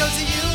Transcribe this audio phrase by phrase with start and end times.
[0.00, 0.49] shows you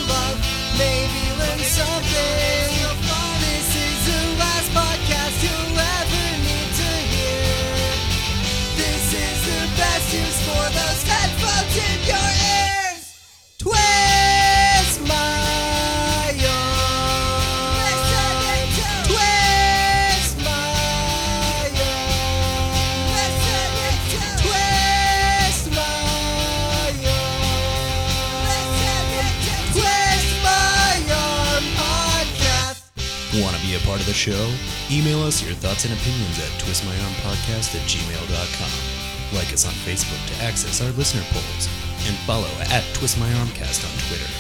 [34.15, 34.49] show?
[34.89, 39.35] Email us your thoughts and opinions at twistmyarmpodcast at gmail.com.
[39.37, 41.67] Like us on Facebook to access our listener polls.
[42.07, 44.31] And follow at twistmyarmcast on Twitter.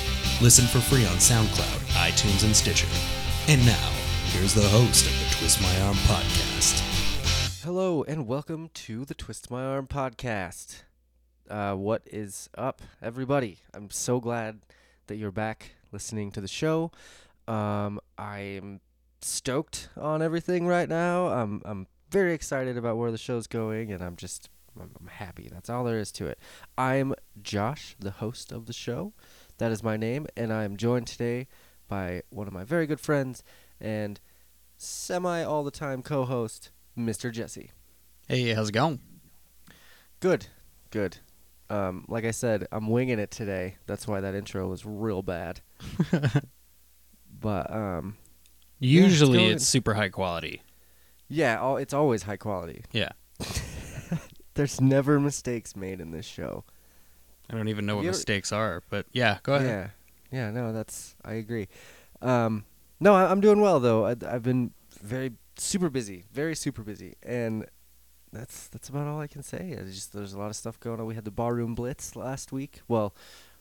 [0.41, 2.87] Listen for free on SoundCloud, iTunes, and Stitcher.
[3.49, 3.91] And now,
[4.31, 6.81] here's the host of the Twist My Arm podcast.
[7.63, 10.83] Hello and welcome to the Twist My Arm podcast.
[11.49, 13.59] Uh, what is up, everybody?
[13.73, 14.61] I'm so glad
[15.07, 16.91] that you're back listening to the show.
[17.47, 18.81] Um, I am
[19.25, 21.27] stoked on everything right now.
[21.27, 25.49] I'm I'm very excited about where the show's going, and I'm just I'm, I'm happy.
[25.51, 26.39] That's all there is to it.
[26.77, 29.13] I'm Josh, the host of the show.
[29.57, 31.47] That is my name, and I am joined today
[31.87, 33.43] by one of my very good friends
[33.79, 34.19] and
[34.77, 37.31] semi all the time co-host, Mr.
[37.31, 37.71] Jesse.
[38.27, 38.99] Hey, how's it going?
[40.19, 40.47] Good,
[40.91, 41.17] good.
[41.69, 43.75] Um, like I said, I'm winging it today.
[43.87, 45.61] That's why that intro was real bad.
[47.39, 48.17] but um,
[48.79, 50.61] Yeah, it's Usually it's super high quality.
[51.29, 52.83] yeah, all, it's always high quality.
[52.91, 53.09] Yeah.
[54.55, 56.63] There's never mistakes made in this show.
[57.49, 59.91] I don't even know what You ever- mistakes are, but yeah, go ahead.
[60.31, 61.67] Yeah, yeah, no, that's I agree.
[62.21, 62.63] Um,
[62.99, 64.05] no, I, I'm doing well though.
[64.05, 67.65] I, I've been very super busy, very super busy, and
[68.31, 69.69] that's that's about all I can say.
[69.77, 71.05] It's just there's a lot of stuff going on.
[71.05, 72.81] We had the barroom blitz last week.
[72.87, 73.13] Well,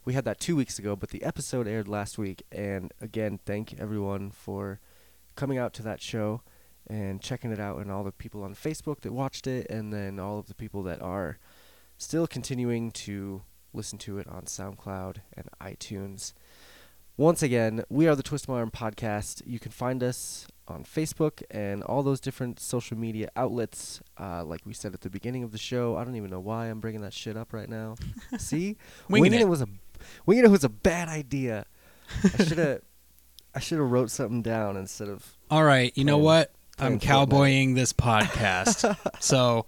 [0.04, 2.42] we had that two weeks ago, but the episode aired last week.
[2.52, 4.80] And again, thank everyone for
[5.36, 6.42] coming out to that show
[6.86, 10.18] and checking it out, and all the people on Facebook that watched it, and then
[10.18, 11.38] all of the people that are
[11.96, 13.42] still continuing to
[13.72, 16.32] listen to it on SoundCloud and iTunes.
[17.16, 19.40] Once again, we are the Twist My Arm podcast.
[19.46, 24.00] You can find us on Facebook and all those different social media outlets.
[24.18, 26.66] Uh, like we said at the beginning of the show, I don't even know why
[26.66, 27.94] I'm bringing that shit up right now.
[28.38, 28.76] See,
[29.08, 29.48] Winging it.
[29.48, 29.68] was a
[30.26, 31.66] winging it was a bad idea.
[32.38, 32.80] I should have
[33.54, 36.52] I should have wrote something down instead of All right, you know what?
[36.78, 38.96] I'm cowboying this podcast.
[39.20, 39.66] so,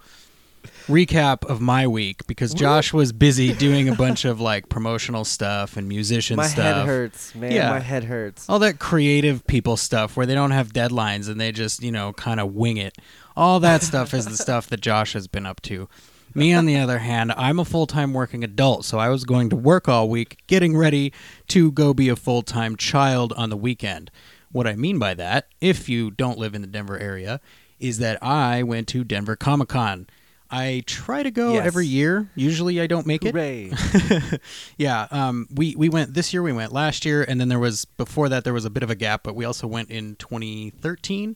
[0.89, 5.77] recap of my week because Josh was busy doing a bunch of like promotional stuff
[5.77, 6.59] and musician my stuff.
[6.59, 7.53] My head hurts, man.
[7.53, 7.71] Yeah.
[7.71, 8.49] My head hurts.
[8.49, 12.13] All that creative people stuff where they don't have deadlines and they just, you know,
[12.13, 12.99] kind of wing it.
[13.37, 15.89] All that stuff is the stuff that Josh has been up to.
[16.41, 19.49] Me, on the other hand, I'm a full time working adult, so I was going
[19.51, 21.13] to work all week getting ready
[21.49, 24.11] to go be a full time child on the weekend.
[24.53, 27.41] What I mean by that, if you don't live in the Denver area,
[27.81, 30.07] is that I went to Denver Comic Con.
[30.51, 31.67] I try to go Yes.
[31.67, 32.31] every year.
[32.35, 34.41] Usually I don't make it.
[34.77, 36.43] Yeah, um, we we went this year.
[36.43, 38.91] We went last year, and then there was before that there was a bit of
[38.91, 41.35] a gap, but we also went in 2013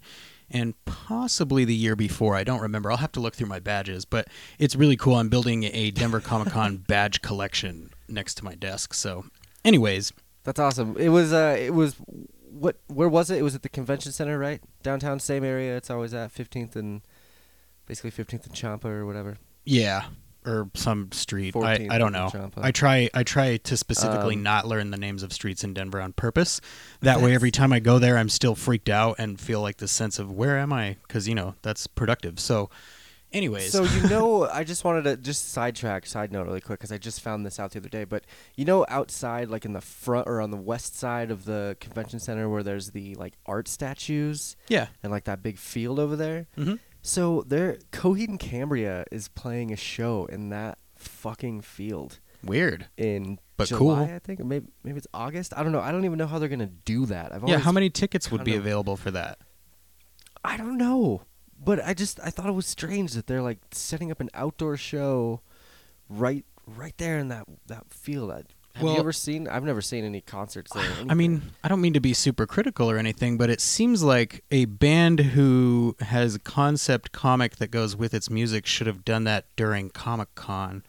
[0.50, 2.34] and possibly the year before.
[2.36, 2.90] I don't remember.
[2.90, 4.28] I'll have to look through my badges, but
[4.58, 5.14] it's really cool.
[5.16, 8.94] I'm building a Denver Comic Con badge collection next to my desk.
[8.94, 9.24] So,
[9.64, 10.12] anyways,
[10.44, 10.96] That's awesome.
[10.96, 11.96] It was uh it was
[12.50, 13.38] what where was it?
[13.38, 14.60] It was at the convention center, right?
[14.82, 17.02] Downtown, same area it's always at 15th and
[17.86, 19.38] basically 15th and Champa or whatever.
[19.64, 20.06] yeah,
[20.46, 21.54] or some street.
[21.56, 22.28] I, I don't know.
[22.30, 22.60] Champa.
[22.62, 26.00] I try I try to specifically Um, not learn the names of streets in Denver
[26.00, 26.60] on purpose.
[27.00, 29.92] That way, every time I go there, I'm still freaked out and feel like this
[29.92, 30.96] sense of where am I?
[31.06, 32.40] Because you know that's productive.
[32.40, 32.70] So,
[33.32, 36.92] anyways, So you know, I just wanted to just sidetrack, side note really quick because
[36.92, 38.04] I just found this out the other day.
[38.04, 38.24] But
[38.56, 42.18] you know, outside, like in the front or on the west side of the convention
[42.18, 46.46] center, where there's the like art statues yeah, and like that big field over there.
[46.56, 52.20] hmm So there, Coheed and Cambria is playing a show in that fucking field.
[52.44, 52.86] weird.
[52.96, 54.14] in But July, cool.
[54.14, 55.52] I think maybe maybe it's August.
[55.56, 55.80] I don't know.
[55.80, 57.32] I don't even know how they're gonna do that.
[57.32, 59.38] I've Yeah, how many tickets would be of- available for that?
[60.44, 61.22] I don't know,
[61.62, 64.76] but I just I thought it was strange that they're like setting up an outdoor
[64.78, 65.40] show,
[66.08, 68.30] right right there in that that field.
[68.30, 68.42] I,
[68.74, 69.48] have Well- you ever seen?
[69.48, 70.88] I've never seen any concerts there.
[71.08, 74.44] I mean, I don't mean to be super critical or anything, but it seems like
[74.50, 79.24] a band who has a concept comic that goes with its music should have done
[79.24, 80.82] that during Comic Con.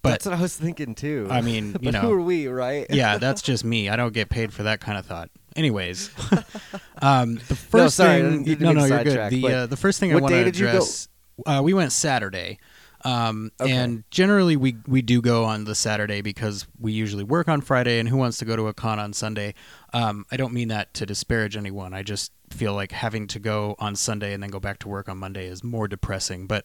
[0.00, 1.26] But that's what I was thinking too.
[1.28, 2.86] I mean, you but know, who are we, right?
[2.88, 3.88] yeah, that's just me.
[3.88, 5.28] I don't get paid for that kind of thought.
[5.56, 6.10] Anyways,
[7.02, 9.30] um, the first No, sorry, thing, no, no, you're good.
[9.32, 11.08] The uh, the first thing I want to did you go- address,
[11.46, 12.58] uh, we went Saturday.
[13.04, 13.72] Um, Okay.
[13.72, 17.98] And generally, we we do go on the Saturday because we usually work on Friday.
[17.98, 19.54] And who wants to go to a con on Sunday?
[19.92, 21.94] Um, I don't mean that to disparage anyone.
[21.94, 25.08] I just feel like having to go on Sunday and then go back to work
[25.08, 26.46] on Monday is more depressing.
[26.46, 26.64] But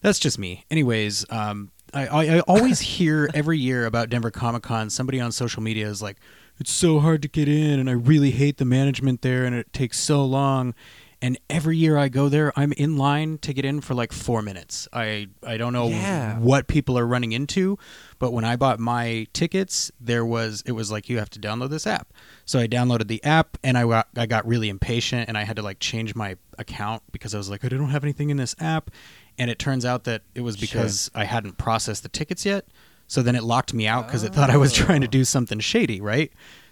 [0.00, 0.64] that's just me.
[0.70, 4.90] Anyways, um, I, I, I always hear every year about Denver Comic Con.
[4.90, 6.18] Somebody on social media is like,
[6.58, 9.72] "It's so hard to get in, and I really hate the management there, and it
[9.72, 10.74] takes so long."
[11.20, 14.40] And every year I go there, I'm in line to get in for like four
[14.40, 14.86] minutes.
[14.92, 16.38] I I don't know Yeah.
[16.38, 17.76] what people are running into,
[18.20, 21.70] but when I bought my tickets, there was it was like you have to download
[21.70, 22.12] this app.
[22.44, 25.56] So I downloaded the app and I got I got really impatient and I had
[25.56, 28.54] to like change my account because I was like I don't have anything in this
[28.60, 28.90] app,
[29.36, 30.68] and it turns out that it was Sure.
[30.68, 32.64] because I hadn't processed the tickets yet.
[33.08, 34.84] So then it locked me out because it thought I was oh.
[34.84, 36.30] trying to do something shady, right?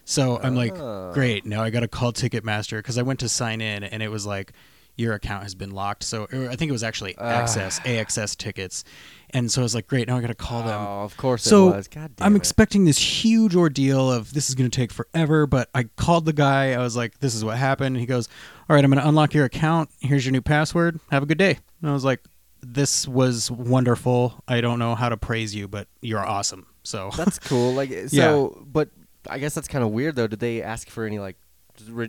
[0.08, 1.10] So I'm like, Oh.
[1.12, 1.44] great.
[1.44, 4.24] Now I got to call Ticketmaster because I went to sign in and it was
[4.24, 4.52] like,
[4.98, 6.04] your account has been locked.
[6.04, 7.24] So or I think it was actually Ah.
[7.28, 8.82] Access, AXS tickets.
[9.30, 10.08] And so I was like, great.
[10.08, 10.80] Now I got to call them.
[10.80, 11.88] Oh, of course So it was.
[11.88, 12.38] God damn I'm it.
[12.38, 16.32] expecting this huge ordeal of this is going to take forever, but I called the
[16.32, 16.72] guy.
[16.72, 17.98] I was like, this is what happened.
[17.98, 18.28] He goes,
[18.70, 19.90] all right, I'm going to unlock your account.
[20.00, 20.98] Here's your new password.
[21.10, 21.58] Have a good day.
[21.82, 22.22] And I was like,
[22.62, 24.42] this was wonderful.
[24.48, 26.66] I don't know how to praise you, but you're awesome.
[26.84, 27.72] So That's cool.
[27.74, 28.88] Like so, but
[29.30, 30.26] I guess that's kind of weird though.
[30.26, 31.36] Did they ask for any like,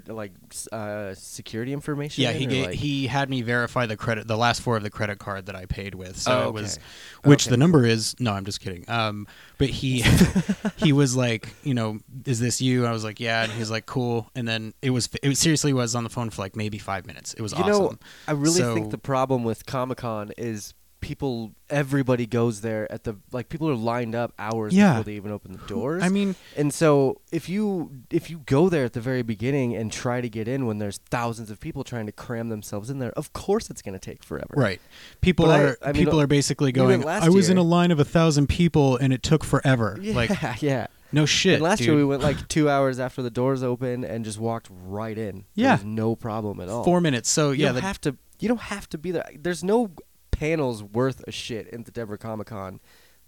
[0.08, 0.32] like
[0.72, 2.24] uh, security information?
[2.24, 4.84] yeah, he or, gave, like- he had me verify the credit, the last four of
[4.84, 6.18] the credit card that I paid with.
[6.18, 6.80] So Oh, it was,
[7.24, 8.16] which Okay, the number is.
[8.20, 8.86] No, I'm just kidding.
[8.90, 9.28] Um,
[9.58, 10.04] but he
[10.78, 12.86] he was like, you know, is this you?
[12.86, 14.30] I was like, yeah, and he's like, cool.
[14.36, 17.06] And then it was, it was seriously was on the phone for like maybe five
[17.06, 17.34] minutes.
[17.34, 17.72] It was You awesome.
[17.72, 17.94] know,
[18.28, 20.74] I really think the problem with Comic Con is
[21.08, 21.52] people.
[21.70, 23.50] Everybody goes there at the like.
[23.50, 24.94] People are lined up hours Yeah.
[24.94, 26.04] before they even open the doors.
[26.04, 29.92] I mean, and so if you if you go there at the very beginning and
[29.92, 33.12] try to get in when there's thousands of people trying to cram themselves in there,
[33.12, 34.54] of course it's going to take forever.
[34.56, 34.80] right?
[35.22, 37.06] People But are I mean, people are basically going.
[37.08, 39.98] I was in a line of a thousand people and it took forever.
[40.02, 40.32] Yeah, Like
[40.62, 40.88] yeah.
[41.12, 41.56] no shit.
[41.56, 41.88] and last dude.
[41.88, 45.46] year we went like two hours after the doors open and just walked right in.
[45.56, 45.80] Yeah.
[45.84, 46.84] No problem at all.
[46.84, 47.30] four minutes.
[47.30, 48.16] So yeah, You don't the, have to.
[48.40, 49.28] You don't have to be there.
[49.38, 49.90] There's no
[50.38, 52.80] panels worth a shit in the Denver Comic Con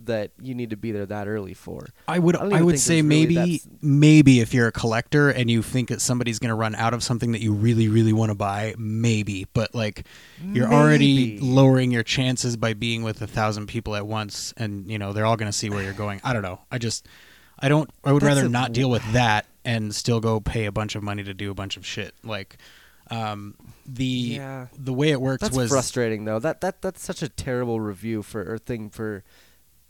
[0.01, 1.87] that you need to be there that early for.
[2.07, 5.49] I would I I, would say there's really maybe maybe if you're a collector and
[5.49, 8.29] you think that somebody's going to run out of something that you really really want
[8.29, 9.47] to buy, maybe.
[9.53, 10.05] But like
[10.41, 14.97] you're already lowering your chances by being with a thousand people at once, and you
[14.97, 16.21] know they're all going to see where you're going.
[16.23, 16.61] I don't know.
[16.71, 17.07] I just
[17.59, 17.89] I don't.
[18.05, 21.03] I would That's rather not deal with that and still go pay a bunch of
[21.03, 22.13] money to do a bunch of shit.
[22.23, 22.57] Like
[23.11, 23.55] um
[23.95, 24.67] the Yeah.
[24.77, 26.39] the way it works That's was frustrating though.
[26.39, 29.23] That that that's such a terrible review for or thing for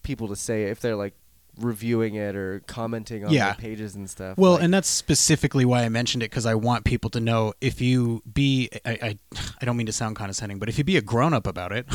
[0.03, 1.13] people to say if they're like
[1.59, 3.51] reviewing it or commenting on Yeah.
[3.53, 4.37] the pages and stuff.
[4.37, 7.53] Well, like, and that's specifically why I mentioned it because I want people to know
[7.59, 9.17] if you be I, I
[9.61, 11.85] I don't mean to sound condescending, but if you be a grown up about it,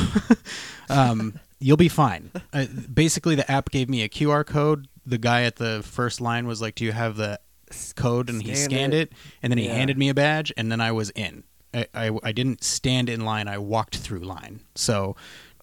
[0.88, 2.30] um, you'll be fine.
[2.52, 4.88] Uh, basically, the app gave me a QR code.
[5.06, 7.40] The guy at the first line was like, "Do you have the
[7.96, 9.10] code?" And he scanned it.
[9.10, 9.12] it,
[9.42, 9.74] and then he Yeah.
[9.74, 11.44] handed me a badge, and then I was in.
[11.74, 13.48] I, I, I didn't stand in line.
[13.48, 14.60] I walked through line.
[14.74, 15.16] So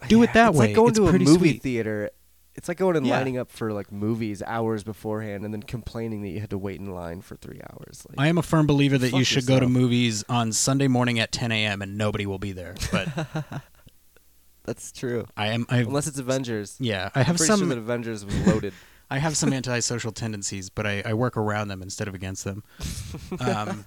[0.07, 0.67] do it Yeah, that it's way.
[0.67, 1.61] like going it's to a movie sweet.
[1.63, 2.09] theater.
[2.53, 3.17] It's like going and Yeah.
[3.17, 6.79] lining up for like movies hours beforehand and then complaining that you had to wait
[6.81, 8.03] in line for three hours.
[8.09, 11.17] Like, I am a firm believer that you should go to movies on Sunday morning
[11.19, 11.81] at 10 a.m.
[11.81, 12.75] and nobody will be there.
[12.91, 13.07] But
[14.65, 15.25] that's true.
[15.37, 15.65] I am.
[15.69, 16.75] I Unless it's Avengers.
[16.79, 17.09] yeah.
[17.15, 17.59] I have some.
[17.59, 18.73] sure that Avengers was loaded.
[19.09, 22.63] I have some antisocial tendencies, but I, I work around them instead of against them.
[23.39, 23.85] Um,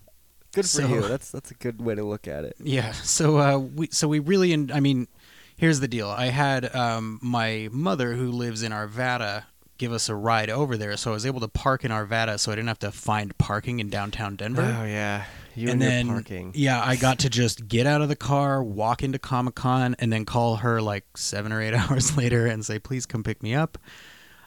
[0.55, 1.03] Good for So- you.
[1.03, 2.57] That's that's a good way to look at it.
[2.61, 2.93] yeah.
[2.93, 4.53] So uh, we so we really.
[4.53, 5.09] en- I mean,
[5.57, 6.09] here's the deal.
[6.09, 9.45] I had um, my mother who lives in Arvada
[9.77, 12.53] give us a ride over there, so I was able to park in Arvada, so
[12.53, 14.63] I didn't have to find parking in downtown Denver.
[14.63, 15.25] Oh yeah,
[15.57, 16.53] you and, and then parking.
[16.55, 20.13] yeah, I got to just get out of the car, walk into Comic Con, and
[20.13, 23.53] then call her like seven or eight hours later and say, "Please come pick me
[23.55, 23.77] up."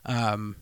[0.06, 0.56] Um,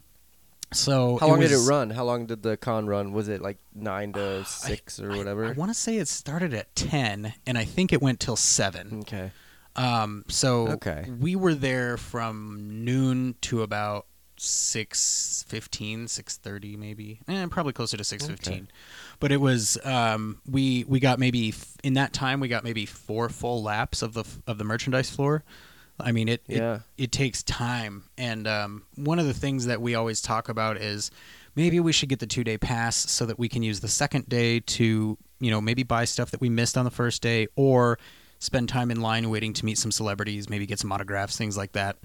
[0.73, 1.89] so How long did it run?
[1.91, 3.13] How long did the con run?
[3.13, 5.45] Was it like nine to six or whatever?
[5.47, 8.99] I want to say it started at ten, and I think it went till seven.
[9.01, 9.31] okay.
[9.77, 11.05] Um, so Okay.
[11.19, 14.05] we were there from noon to about
[14.37, 18.67] 6.15 6.30 maybe eh, probably closer to 6.15
[19.19, 22.85] but it was um, we we got maybe f- in that time we got maybe
[22.85, 25.43] four full laps of the f- of the merchandise floor
[25.99, 26.79] i mean it it, Yeah.
[26.97, 31.11] it takes time and um, one of the things that we always talk about is
[31.55, 34.27] maybe we should get the two day pass so that we can use the second
[34.27, 37.97] day to you know maybe buy stuff that we missed on the first day or
[38.39, 41.71] spend time in line waiting to meet some celebrities maybe get some autographs things like
[41.71, 41.95] that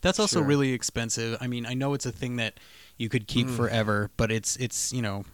[0.00, 0.46] that's also Sure.
[0.46, 2.60] really expensive i mean i know it's a thing that
[2.98, 3.56] you could keep Mm.
[3.56, 5.24] forever but it's it's you know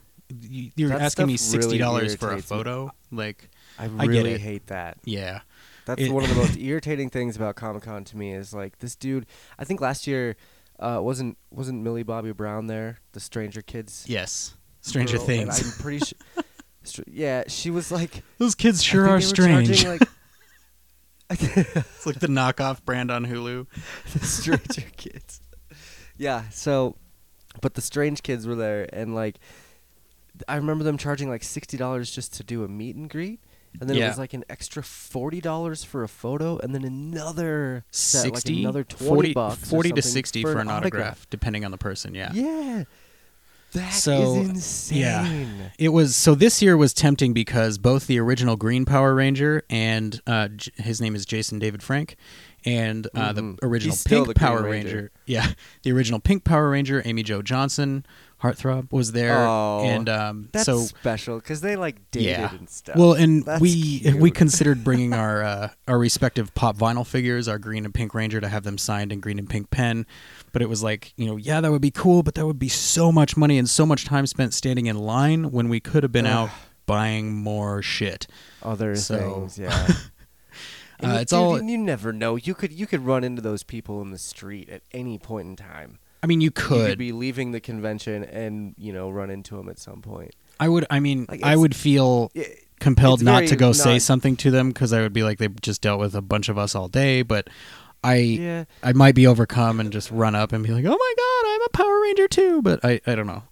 [0.41, 2.57] you- you're That asking me $60 for a irritates me.
[2.57, 4.41] photo like I I really it.
[4.41, 4.97] hate that.
[5.05, 5.41] yeah
[5.87, 8.79] That's It- one of the most irritating things about Comic Con to me is like
[8.79, 9.27] this dude.
[9.59, 10.37] I think last year
[10.81, 14.05] uh, wasn't wasn't Millie Bobby Brown there, the Stranger Kids.
[14.09, 15.63] Yes, Stranger girl, Things.
[15.77, 16.19] I'm pretty sure.
[16.83, 18.23] Str- yeah, she was like.
[18.39, 19.69] Those kids sure are strange.
[19.83, 20.09] charging, like,
[21.31, 23.67] it's like the knockoff brand on Hulu.
[24.13, 25.41] the Stranger Kids.
[26.17, 26.43] Yeah.
[26.51, 26.97] So,
[27.63, 29.39] but the Strange Kids were there, and like,
[30.49, 33.41] I remember them charging like sixty dollars just to do a meet and greet,
[33.81, 37.85] and then it was like an extra forty dollars for a photo, and then another
[37.91, 40.77] set, like 60, another twenty 40, bucks, or 40 to something 60 for, an autograph,
[40.77, 41.27] autograph.
[41.31, 42.15] depending on the person.
[42.15, 42.31] Yeah.
[42.33, 42.85] Yeah.
[43.73, 44.99] That is So, insane.
[45.01, 45.69] yeah.
[45.81, 50.21] It was so this year was tempting because both the original Green Power Ranger and
[50.29, 52.15] uh, J- his name is Jason David Frank,
[52.65, 53.59] and uh, Mhm.
[53.59, 54.71] the original He's Pink the Power Ranger.
[54.97, 55.11] Ranger.
[55.27, 55.49] Yeah,
[55.83, 58.07] the original Pink Power Ranger, Amy Jo Johnson,
[58.45, 62.55] Heartthrob was there, Oh, and um, That's so special because they like dated yeah.
[62.55, 62.97] and stuff.
[62.97, 64.17] Well, and That's we cute.
[64.21, 68.41] we considered bringing our uh, our respective pop vinyl figures, our green and pink Ranger,
[68.41, 70.07] to have them signed in green and pink pen.
[70.53, 72.69] But it was like, you know, yeah, that would be cool, but that would be
[72.69, 76.13] so much money and so much time spent standing in line when we could have
[76.13, 76.51] been out
[76.87, 78.27] buying more shit.
[78.63, 79.87] other so- things, yeah.
[81.03, 82.37] Uh, you- it's dude, all- and you never know.
[82.37, 85.57] You could you could run into those people in the street at any point in
[85.57, 85.99] time.
[86.25, 86.89] I mean, you You could.
[86.91, 90.33] could be leaving the convention and you know run into them at some point.
[90.59, 90.87] I would.
[90.89, 94.69] I mean, Like, I would feel It- compelled not to go say something to them
[94.69, 97.21] because I would be like, they just dealt with a bunch of us all day.
[97.23, 97.49] But
[98.03, 101.15] I, yeah, I might be overcome and just run up and be like, "Oh my
[101.17, 103.43] god, I'm a Power Ranger too!" But I, I don't know.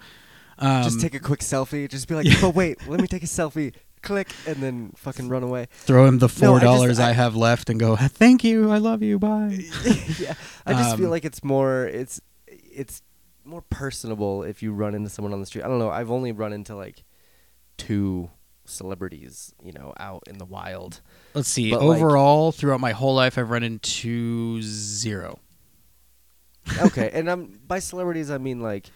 [0.59, 1.89] Um, just take a quick selfie.
[1.91, 3.75] Just be like, but wait, let me take a selfie.
[4.03, 5.69] Click and then fucking run away.
[5.71, 8.71] throw him the four I just- dollars I, I- have left and go, "Thank you,
[8.71, 9.59] I love you, bye."
[10.19, 10.35] yeah,
[10.67, 12.21] I just feel Um, like it's more it's
[12.75, 13.03] it's
[13.45, 15.65] more personable if you run into someone on the street.
[15.65, 15.91] I don't know.
[15.91, 17.05] I've only run into like
[17.77, 18.31] two
[18.65, 21.01] celebrities, you know, out in the wild.
[21.35, 21.71] Let's see.
[21.71, 25.41] But, like- Overall, throughout my whole life, I've run into zero.
[26.81, 28.87] okay, and I'm by celebrities I mean like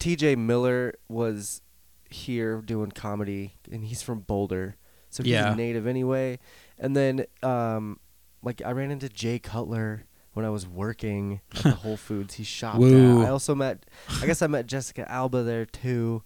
[0.00, 0.36] T.J.
[0.36, 1.62] Miller was
[2.10, 4.76] here doing comedy, and he's from Boulder,
[5.10, 5.52] so he's Yeah.
[5.52, 6.38] a native anyway.
[6.78, 8.00] And then um,
[8.42, 10.04] like I ran into Jay Cutler
[10.38, 12.34] when I was working at the Whole Foods.
[12.34, 12.78] He shopped.
[12.78, 13.22] Woo.
[13.22, 13.26] At.
[13.26, 13.84] I also met,
[14.22, 16.22] I guess I met Jessica Alba there too,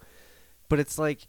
[0.69, 1.27] but it's like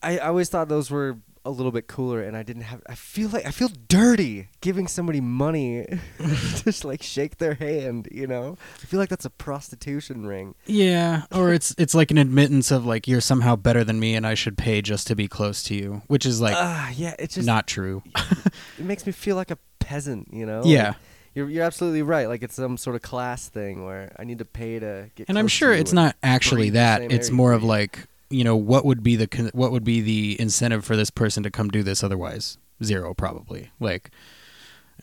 [0.00, 2.94] I, I always thought those were a little bit cooler and I didn't have I
[2.94, 5.84] feel like I feel dirty giving somebody money
[6.18, 8.56] to just like shake their hand, you know?
[8.80, 10.54] I feel like that's a prostitution ring.
[10.66, 14.24] Yeah, or it's it's like an admittance of like you're somehow better than me and
[14.24, 17.34] I should pay just to be close to you, which is like Ah, yeah, it's
[17.34, 18.04] just not true.
[18.78, 20.62] it makes me feel like a peasant, you know?
[20.64, 20.88] Yeah.
[20.88, 20.96] Like,
[21.38, 22.28] you're you're absolutely right.
[22.28, 25.38] Like it's some sort of class thing where I need to pay to get and
[25.38, 27.00] I'm sure it's not actually that.
[27.00, 30.38] It's more of like you know what would be the con- what would be the
[30.40, 32.58] incentive for this person to come do this otherwise?
[32.82, 33.70] Zero probably.
[33.80, 34.10] Like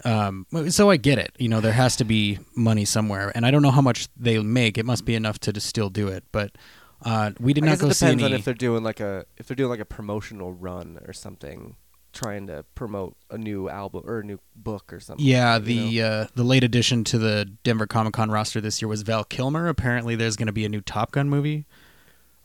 [0.04, 1.32] um so i get it.
[1.40, 3.32] You know there has to be money somewhere.
[3.34, 4.78] And i don't know how much they make.
[4.78, 6.26] It must be enough to just still do it.
[6.34, 6.52] But
[7.04, 9.00] uh we did I not go it see depends any on if they're doing like
[9.00, 11.78] a if they're doing like a promotional run or something,
[12.16, 15.24] trying to promote a new album or a new book or something.
[15.24, 16.08] yeah you the know?
[16.08, 20.16] uh the late addition to the denver comic-con roster this year was val kilmer apparently
[20.16, 21.66] there's going to be a new top gun movie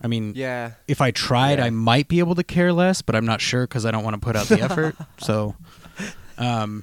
[0.02, 0.72] i mean yeah.
[0.88, 1.66] if I tried, Yeah.
[1.66, 4.14] I might be able to care less, but I'm not sure because I don't want
[4.14, 4.96] to put out the effort.
[5.18, 5.54] so,
[6.38, 6.82] um,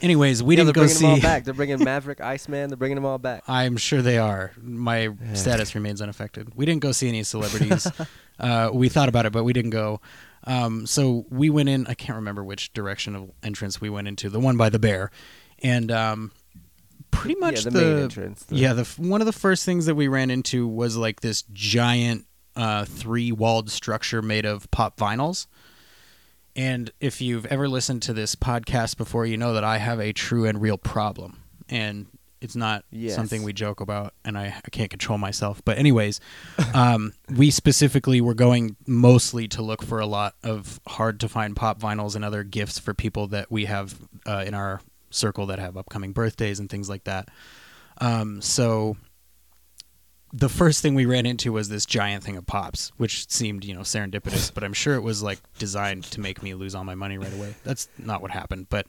[0.00, 1.22] anyways, we yeah, didn't they're go bringing them all see.
[1.22, 1.44] back.
[1.44, 2.70] They're bringing Maverick, Iceman.
[2.70, 3.42] They're bringing them all back.
[3.48, 4.52] I'm sure they are.
[4.62, 6.54] My status remains unaffected.
[6.54, 7.86] We didn't go see any celebrities.
[8.38, 10.00] uh, we thought about it, but we didn't go.
[10.46, 11.86] Um, so we went in.
[11.86, 14.28] I can't remember which direction of entrance we went into.
[14.28, 15.10] The one by the bear,
[15.62, 16.32] and um,
[17.10, 18.42] pretty much yeah, the, the, main entrance.
[18.44, 21.42] the- yeah, the one of the first things that we ran into was like this
[21.52, 25.46] giant uh, three-walled structure made of pop vinyls.
[26.56, 30.12] And if you've ever listened to this podcast before, you know that I have a
[30.12, 32.06] true and real problem, and
[32.44, 33.14] it's not Yes.
[33.16, 35.62] something we joke about, and I, I can't control myself.
[35.64, 36.20] But anyways,
[36.74, 41.56] um, we specifically were going mostly to look for a lot of hard to find
[41.56, 45.58] pop vinyls and other gifts for people that we have uh, in our circle that
[45.58, 47.28] have upcoming birthdays and things like that.
[47.98, 48.96] Um, so
[50.32, 53.72] the first thing we ran into was this giant thing of pops, which seemed, you
[53.72, 56.96] know, serendipitous, but I'm sure it was like designed to make me lose all my
[56.96, 57.54] money right away.
[57.64, 58.86] That's not what happened, but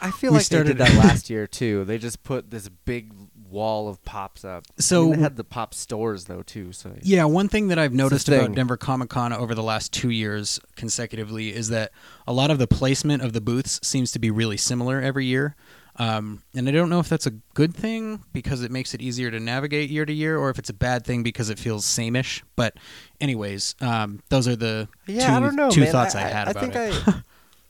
[0.00, 1.84] I feel we like started- they did that last year too.
[1.84, 3.12] They just put this big
[3.50, 4.64] wall of pops up.
[4.78, 6.72] I So- mean, they had the pop stores though too.
[6.72, 8.54] So Yeah, one thing that I've noticed about.
[8.54, 11.92] Denver Comic Con over the last two years consecutively is that
[12.26, 15.56] a lot of the placement of the booths seems to be really similar every year.
[16.00, 19.32] Um, and I don't know if that's a good thing because it makes it easier
[19.32, 22.42] to navigate year to year, or if it's a bad thing because it feels sameish.
[22.54, 22.76] But,
[23.20, 25.70] anyways, um, those are the yeah, two, I don't know.
[25.70, 25.90] two man.
[25.90, 27.08] thoughts I, I, had I about think it.
[27.08, 27.22] I,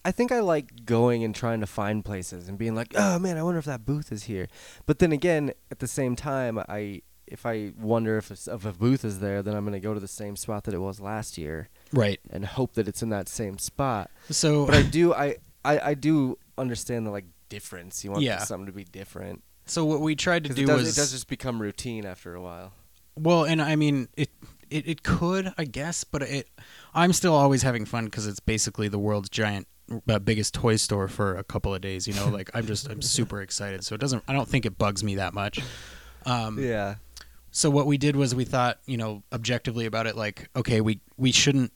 [0.08, 3.36] I think I like going and trying to find places and being like, oh man,
[3.36, 4.48] I wonder if that booth is here.
[4.86, 8.72] But then again, at the same time, I if I wonder if a, if a
[8.72, 11.36] booth is there, then I'm gonna go to the same spot that it was last
[11.36, 12.18] year Right.
[12.30, 14.10] and hope that it's in that same spot.
[14.30, 18.02] So But I do, I I, I do understand the like difference.
[18.02, 18.38] You want Yeah.
[18.38, 21.12] something to be different so what we tried to do it does, was it does
[21.12, 22.72] just become routine after a while.
[23.14, 24.30] Well, and I mean it.
[24.70, 26.46] It, it could, I guess, but it.
[26.92, 29.66] I'm still always having fun because it's basically the world's giant,
[30.08, 32.06] uh, biggest toy store for a couple of days.
[32.06, 33.84] You know, like I'm just I'm super excited.
[33.84, 34.22] So it doesn't.
[34.28, 35.60] I don't think it bugs me that much.
[36.26, 36.96] Um, Yeah.
[37.50, 41.00] So what we did was we thought, you know, objectively about it, like, okay, we
[41.16, 41.72] we shouldn't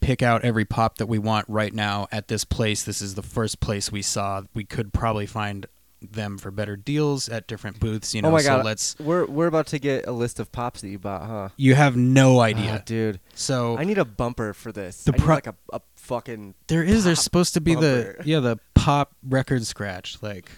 [0.00, 2.84] pick out every pop that we want right now at this place.
[2.84, 4.42] This is the first place we saw.
[4.54, 5.66] We could probably find
[6.12, 8.14] them for better deals at different booths.
[8.14, 8.98] You know, oh my so god, let's.
[8.98, 11.48] we're we're about to get a list of pops that you bought, huh?
[11.56, 12.82] You have no Ah, idea.
[12.86, 13.20] dude.
[13.34, 15.04] so I need a bumper for this.
[15.04, 17.04] The I need pro- like a, a fucking There is.
[17.04, 20.50] There's supposed to be the yeah the pop record scratch like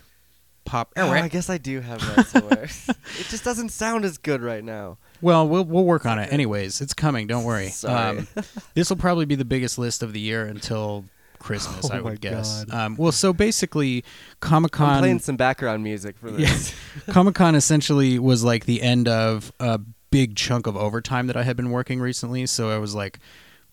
[0.64, 0.92] pop.
[0.96, 2.64] Oh, I guess I do have that somewhere.
[2.64, 4.98] it just doesn't sound as good right now.
[5.20, 6.32] Well, we'll we'll work on it.
[6.32, 7.26] Anyways, it's coming.
[7.26, 7.68] Don't worry.
[7.70, 8.18] Sorry.
[8.18, 8.28] Um,
[8.74, 11.06] this will probably be the biggest list of the year until
[11.38, 11.90] Christmas.
[11.90, 12.64] Oh I would guess.
[12.70, 14.04] Um, well, so basically,
[14.40, 16.36] Comic I'm playing some background music for Yeah.
[16.48, 16.74] this.
[17.08, 19.78] Comic Con essentially was like the end of a
[20.10, 22.46] big chunk of overtime that I had been working recently.
[22.46, 23.18] So I was like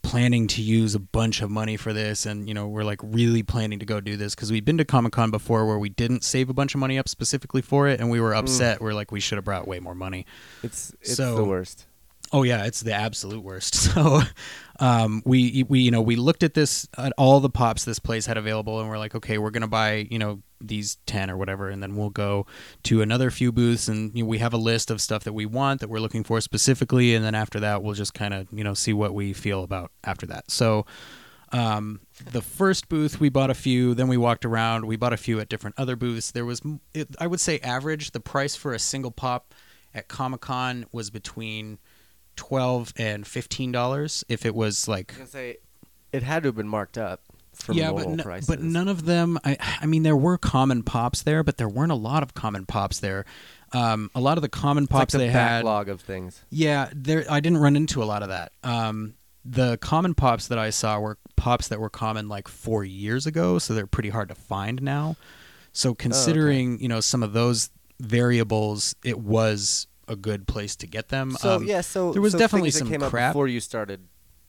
[0.01, 3.41] planning to use a bunch of money for this and you know we're like really
[3.41, 6.47] planning to go do this because we'd been to comic-con before where we didn't save
[6.47, 9.19] a bunch of money up specifically for it and we were upset we're like we
[9.19, 10.27] should have brought way more money
[10.61, 11.87] It's it's So- the worst.
[12.31, 13.73] Oh yeah, it's the absolute worst.
[13.95, 14.21] So,
[14.79, 18.25] um, we we you know we looked at this at all the pops this place
[18.25, 21.69] had available, and we're like, okay, we're gonna buy you know these ten or whatever,
[21.69, 22.45] and then we'll go
[22.83, 25.45] to another few booths, and you know, we have a list of stuff that we
[25.45, 28.63] want that we're looking for specifically, and then after that, we'll just kind of you
[28.63, 30.49] know see what we feel about after that.
[30.51, 30.85] So.
[31.51, 32.01] Um,
[32.31, 34.85] the first booth we bought a few, then we walked around.
[34.85, 36.31] We bought a few at different other booths.
[36.31, 36.61] There was,
[36.93, 38.11] it, I would say, average.
[38.11, 39.53] The price for a single pop
[39.93, 41.77] at Comic Con was between
[42.35, 44.23] twelve and fifteen dollars.
[44.27, 45.57] If it was like I was say
[46.11, 47.21] it had to have been marked up
[47.53, 48.47] from yeah, but prices.
[48.47, 49.39] but none of them.
[49.43, 52.65] I I mean, there were common pops there, but there weren't a lot of common
[52.65, 53.25] pops there.
[53.71, 55.59] Um, a lot of the common It's like pops the they had.
[55.59, 56.43] backlog of things.
[56.49, 57.25] Yeah, there.
[57.29, 58.51] I didn't run into a lot of that.
[58.63, 63.25] Um, the common pops that I saw were pops that were common like four years
[63.25, 65.15] ago, so they're pretty hard to find now.
[65.73, 67.69] So considering you know some of those
[67.99, 71.31] variables, it was a good place to get them.
[71.31, 73.33] So Um, yeah, so there was so definitely some came crap.
[73.33, 74.01] before you started.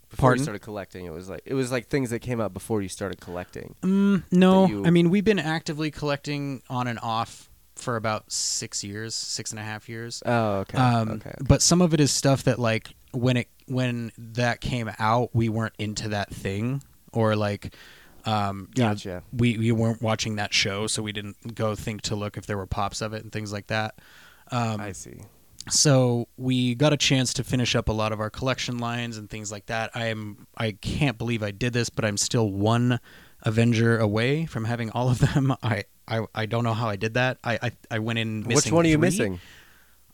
[0.08, 0.38] Before Pardon?
[0.40, 2.88] you started collecting, it was like it was like things that came out before you
[2.88, 3.74] started collecting.
[3.82, 8.84] Mm, no, you- I mean we've been actively collecting on and off for about six
[8.84, 10.22] years, six and a half years.
[10.24, 10.78] Oh, okay.
[10.78, 11.34] um, okay.
[11.46, 15.48] But some of it is stuff that like when it when that came out, we
[15.48, 17.74] weren't into that thing, or like,
[18.24, 19.22] um, you know, Gotcha.
[19.32, 22.56] we we weren't watching that show, so we didn't go think to look if there
[22.56, 23.98] were pops of it and things like that.
[24.52, 25.18] Um, I see.
[25.68, 29.28] So we got a chance to finish up a lot of our collection lines and
[29.28, 29.90] things like that.
[29.94, 33.00] I am I can't believe I did this, but I'm still one
[33.42, 35.54] Avenger away from having all of them.
[35.62, 37.38] I I, I don't know how I did that.
[37.44, 38.54] I I, I went in missing.
[38.54, 39.40] Which one are you missing?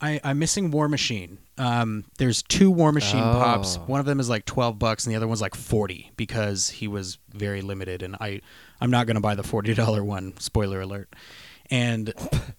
[0.04, 1.38] I, I'm missing War Machine.
[1.58, 3.34] Um, there's two War Machine Oh.
[3.34, 3.76] pops.
[3.78, 6.88] One of them is like 12 bucks, and the other one's like 40 because he
[6.88, 8.02] was very limited.
[8.02, 8.40] And I,
[8.80, 10.34] I'm not gonna buy the $40 one.
[10.40, 11.08] Spoiler alert.
[11.72, 12.12] And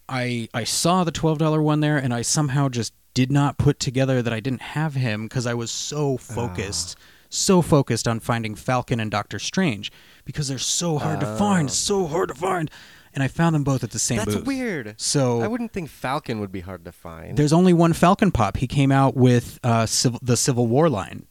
[0.10, 4.24] I, I saw the $12 one there, and I somehow just did not put together
[4.24, 6.98] that I didn't have him because I was so focused,
[7.30, 9.92] so focused on finding Falcon and Doctor Strange
[10.26, 11.72] because they're so hard to find, Oh.
[11.72, 12.72] so hard to find.
[13.14, 14.48] And I found them both at the same That's booth.
[14.48, 14.96] weird.
[14.98, 17.38] So I wouldn't think Falcon would be hard to find.
[17.38, 18.58] there's only one Falcon pop.
[18.58, 21.28] He came out with uh, civil, the Civil War line,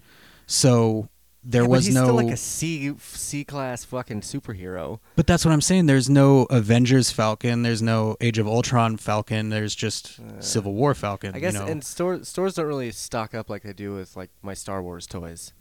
[0.47, 1.09] so
[1.45, 2.05] there Yeah, was he's no.
[2.05, 5.01] still like a C C class fucking superhero.
[5.17, 5.87] but that's what I'm saying.
[5.87, 7.63] There's no Avengers Falcon.
[7.63, 9.49] There's no Age of Ultron Falcon.
[9.49, 11.35] There's just uh, Civil War Falcon.
[11.35, 11.67] I guess, you know?
[11.67, 15.07] and store, stores don't really stock up like they do with like my Star Wars
[15.07, 15.53] toys.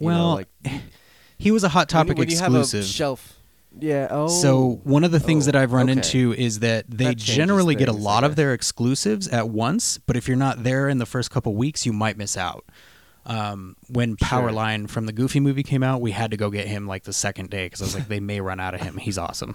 [0.00, 0.48] You know, well, like
[1.38, 2.84] he was a hot topic when you exclusive.
[2.84, 3.34] shelf.
[3.78, 4.08] Yeah.
[4.10, 4.28] Oh.
[4.28, 5.98] So one of the things Oh, that I've run okay.
[5.98, 9.98] into is that they That generally get a things, lot of their exclusives at once,
[9.98, 12.64] but if you're not there in the first couple weeks, you might miss out.
[13.26, 14.28] Um, when Sure.
[14.28, 17.12] Powerline from the Goofy movie came out, we had to go get him like the
[17.12, 18.96] second day because I was like, they may run out of him.
[18.96, 19.54] He's awesome.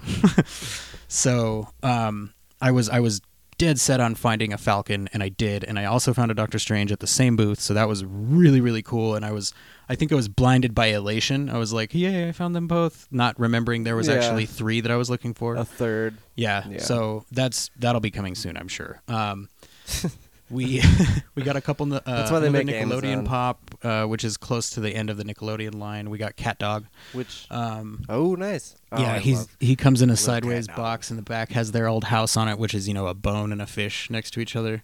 [1.08, 3.22] so um, I was I was
[3.58, 6.60] dead set on finding a Falcon, and I did, and I also found a Doctor
[6.60, 7.60] Strange at the same booth.
[7.60, 9.54] So that was really really cool, and I was
[9.90, 11.50] I think I was blinded by elation.
[11.50, 14.16] I was like, yay, I found them both, not remembering there was Yeah.
[14.16, 15.56] actually three that I was looking for.
[15.56, 16.18] a third.
[16.36, 16.80] yeah, Yeah.
[16.80, 19.02] so that's that'll be coming soon, I'm sure.
[19.08, 19.50] Um,
[20.54, 20.82] we
[21.36, 21.92] we got a couple.
[21.94, 23.26] Uh, That's why they make Nickelodeon Amazon.
[23.26, 26.10] pop, uh, which is close to the end of the Nickelodeon line.
[26.10, 26.86] We got Cat Dog.
[27.14, 28.76] Which Um, oh, nice.
[28.92, 31.88] Oh, yeah, I he's he comes in a sideways box in the back, has their
[31.88, 34.40] old house on it, which is you know a bone and a fish next to
[34.40, 34.84] each other.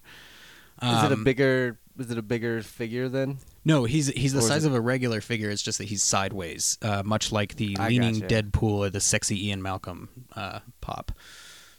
[0.82, 1.78] Is it a Um, bigger?
[1.98, 3.38] Is it a bigger figure then?
[3.62, 5.50] No, he's he's the size of a regular figure.
[5.50, 8.42] It's just that he's sideways, uh, much like the I leaning gotcha.
[8.42, 11.12] Deadpool or the sexy Ian Malcolm uh, pop.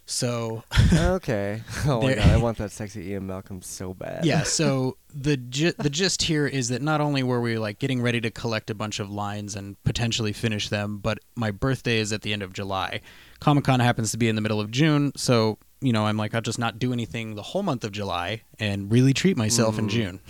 [0.04, 1.62] So okay.
[1.86, 4.24] Oh my god, I want that sexy Ian Malcolm so bad.
[4.24, 8.02] yeah, so the gi- the gist here is that not only were we like getting
[8.02, 12.12] ready to collect a bunch of lines and potentially finish them, but my birthday is
[12.12, 13.00] at the end of July.
[13.40, 16.34] Comic Con happens to be in the middle of June, so you know I'm like
[16.34, 19.86] I'll just not do anything the whole month of July and really treat myself in
[19.86, 19.90] Mm.
[19.90, 20.20] June.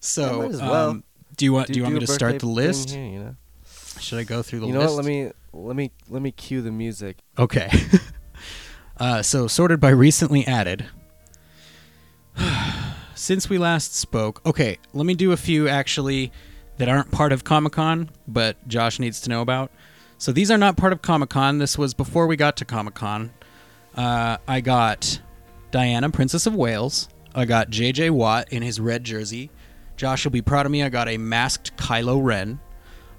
[0.00, 0.90] so Yeah, well.
[0.90, 1.04] um,
[1.36, 2.90] do you want do, you want me to start the list?
[2.90, 3.36] here, you know?
[4.00, 4.92] Should I go through the You know what?
[4.92, 7.18] Let me let me let me cue the music.
[7.38, 7.70] Okay.
[8.98, 10.86] Uh, so sorted by recently added.
[13.14, 16.32] Since we last spoke, okay, let me do a few actually
[16.78, 19.70] that aren't part of Comic Con, but Josh needs to know about.
[20.18, 21.58] So these are not part of Comic Con.
[21.58, 23.32] This was before we got to Comic Con.
[23.94, 25.20] Uh, I got
[25.70, 27.08] Diana, Princess of Wales.
[27.34, 28.10] I got J.J.
[28.10, 29.50] Watt in his red jersey.
[29.96, 30.82] Josh will be proud of me.
[30.82, 32.60] I got a masked Kylo Ren.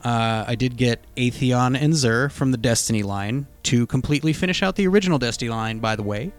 [0.04, 4.76] Uh, I did get Atheon and Xur from the Destiny line to completely finish out
[4.76, 6.32] the original Destiny line, by the way.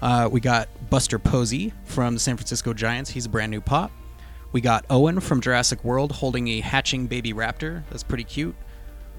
[0.00, 3.10] Uh, we got Buster Posey from the San Francisco Giants.
[3.10, 3.90] He's a brand new pop.
[4.52, 7.82] We got Owen from Jurassic World holding a hatching baby raptor.
[7.90, 8.54] That's pretty cute.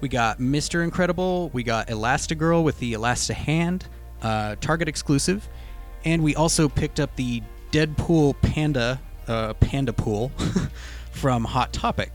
[0.00, 0.82] We got Mr.
[0.82, 1.50] Incredible.
[1.52, 3.86] We got Elastigirl with the Elasta hand,
[4.22, 5.48] uh, Target exclusive.
[6.04, 10.30] And we also picked up the Deadpool Panda, uh, Panda Pool
[11.12, 12.14] from Hot Topic.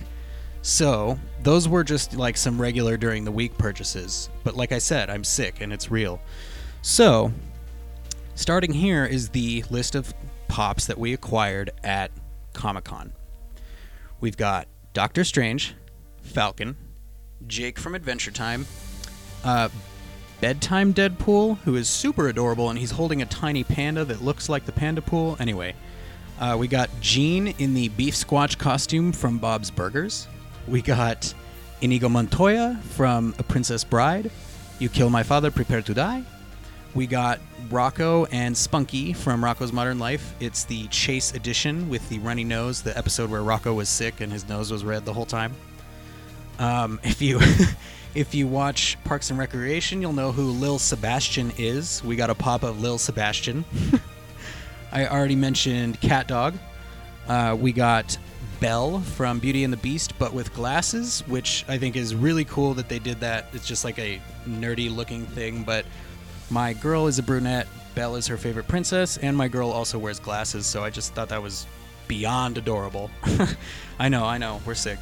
[0.66, 4.32] So, those were just like some regular during the week purchases.
[4.44, 6.20] But like I said, I'm sick and it's real.
[6.82, 7.32] So,
[8.34, 10.12] starting here is the list of
[10.48, 12.10] pops that we acquired at
[12.54, 13.14] Comic Con.
[14.22, 15.76] We've got Doctor Strange,
[16.24, 16.76] Falcon,
[17.46, 18.66] Jake from Adventure Time,
[19.44, 19.70] uh,
[20.42, 24.66] Bedtime Deadpool, who is super adorable, and he's holding a tiny panda that looks like
[24.66, 25.38] the panda pool.
[25.40, 25.76] Anyway,
[26.40, 30.28] uh, we got Gene in the beef squatch costume from Bob's Burgers.
[30.68, 31.34] We got
[31.82, 34.32] Inigo Montoya from A Princess Bride.
[34.80, 36.24] You Kill My Father, Prepare to Die.
[36.96, 40.34] We got Rocko and Spunky from Rocko's Modern Life.
[40.40, 44.32] It's the Chase edition with the runny nose, the episode where Rocko was sick and
[44.32, 45.54] his nose was red the whole time.
[46.58, 47.40] Um, if you
[48.16, 52.04] if you watch Parks and Recreation, you'll know who Lil Sebastian is.
[52.04, 53.66] We got a pop of Lil Sebastian.
[54.92, 56.56] I already mentioned Cat Dog.
[57.28, 58.18] Uh, we got
[58.66, 62.74] Belle from Beauty and the Beast, but with glasses, which I think is really cool
[62.74, 63.46] that they did that.
[63.54, 65.86] It's just like a nerdy looking thing, but
[66.50, 67.68] my girl is a brunette.
[67.94, 71.30] Belle is her favorite princess, and my girl also wears glasses, so I just thought
[71.30, 71.68] that was
[72.08, 73.12] beyond adorable.
[74.00, 74.98] I know, I know, we're sick.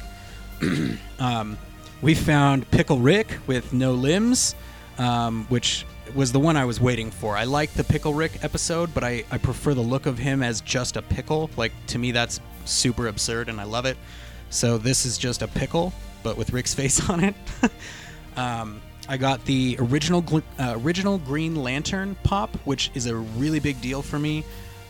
[1.18, 1.56] um,
[2.02, 4.54] we found Pickle Rick with no limbs,
[4.98, 7.34] um, which was the one I was waiting for.
[7.34, 10.60] I like the Pickle Rick episode, but I, I prefer the look of him as
[10.60, 11.48] just a pickle.
[11.56, 13.96] Like, to me, that's super absurd, and I love it.
[14.50, 17.34] So, this is just a pickle, but with Rick's face on it.
[18.36, 23.60] um, I got the original gl- uh, original Green Lantern pop, which is a really
[23.60, 24.44] big deal for me.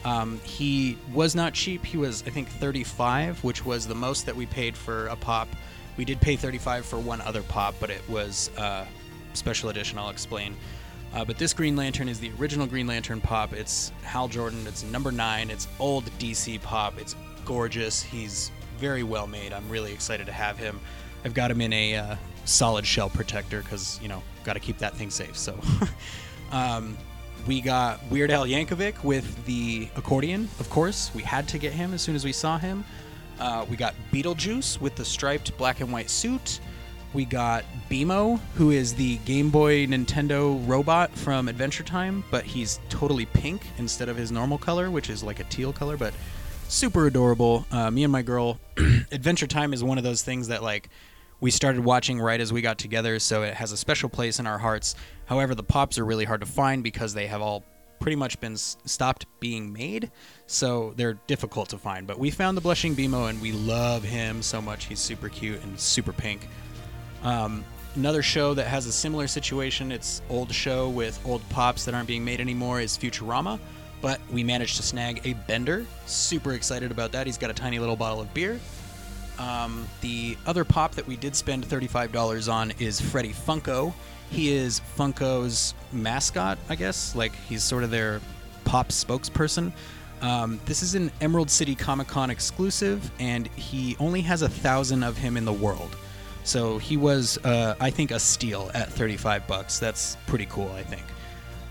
[0.05, 1.85] Um, he was not cheap.
[1.85, 5.49] He was, I think, 35, which was the most that we paid for a pop.
[5.97, 8.85] We did pay 35 for one other pop, but it was uh,
[9.33, 9.99] special edition.
[9.99, 10.57] I'll explain.
[11.15, 13.53] Uh, but this Green Lantern is the original Green Lantern pop.
[13.53, 14.67] It's Hal Jordan.
[14.67, 15.49] It's number nine.
[15.49, 16.99] It's old DC pop.
[16.99, 18.03] It's gorgeous.
[18.03, 19.53] He's very well made.
[19.53, 20.81] I'm really excited to have him.
[21.25, 24.79] I've got him in a uh, solid shell protector because you know got to keep
[24.79, 25.37] that thing safe.
[25.37, 25.59] So.
[26.53, 26.97] um,
[27.47, 31.11] we got Weird Al Yankovic with the accordion, of course.
[31.15, 32.85] We had to get him as soon as we saw him.
[33.39, 36.61] Uh, we got Beetlejuice with the striped black and white suit.
[37.13, 42.81] We got BMO, who is the Game Boy Nintendo robot from Adventure Time, but he's
[42.89, 46.15] totally pink instead of his normal color, which is like a teal color, but
[46.75, 47.67] super adorable.
[47.71, 48.59] Uh, me and my girl,
[49.13, 50.89] Adventure Time is one of those things that like
[51.41, 54.47] we started watching right as we got together, so it has a special place in
[54.47, 54.95] our hearts.
[55.27, 57.65] However, the pops are really hard to find because they have all
[58.01, 60.11] pretty much been s- stopped being made,
[60.47, 62.07] so they're difficult to find.
[62.07, 64.87] But we found the blushing BMO, and we love him so much.
[64.87, 66.49] He's super cute and super pink.
[67.23, 71.95] Um, another show that has a similar situation, it's old show with old pops that
[71.95, 73.59] aren't being made anymore, is Futurama.
[74.05, 75.87] But we managed to snag a Bender.
[76.05, 77.27] Super excited about that.
[77.27, 78.61] He's got a tiny little bottle of beer.
[79.39, 83.95] Um, the other pop that we did spend $35 on is Freddy Funko.
[84.31, 87.17] He is Funko's mascot, I guess.
[87.17, 88.21] Like, he's sort of their
[88.67, 89.73] pop spokesperson.
[90.21, 95.03] Um, this is an Emerald City Comic Con exclusive, and he only has a thousand
[95.03, 95.97] of him in the world.
[96.43, 99.79] So he was, uh, I think, a steal at 35 bucks.
[99.79, 101.05] That's pretty cool, I think.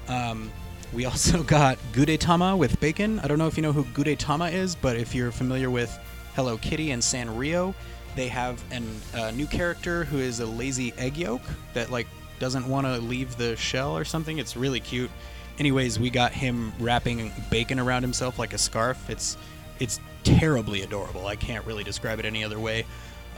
[0.07, 0.51] Um,
[0.93, 3.19] we also got Gudetama with bacon.
[3.19, 5.97] I don't know if you know who Gudetama is, but if you're familiar with
[6.35, 7.73] Hello Kitty and Sanrio,
[8.15, 8.63] they have
[9.13, 11.41] a new character who is a lazy egg yolk
[11.73, 12.07] that like
[12.39, 14.37] doesn't want to leave the shell or something.
[14.37, 15.09] It's really cute.
[15.59, 19.09] Anyways, we got him wrapping bacon around himself like a scarf.
[19.09, 19.37] It's
[19.79, 21.27] it's terribly adorable.
[21.27, 22.85] I can't really describe it any other way.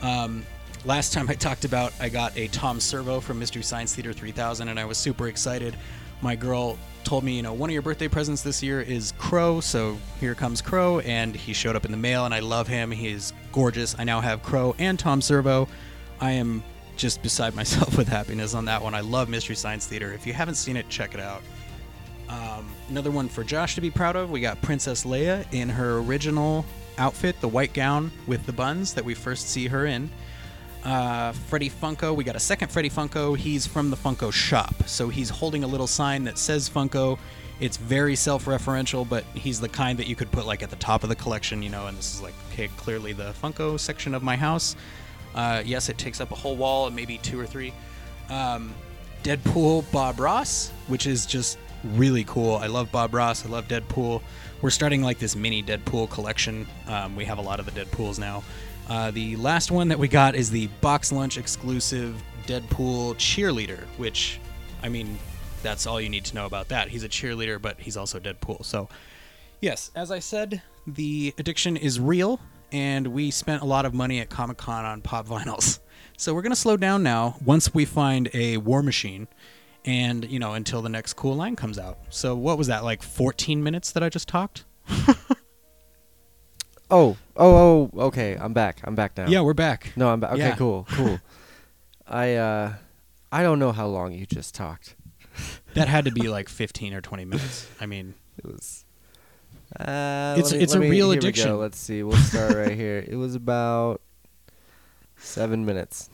[0.02, 0.44] Um,
[0.84, 4.68] last time I talked about, I got a Tom Servo from Mystery Science Theater 3000,
[4.68, 5.76] and I was super excited.
[6.20, 9.60] My girl told me, you know, one of your birthday presents this year is Crow,
[9.60, 12.90] so here comes Crow, and he showed up in the mail, and I love him.
[12.90, 13.94] He is gorgeous.
[13.98, 15.68] I now have Crow and Tom Servo.
[16.20, 16.64] I am
[16.96, 18.94] just beside myself with happiness on that one.
[18.94, 20.12] I love Mystery Science Theater.
[20.12, 21.42] If you haven't seen it, check it out.
[22.28, 24.30] Um, another one for Josh to be proud of.
[24.30, 26.64] We got Princess Leia in her original
[26.98, 30.10] outfit, the white gown with the buns that we first see her in.
[30.86, 33.36] Uh, Freddy Funko, we got a second Freddy Funko.
[33.36, 37.18] He's from the Funko shop, so he's holding a little sign that says Funko.
[37.58, 41.02] It's very self-referential, but he's the kind that you could put like at the top
[41.02, 41.88] of the collection, you know.
[41.88, 44.76] And this is like, okay, clearly the Funko section of my house.
[45.34, 47.72] Uh, yes, it takes up a whole wall, and maybe two or three.
[48.28, 48.72] Um,
[49.24, 52.54] Deadpool Bob Ross, which is just really cool.
[52.54, 53.44] I love Bob Ross.
[53.44, 54.22] I love Deadpool.
[54.62, 56.64] We're starting like this mini Deadpool collection.
[56.86, 58.44] Um, we have a lot of the Deadpools now.
[58.88, 64.40] Uh, the last one that we got is the box lunch exclusive Deadpool cheerleader, which,
[64.82, 65.18] I mean,
[65.62, 66.88] that's all you need to know about that.
[66.88, 68.64] He's a cheerleader, but he's also Deadpool.
[68.64, 68.88] So,
[69.60, 72.38] yes, as I said, the addiction is real,
[72.70, 75.80] and we spent a lot of money at Comic Con on pop vinyls.
[76.18, 79.28] So we're gonna slow down now once we find a War Machine,
[79.84, 81.98] and you know until the next cool line comes out.
[82.08, 84.64] So what was that like 14 minutes that I just talked?
[86.90, 88.00] Oh, oh, oh.
[88.06, 88.80] Okay, I'm back.
[88.84, 89.26] I'm back now.
[89.26, 89.92] Yeah, we're back.
[89.96, 90.32] No, I'm back.
[90.32, 90.56] Okay, Yeah.
[90.56, 91.18] cool, cool.
[92.06, 92.74] I uh,
[93.32, 94.94] I don't know how long you just talked.
[95.74, 97.66] That had to be like 15 or 20 minutes.
[97.78, 98.86] I mean, It was.
[99.78, 101.28] Uh, It's- me- it's a me- real here we go.
[101.28, 101.58] addiction.
[101.58, 102.02] Let's see.
[102.02, 103.04] We'll start right here.
[103.06, 104.00] It was about
[105.18, 106.08] seven minutes.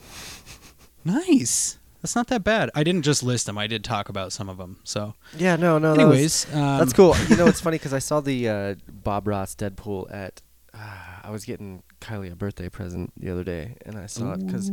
[1.04, 1.78] nice.
[2.02, 2.70] That's not that bad.
[2.74, 3.56] I didn't just list them.
[3.56, 4.78] I did talk about some of them.
[4.82, 5.94] So, Yeah, no, no.
[5.94, 7.14] that was- anyways, um, that's cool.
[7.28, 10.42] You know, it's funny because I saw the uh, Bob Ross Deadpool at.
[10.74, 10.78] Uh,
[11.24, 14.70] I was getting Kylie a birthday present the other day, and I saw it because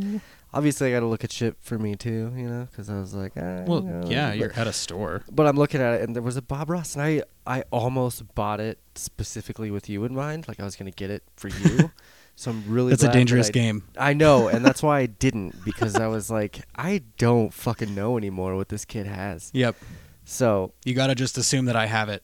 [0.54, 2.32] obviously I got to look at shit for me too.
[2.34, 4.72] You know, because I was like, ah, Well, you know, yeah, but- you're at a
[4.72, 5.22] store.
[5.30, 8.34] But I'm looking at it, and there was a Bob Ross, and I I almost
[8.34, 10.48] bought it specifically with you in mind.
[10.48, 11.90] Like I was gonna get it for you.
[12.34, 12.90] so I'm really.
[12.90, 13.84] That's a glad that dangerous I- game.
[13.98, 18.16] I know, and that's why I didn't because I was like, I don't fucking know
[18.16, 19.50] anymore what this kid has.
[19.52, 19.76] Yep.
[20.24, 22.22] So You got to just assume that I have it.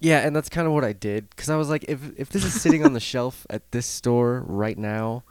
[0.00, 2.44] Yeah, and that's kind of what I did because I was like, if if this
[2.44, 5.24] is sitting on the shelf at this store right now,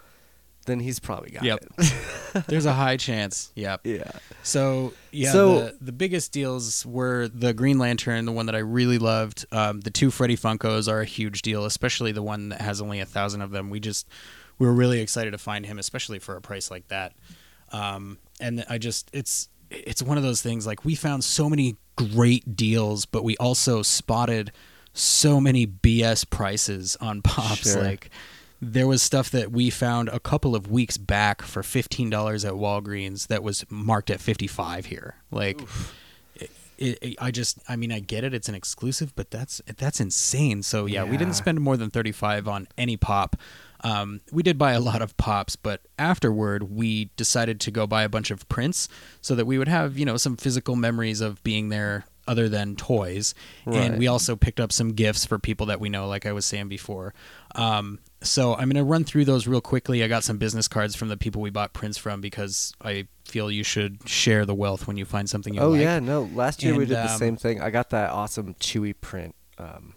[0.66, 1.66] then he's probably got Yep.
[1.78, 1.94] it.
[2.48, 3.52] There's a high chance.
[3.56, 3.82] Yep.
[3.86, 4.12] yeah.
[4.44, 8.60] So yeah, So- the, the biggest deals were the Green Lantern, the one that I
[8.60, 9.46] really loved.
[9.52, 13.00] Um, the two Freddy Funkos are a huge deal, especially the one that has only
[13.00, 13.70] a thousand of them.
[13.70, 14.08] We just
[14.60, 17.14] we were really excited to find him, especially for a price like that.
[17.72, 21.78] Um, and I just it's it's one of those things like we found so many
[22.08, 24.52] great deals, but we also spotted
[24.94, 27.74] so many BS prices on pops.
[27.74, 27.84] Sure.
[27.84, 28.10] Like
[28.62, 32.54] there was stuff that we found a couple of weeks back for fifteen dollars at
[32.54, 35.16] Walgreens that was marked at fifty five here.
[35.32, 35.62] Like.
[36.82, 38.34] It, it, I just, I mean, I get it.
[38.34, 40.64] It's an exclusive, but that's that's insane.
[40.64, 43.36] So yeah, we didn't spend more than thirty five on any pop.
[43.84, 48.04] Um, we did buy a lot of pops, but afterward we decided to go buy
[48.04, 48.89] a bunch of prints
[49.22, 52.76] so that we would have you know some physical memories of being there other than
[52.76, 53.34] toys.
[53.65, 56.46] And we also picked up some gifts for people that we know, like I was
[56.46, 57.15] saying before.
[57.56, 60.04] Um, so I'm gonna run through those real quickly.
[60.04, 63.50] I got some business cards from the people we bought prints from because I feel
[63.50, 65.82] you should share the wealth when you find something you like Oh like.
[65.82, 66.30] yeah, no.
[66.36, 67.62] Last year we And, did the um, same thing.
[67.62, 69.34] I got that awesome Chewy print.
[69.58, 69.94] Um,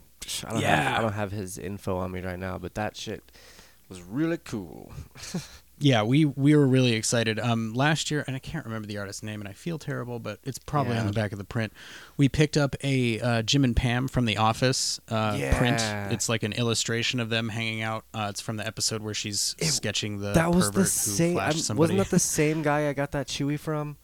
[0.46, 0.98] I don't have, Yeah.
[0.98, 3.22] I don't have his info on me right now, but that shit
[3.92, 4.92] was really cool.
[5.78, 7.40] Yeah, we we were really excited.
[7.40, 10.38] Um, last year, and I can't remember the artist's name, and I feel terrible, but
[10.44, 11.72] it's probably on the back of the print.
[12.16, 15.82] We picked up a uh, Jim and Pam from The Office uh, print.
[16.12, 18.04] It's like an illustration of them hanging out.
[18.14, 21.36] Uh, it's from the episode where she's It- sketching the that was the same.
[21.52, 21.74] somebody.
[21.80, 23.96] Wasn't that the same guy I got that Chewy from?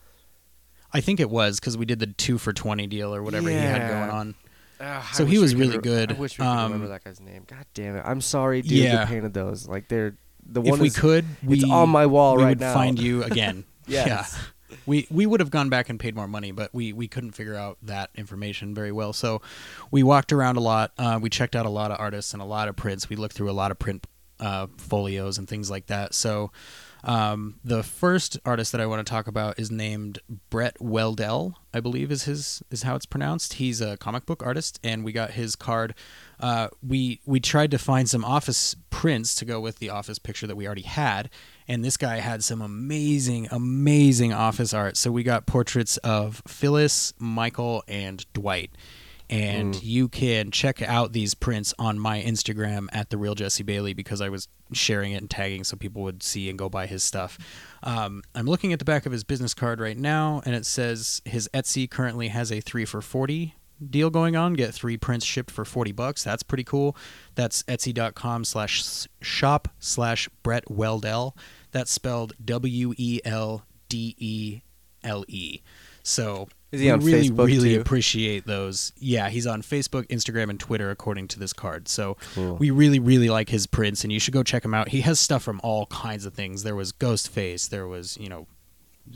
[0.92, 3.55] I think it was because we did the two for twenty deal or whatever he
[3.55, 4.35] had going on.
[4.81, 6.12] Ugh, I So he was really re- good.
[6.12, 7.45] I wish we could Um, remember that guy's name.
[7.47, 8.03] God damn it!
[8.07, 8.73] I'm sorry, dude.
[8.73, 8.97] Yeah.
[8.97, 9.67] That painted those.
[9.69, 10.75] Like they're the one.
[10.75, 12.75] if we is- could, we it's on my wall we right would now.
[12.75, 13.64] find you again.
[13.88, 14.38] Yes.
[14.85, 17.55] We we would have gone back and paid more money, but we we couldn't figure
[17.55, 19.14] out that information very well.
[19.14, 19.41] So
[19.91, 20.93] we walked around a lot.
[20.99, 23.09] Uh, we checked out a lot of artists and a lot of prints.
[23.09, 24.07] We looked through a lot of print
[24.41, 26.12] uh, folios and things like that.
[26.12, 26.53] So
[27.05, 30.19] um, the first artist that I want to talk about is named
[30.51, 33.55] Brett Weldell, I believe is his is how it's pronounced.
[33.55, 35.95] He's a comic book artist, and we got his card.
[36.41, 40.47] Uh, we we tried to find some office prints to go with the office picture
[40.47, 41.31] that we already had,
[41.69, 44.97] and this guy had some amazing, amazing office art.
[44.97, 48.71] So we got portraits of Phyllis, Michael, and Dwight.
[49.31, 53.93] And you can check out these prints on my Instagram at the real Jesse Bailey
[53.93, 57.03] because I was sharing it and tagging so people would see and go buy his
[57.03, 57.38] stuff.
[57.83, 61.21] Um, I'm looking at the back of his business card right now, and it says
[61.27, 63.55] his Etsy currently has a three for forty
[63.91, 64.55] deal going on.
[64.55, 66.25] Get three prints shipped for forty bucks.
[66.25, 66.97] That's pretty cool.
[67.35, 71.37] That's Etsy.com slash shop slash Brett Weldele.
[71.71, 74.61] That's spelled W E L D E
[75.05, 75.61] L E.
[76.03, 77.81] So Is he we on really, Facebook, really too?
[77.81, 78.92] appreciate those.
[78.98, 81.88] Yeah, he's on Facebook, Instagram, and Twitter according to this card.
[81.88, 82.57] So Cool.
[82.57, 84.88] we really, really like his prints, and you should go check him out.
[84.88, 86.64] He has stuff from all kinds of things.
[86.64, 87.70] There was Ghostface.
[87.70, 88.46] There was, you know,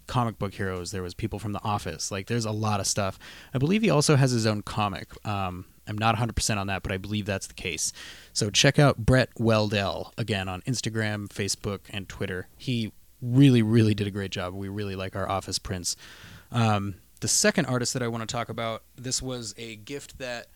[0.06, 0.92] comic book heroes.
[0.92, 2.10] There was people from The Office.
[2.10, 3.18] Like, there's a lot of stuff.
[3.52, 5.10] I believe he also has his own comic.
[5.26, 7.92] Um, I'm not 100% on that, but I believe that's the case.
[8.32, 12.48] So check out Brett Weldele again on Instagram, Facebook, and Twitter.
[12.56, 14.54] He really, really did a great job.
[14.54, 15.96] We really like our office prints.
[16.50, 20.48] Um, the second artist that I want to talk about, this was a gift that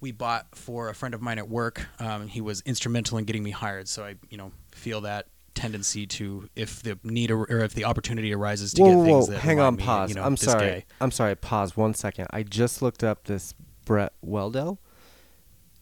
[0.00, 1.86] we bought for a friend of mine at work.
[2.00, 6.06] Um, he was instrumental in getting me hired, so I, you know, feel that tendency
[6.08, 9.32] to if the need or, or if the opportunity arises to whoa, get things whoa.
[9.34, 10.08] that hang on, me, pause.
[10.08, 10.66] You know, I'm sorry.
[10.66, 10.84] guy.
[11.00, 11.36] I'm sorry.
[11.36, 12.26] Pause one second.
[12.30, 14.78] I just looked up this Brett Weldele.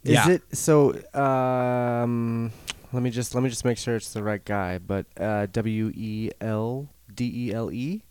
[0.04, 0.28] Is Yeah.
[0.28, 0.92] it so?
[1.14, 2.52] Um,
[2.92, 4.76] let me just let me just make sure it's the right guy.
[4.78, 7.92] But uh, W E L D E L E.
[7.92, 8.02] Yep.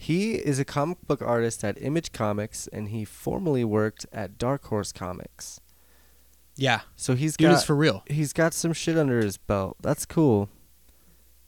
[0.00, 4.64] He is a comic book artist at Image Comics, and he formerly worked at Dark
[4.66, 5.60] Horse Comics.
[6.56, 6.80] Yeah.
[6.96, 8.02] So he's Dude got is for real.
[8.08, 9.76] he's got some shit under his belt.
[9.80, 10.48] That's cool.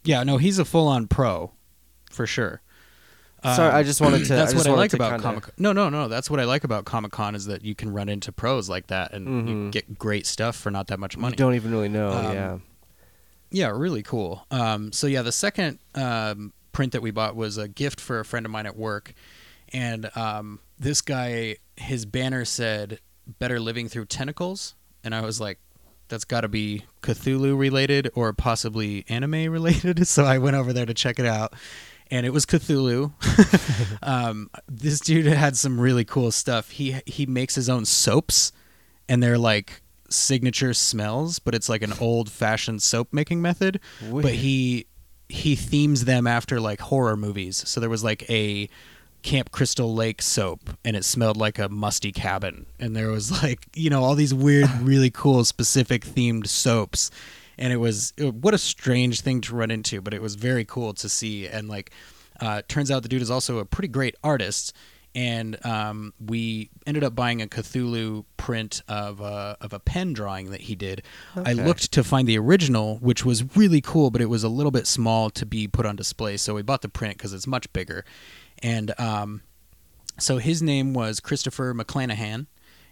[0.03, 0.23] Yeah.
[0.23, 1.51] No, he's a full-on pro,
[2.11, 2.61] for sure.
[3.43, 4.33] Sorry, Um, I just wanted to.
[4.35, 5.59] that's I what I like about kinda- Comic.
[5.59, 6.07] No, no, no.
[6.07, 8.87] That's what I like about Comic Con is that you can run into pros like
[8.87, 9.71] that and you Mhm.
[9.71, 11.35] get great stuff for not that much You money.
[11.35, 12.09] don't even really know.
[12.11, 12.57] Um, yeah.
[13.49, 14.45] Yeah, really cool.
[14.51, 18.25] Um, so yeah, the second um, print that we bought was a gift for a
[18.25, 19.13] friend of mine at work,
[19.73, 22.99] and um, this guy, his banner said
[23.39, 25.59] "Better Living Through Tentacles," and I was like,
[26.09, 30.85] "That's got to be Cthulhu related or possibly anime related." So I went over there
[30.85, 31.53] to check it out,
[32.09, 33.11] and it was Cthulhu.
[34.03, 36.71] um, this dude had some really cool stuff.
[36.71, 38.51] He he makes his own soaps,
[39.07, 43.79] and they're like signature smells, but it's like an old fashioned soap making method.
[44.23, 44.87] But he
[45.31, 47.63] he themes them after like horror movies.
[47.67, 48.69] So there was like a
[49.23, 52.65] Camp Crystal Lake soap and it smelled like a musty cabin.
[52.79, 57.11] And there was like, you know, all these weird, really cool, specific themed soaps.
[57.57, 60.65] And it was, it- what a strange thing to run into, but it was very
[60.65, 61.47] cool to see.
[61.47, 61.91] And like,
[62.39, 64.73] uh, turns out the dude is also a pretty great artist.
[65.13, 70.51] And um, we ended up buying a Cthulhu print of a, of a pen drawing
[70.51, 71.03] that he did.
[71.35, 74.71] I looked to find the original, which was really cool, but it was a little
[74.71, 76.37] bit small to be put on display.
[76.37, 78.05] So we bought the print because it's much bigger.
[78.63, 79.41] And um,
[80.17, 82.45] so his name was Christopher McClanahan,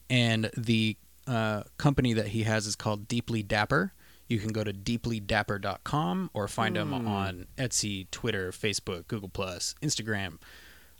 [0.09, 3.93] and the uh, company that he has is called Deeply Dapper.
[4.27, 10.37] You can go to deeplydapper.com or find him on Etsy, Twitter, Facebook, Google Plus, Instagram.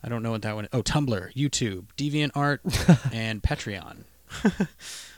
[0.04, 0.68] I don't know what that one.
[0.72, 2.60] Oh, Tumblr, YouTube, DeviantArt,
[3.14, 4.04] and Patreon.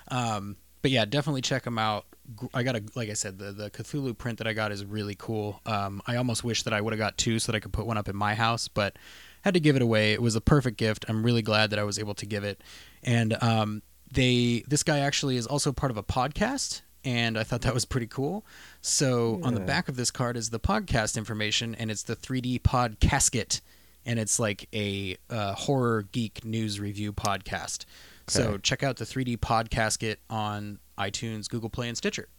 [0.08, 2.06] um, but yeah, definitely check them out.
[2.54, 5.16] I got a like I said, the the Cthulhu print that I got is really
[5.18, 5.60] cool.
[5.66, 7.86] Um, I almost wish that I would have got two so that I could put
[7.86, 8.96] one up in my house, but
[9.42, 10.14] had to give it away.
[10.14, 11.06] It was a perfect gift.
[11.08, 12.62] I'm really glad that I was able to give it.
[13.04, 16.82] And um, they this guy actually is also part of a podcast.
[17.04, 18.46] And I thought that was pretty cool.
[18.82, 22.62] So on the back of this card is the podcast information, and it's the 3D
[22.62, 23.60] Pod Casket,
[24.06, 27.86] and it's like a uh, horror geek news review podcast.
[28.28, 32.30] So check out the 3D Podcasket on iTunes, Google Play, and Stitcher.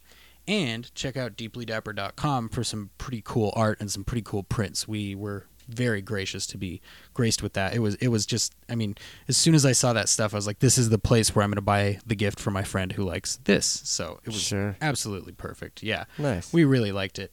[0.47, 4.87] And check out deeplydapper.com for some pretty cool art and some pretty cool prints.
[4.87, 6.81] We were very gracious to be
[7.13, 7.73] graced with that.
[7.73, 8.95] It was it was just I mean,
[9.27, 11.43] as soon as I saw that stuff, I was like, this is the place where
[11.43, 13.65] I'm gonna buy the gift for my friend who likes this.
[13.85, 14.75] So it was Sure.
[14.81, 15.81] absolutely perfect.
[15.83, 16.05] Yeah.
[16.17, 16.51] Nice.
[16.51, 17.31] We really liked it.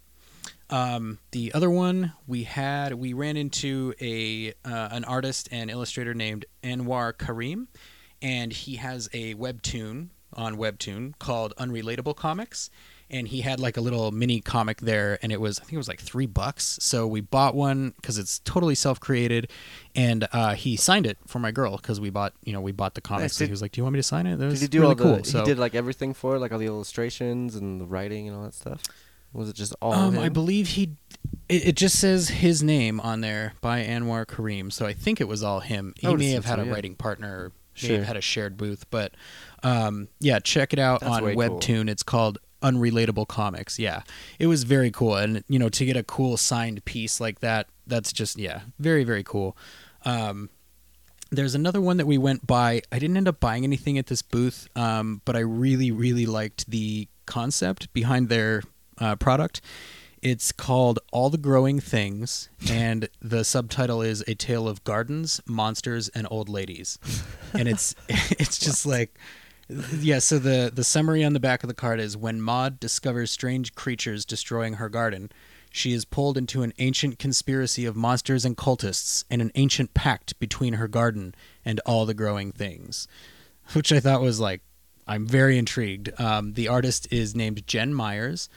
[0.71, 6.15] Um, the other one we had, we ran into a uh, an artist and illustrator
[6.15, 7.69] named Anwar Karim,
[8.23, 12.71] and he has a webtoon on Webtoon called Unrelatable Comics,
[13.11, 15.79] and he had like a little mini comic there, and it was I think it
[15.79, 16.79] was like three bucks.
[16.81, 19.51] So we bought one because it's totally self created,
[19.97, 22.95] and uh, he signed it for my girl because we bought you know we bought
[22.95, 23.37] the comics.
[23.37, 24.83] Did- he was like, "Do you want me to sign it?" That Did he do
[24.83, 25.03] really all the?
[25.17, 25.25] cool.
[25.25, 28.37] So He did like everything for it, like all the illustrations and the writing and
[28.37, 28.83] all that stuff.
[29.33, 30.19] Was it just all Um?
[30.19, 30.97] I believe he.
[31.49, 35.29] It, it just says his name on there by Anwar Kareem, so I think it
[35.29, 35.95] was all him.
[35.99, 36.73] He may have had so, a yeah.
[36.73, 37.53] writing partner, or
[37.83, 37.97] may Sure.
[37.99, 39.15] have had a shared booth, but
[39.63, 41.59] um, yeah, check it out That's on way cool.
[41.59, 41.89] Webtoon.
[41.89, 43.79] It's called Unrelatable Comics.
[43.79, 44.03] Yeah,
[44.39, 47.69] it was very cool, and you know, to get a cool signed piece like that,
[47.87, 49.57] that's just yeah, very very cool.
[50.05, 50.51] Um,
[51.31, 52.83] there's another one that we went by.
[52.91, 56.69] I didn't end up buying anything at this booth, um, but I really, really liked
[56.71, 58.63] the concept behind their
[59.01, 59.61] uh, product.
[60.23, 66.09] It's called All the Growing Things, and the subtitle is A Tale of Gardens, Monsters,
[66.11, 66.99] and Old Ladies.
[67.55, 69.19] And it's it's just like
[69.99, 73.31] yeah, so the the summary on the back of the card is when Maud discovers
[73.31, 75.31] strange creatures destroying her garden,
[75.71, 80.39] she is pulled into an ancient conspiracy of monsters and cultists and an ancient pact
[80.41, 81.35] between her garden
[81.65, 83.07] and all the growing things.
[83.73, 84.63] Which I thought was like
[85.07, 86.11] I'm very intrigued.
[86.21, 88.49] Um, the artist is named Jen Myers.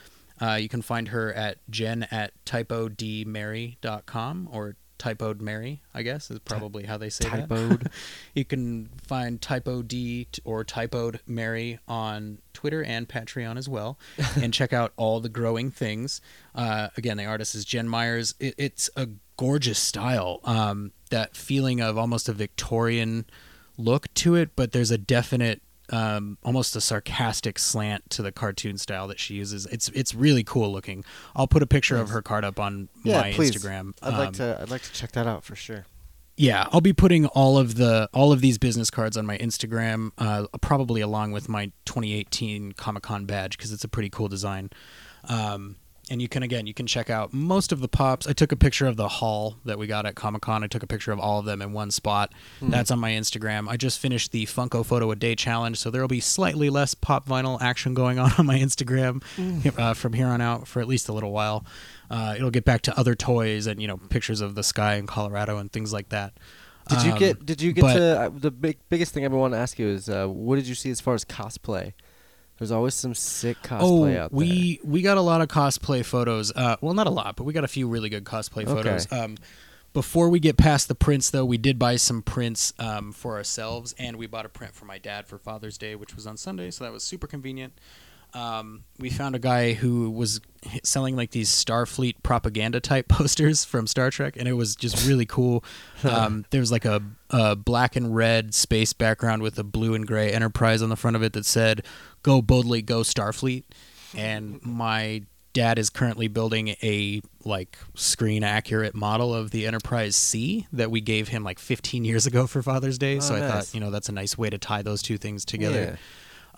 [0.41, 6.39] Uh, you can find her at jen at typodmary.com or typoed Mary, I guess is
[6.39, 7.91] probably how they say that.
[8.33, 13.99] You can find typo D or typoed Mary on Twitter and Patreon as well,
[14.41, 16.21] and check out all the growing things.
[16.55, 18.33] Uh, again, the artist is Jen Myers.
[18.39, 20.39] It, it's a gorgeous style.
[20.45, 23.25] Um, that feeling of almost a Victorian
[23.77, 28.77] look to it, but there's a definite um, almost a sarcastic slant to the cartoon
[28.77, 29.65] style that she uses.
[29.67, 31.03] It's it's really cool looking.
[31.35, 33.51] I'll put a picture of her card up on yeah, my please.
[33.55, 33.93] Instagram.
[34.01, 34.57] I'd like Um, to.
[34.61, 35.85] I'd like to check that out for sure.
[36.37, 40.11] yeah, I'll be putting all of the all of these business cards on my Instagram,
[40.17, 44.69] uh, probably along with my 2018 Comic Con badge because it's a pretty cool design.
[45.25, 45.75] Um,
[46.11, 48.27] and you can again, you can check out most of the pops.
[48.27, 50.63] I took a picture of the haul that we got at Comic Con.
[50.63, 52.33] I took a picture of all of them in one spot.
[52.61, 53.67] That's on my Instagram.
[53.69, 56.93] I just finished the Funko Photo a Day challenge, so there will be slightly less
[56.93, 59.23] pop vinyl action going on on my Instagram
[59.79, 61.65] uh, from here on out for at least a little while.
[62.11, 65.07] Uh, it'll get back to other toys and you know pictures of the sky in
[65.07, 66.33] Colorado and things like that.
[66.89, 67.45] Did you Um, get?
[67.45, 68.21] Did you get but- to?
[68.23, 70.67] Uh, the big biggest thing I ever want to ask you is, uh, what did
[70.67, 71.93] you see as far as cosplay?
[72.59, 76.51] There's always some sick cosplay oh, out we we got a lot of cosplay photos.
[76.55, 78.73] Uh, well, not a lot, but we got a few really good cosplay Okay.
[78.73, 79.11] photos.
[79.11, 79.37] Um,
[79.93, 83.93] before we get past the prints, though, we did buy some prints um, for ourselves,
[83.99, 86.71] and we bought a print for my dad for Father's Day, which was on Sunday,
[86.71, 87.73] so that was super convenient.
[88.33, 90.41] Um, we found a guy who was
[90.83, 95.25] selling like these Starfleet propaganda type posters from Star Trek, and it was just really
[95.25, 95.63] cool.
[96.03, 100.05] Um, there was like a, a black and red space background with a blue and
[100.05, 101.85] gray Enterprise on the front of it that said
[102.23, 103.63] "Go boldly, go Starfleet."
[104.13, 105.23] And my
[105.53, 110.99] dad is currently building a like screen accurate model of the Enterprise C that we
[110.99, 113.17] gave him like 15 years ago for Father's Day.
[113.17, 115.45] Oh, so I thought, you know, that's a nice way to tie those two things
[115.45, 115.97] together.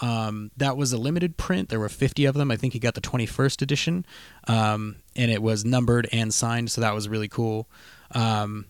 [0.02, 1.70] Um, that was a limited print.
[1.70, 2.52] There were 50 of them.
[2.52, 4.06] I think he got the 21st edition,
[4.48, 6.72] um, and it was numbered and signed.
[6.72, 7.70] So that was really cool.
[8.12, 8.66] Um,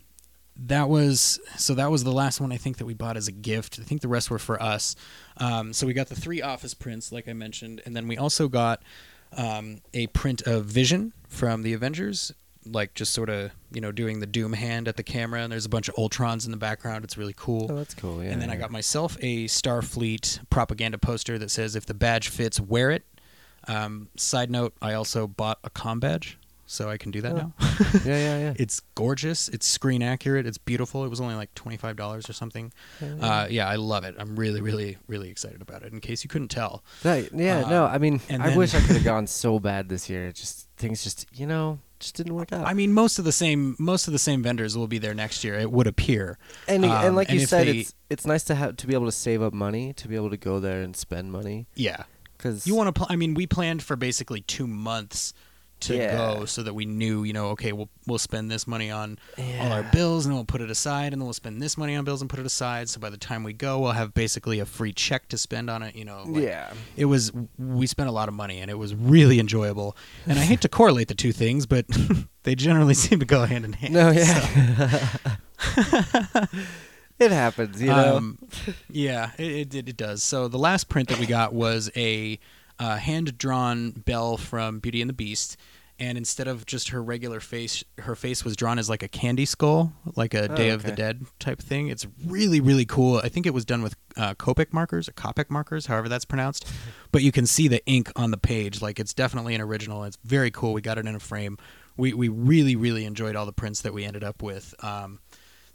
[0.58, 3.32] that was so that was the last one I think that we bought as a
[3.32, 3.78] gift.
[3.80, 4.96] I think the rest were for us.
[5.36, 8.48] Um, so we got the three office prints, like I mentioned, and then we also
[8.48, 8.82] got
[9.36, 12.32] um, a print of Vision from the Avengers,
[12.66, 15.66] like just sort of you know doing the Doom hand at the camera, and there's
[15.66, 17.04] a bunch of Ultrons in the background.
[17.04, 17.68] It's really cool.
[17.70, 18.22] Oh, that's cool.
[18.22, 18.30] Yeah.
[18.30, 22.60] and then I got myself a Starfleet propaganda poster that says, "If the badge fits,
[22.60, 23.04] wear it."
[23.68, 27.36] Um, side note: I also bought a com badge, so I can do that Oh.
[27.36, 27.52] now.
[28.04, 28.54] yeah, yeah, yeah.
[28.56, 29.48] It's gorgeous.
[29.48, 30.46] It's screen accurate.
[30.46, 31.04] It's beautiful.
[31.04, 32.72] It was only like twenty five dollars or something.
[33.00, 34.14] Yeah, Uh, yeah, I love it.
[34.18, 35.92] I'm really, really, really excited about it.
[35.92, 38.80] In case you couldn't tell, That- yeah, uh, no, I mean, I then- wish I
[38.80, 40.28] could have gone so bad this year.
[40.28, 42.66] It just things just, you know, just didn't work out.
[42.66, 45.42] I mean, most of the same most of the same vendors will be there next
[45.44, 45.54] year.
[45.58, 46.38] It would appear.
[46.68, 49.06] and um, and like you said, they- it's it's nice to have to be able
[49.06, 52.04] to save up money to be able to go there and spend money Yeah,
[52.36, 52.92] because you want to.
[52.92, 55.32] Pl- I mean, we planned for basically two months
[55.86, 56.16] to Yeah.
[56.16, 59.18] go, so that we knew, you know, okay, we'll we'll spend this money on
[59.60, 61.96] all our bills, and then we'll put it aside, and then we'll spend this money
[61.96, 62.88] on bills and put it aside.
[62.88, 65.82] So by the time we go, we'll have basically a free check to spend on
[65.82, 65.94] it.
[65.96, 66.72] You know, like, yeah.
[66.96, 70.42] it was we spent a lot of money and it was really enjoyable and i
[70.42, 71.86] hate to correlate the two things but
[72.42, 75.26] they generally seem to go hand in hand No, yeah.
[77.18, 78.16] it happens, you know.
[78.16, 78.38] Um,
[78.90, 82.38] yeah it, it, it does so the last print that we got was a
[82.78, 85.56] uh, hand-drawn bell from beauty and the beast
[85.98, 89.44] and instead of just her regular face, her face was drawn as like a candy
[89.46, 90.92] skull, like a Oh, Day of the.
[90.92, 91.88] Dead type thing.
[91.88, 93.16] It's really really cool.
[93.18, 96.66] I think it was done with uh, Copic markers or Copic markers, however that's pronounced.
[97.12, 98.82] but you can see the ink on the page.
[98.82, 100.04] Like it's definitely an original.
[100.04, 100.72] It's very cool.
[100.72, 101.56] We got it in a frame.
[101.96, 104.74] We we really really enjoyed all the prints that we ended up with.
[104.84, 105.20] Um,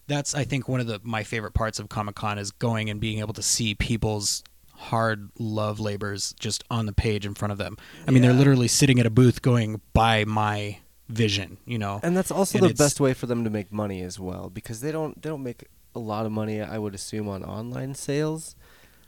[0.08, 3.00] that's I think one of the my favorite parts of Comic Con is going and
[3.00, 4.44] being able to see people's
[4.82, 7.78] hard love labors just on the page in front of them.
[8.08, 12.00] I mean, they're literally sitting at a booth going by my vision, you know.
[12.04, 14.82] And that's also And the best way for them to make money as well, because
[14.82, 15.66] they don't they don't make
[15.96, 16.62] a lot of money.
[16.62, 18.56] I would assume on online sales,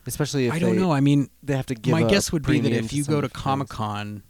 [0.05, 0.91] especially if I don't they, know.
[0.91, 1.91] I mean, They have to give.
[1.91, 3.29] my guess would be that if you go to.
[3.29, 4.23] Comic Con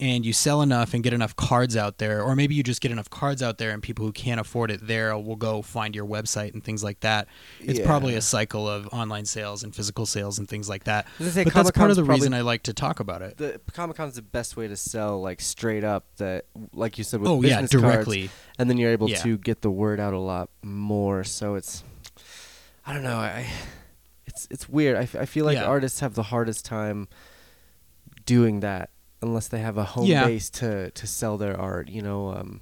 [0.00, 2.90] and you sell enough and get enough cards out there, or maybe you just get
[2.90, 6.06] enough cards out there and people who can't afford it there will go find your
[6.06, 7.28] website and things like that.
[7.60, 11.06] It's probably a cycle of online sales and physical sales and things like that.
[11.06, 13.20] I was gonna say, but that's part of the reason I like to talk about
[13.22, 13.36] it.
[13.36, 17.20] the Comic Con's the best way to sell like straight up that like you said
[17.20, 18.30] with Oh yeah, business cards, directly.
[18.58, 19.18] and then you're able Yeah.
[19.18, 21.24] to get the word out a lot more.
[21.24, 21.84] So it's
[22.86, 23.18] I don't know.
[23.18, 23.46] I
[24.26, 24.96] it's it's weird.
[24.96, 25.64] I, f- I feel like Yeah.
[25.64, 27.08] artists have the hardest time
[28.24, 28.90] doing that
[29.22, 30.26] unless they have a home Yeah.
[30.26, 31.88] base to to sell their art.
[31.88, 32.30] You know.
[32.34, 32.60] Um,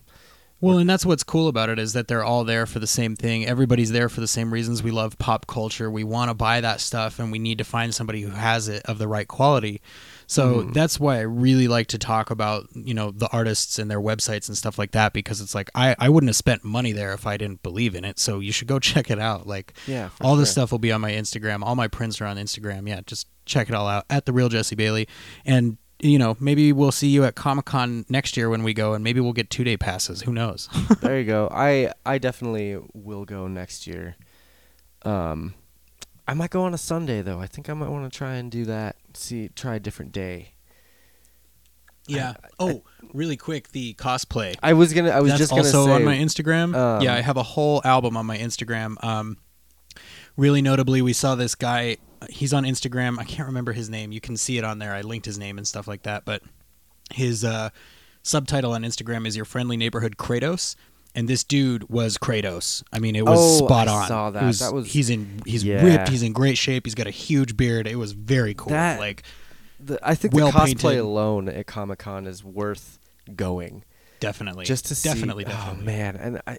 [0.61, 3.15] Well, and that's what's cool about it is that they're all there for the same
[3.15, 3.47] thing.
[3.47, 4.83] Everybody's there for the same reasons.
[4.83, 5.89] We love pop culture.
[5.89, 8.83] We want to buy that stuff, and we need to find somebody who has it
[8.87, 9.81] of the right quality.
[10.27, 10.75] So Mhm.
[10.75, 14.49] that's why I really like to talk about you know the artists and their websites
[14.49, 17.25] and stuff like that because it's like I I wouldn't have spent money there if
[17.25, 18.19] I didn't believe in it.
[18.19, 19.47] So you should go check it out.
[19.47, 20.09] Like yeah.
[20.21, 21.63] all this stuff will be on my Instagram.
[21.63, 22.89] All my prints are on Instagram.
[22.89, 25.07] Yeah, just check it all out at the real Jesse Bailey.
[25.47, 28.95] And you know, maybe we'll see you at Comic Con next year when we go,
[28.95, 30.23] and maybe we'll get two day passes.
[30.23, 30.69] Who knows?
[31.01, 31.49] there you go.
[31.51, 34.17] I I definitely will go next year.
[35.03, 35.55] Um,
[36.27, 37.41] I might go on a Sunday though.
[37.41, 38.97] I think I might want to try and do that.
[39.15, 40.53] See, try a different day.
[42.07, 42.35] Yeah.
[42.59, 42.83] Oh,
[43.13, 44.57] really quick, the cosplay.
[44.63, 45.11] I was gonna.
[45.11, 45.93] I was That's just gonna also say.
[45.93, 46.75] on my Instagram.
[46.75, 49.03] um, yeah, I have a whole album on my Instagram.
[49.05, 49.37] Um,
[50.39, 51.99] really notably, we saw this guy.
[52.31, 53.19] He's on Instagram.
[53.19, 54.11] I can't remember his name.
[54.13, 54.95] You can see it on there.
[54.95, 56.25] I linked his name and stuff like that.
[56.25, 56.43] But
[57.13, 57.69] his uh,
[58.23, 60.75] subtitle on Instagram is "Your Friendly Neighborhood Kratos."
[61.15, 62.83] And this dude was Kratos.
[62.93, 64.09] I mean, it was Oh, spot I on.
[64.09, 64.55] saw It that.
[64.57, 65.83] That was- he's in he's Yeah.
[65.83, 66.09] ripped.
[66.11, 66.87] He's in great shape.
[66.87, 67.87] He's got a huge beard.
[67.87, 68.71] It was very cool.
[68.71, 69.23] That- like
[69.81, 70.99] the, I think well the cosplay painted.
[70.99, 72.99] alone at Comic Con is worth
[73.35, 73.85] going
[74.21, 75.09] definitely, just to see.
[75.09, 75.83] definitely, definitely.
[75.83, 76.59] Oh man, and I,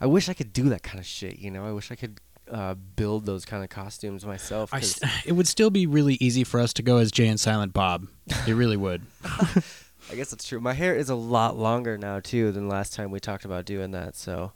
[0.00, 1.38] I wish I could do that kind of shit.
[1.38, 2.20] You know, I wish I could
[2.50, 4.72] uh, build those kind of costumes myself.
[4.72, 4.82] I
[5.26, 8.06] it would still be really easy for us to go as Jay and Silent Bob.
[8.46, 9.02] It really would.
[9.24, 10.60] I guess that's true.
[10.60, 13.92] My hair is a lot longer now too than last time we talked about doing
[13.92, 14.16] that.
[14.16, 14.52] So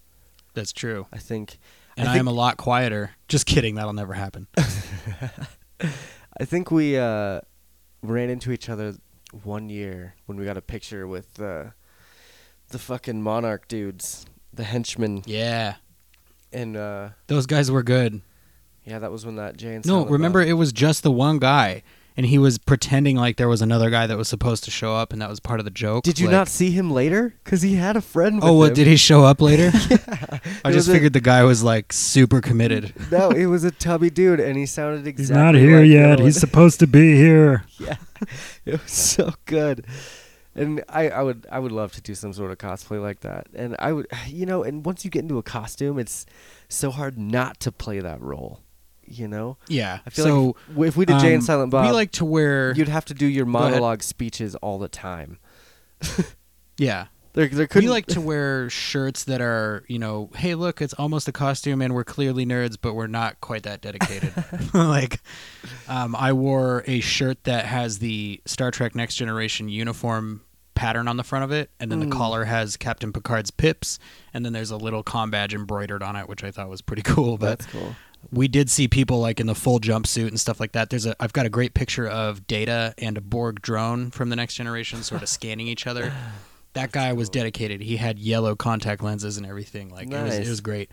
[0.54, 1.06] That's true.
[1.12, 1.58] I think.
[1.96, 3.12] And I I, am a lot quieter.
[3.28, 3.74] Just kidding.
[3.74, 4.46] That'll never happen.
[6.40, 7.40] I think we uh,
[8.02, 8.94] ran into each other
[9.42, 11.64] one year when we got a picture with uh,
[12.68, 15.76] the fucking monarch dudes, the henchmen, Yeah,
[16.52, 18.20] and uh, those guys were good.
[18.84, 21.10] yeah, that was when that Jay and No, Silent remember Bob- it was just the
[21.10, 21.82] one guy,
[22.16, 25.12] and he was pretending like there was another guy that was supposed to show up,
[25.12, 26.04] and that was part of the joke.
[26.04, 27.34] Did you Like- not see him later?
[27.44, 28.36] Cause he had a friend.
[28.36, 28.74] With Oh, what him.
[28.74, 29.70] did he show up later?
[29.74, 30.40] I
[30.70, 32.92] It just was a- figured the guy was like super committed.
[33.12, 35.22] no, it was a tubby dude, and he sounded exactly.
[35.22, 36.18] He's not here like yet.
[36.18, 36.24] Dylan.
[36.24, 37.64] He's supposed to be here.
[37.78, 37.96] yeah,
[38.64, 39.84] it was so good.
[40.58, 43.46] And I, I would I would love to do some sort of cosplay like that.
[43.54, 46.26] And I would you know, and once you get into a costume, it's
[46.68, 48.60] so hard not to play that role.
[49.10, 49.56] You know?
[49.68, 50.00] Yeah.
[50.04, 52.26] I feel so like if, we did Jay and um, Silent Bob, we like to
[52.26, 52.74] wear.
[52.74, 55.38] you'd have to do your monologue speeches all the time.
[56.78, 57.06] Yeah.
[57.34, 60.94] There there could we like to wear shirts that are, you know, hey, look, it's
[60.94, 64.32] almost a costume, and we're clearly nerds, but we're not quite that dedicated.
[64.74, 65.20] like,
[65.88, 70.40] um, I wore a shirt that has the Star Trek Next Generation uniform
[70.78, 72.08] pattern on the front of it, and then Mm.
[72.10, 73.98] the collar has Captain Picard's pips,
[74.32, 77.02] and then there's a little com badge embroidered on it, which I thought was pretty
[77.14, 77.36] cool.
[77.36, 77.96] But That's cool.
[78.30, 80.90] we did see people like in the full jumpsuit and stuff like that.
[80.90, 84.36] There's a I've got a great picture of Data and a Borg drone from the
[84.36, 86.12] next generation sort of scanning each other.
[86.74, 87.80] That guy was dedicated.
[87.80, 89.88] He had yellow contact lenses and everything.
[89.90, 90.90] Like it was it was great.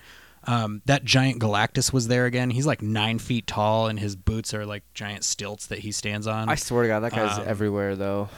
[0.47, 2.51] Um, that giant Galactus was there again.
[2.51, 6.27] He's like nine feet tall, and his boots are like giant stilts that he stands
[6.27, 6.49] on.
[6.49, 8.29] I swear to God, that guy's Um, everywhere though.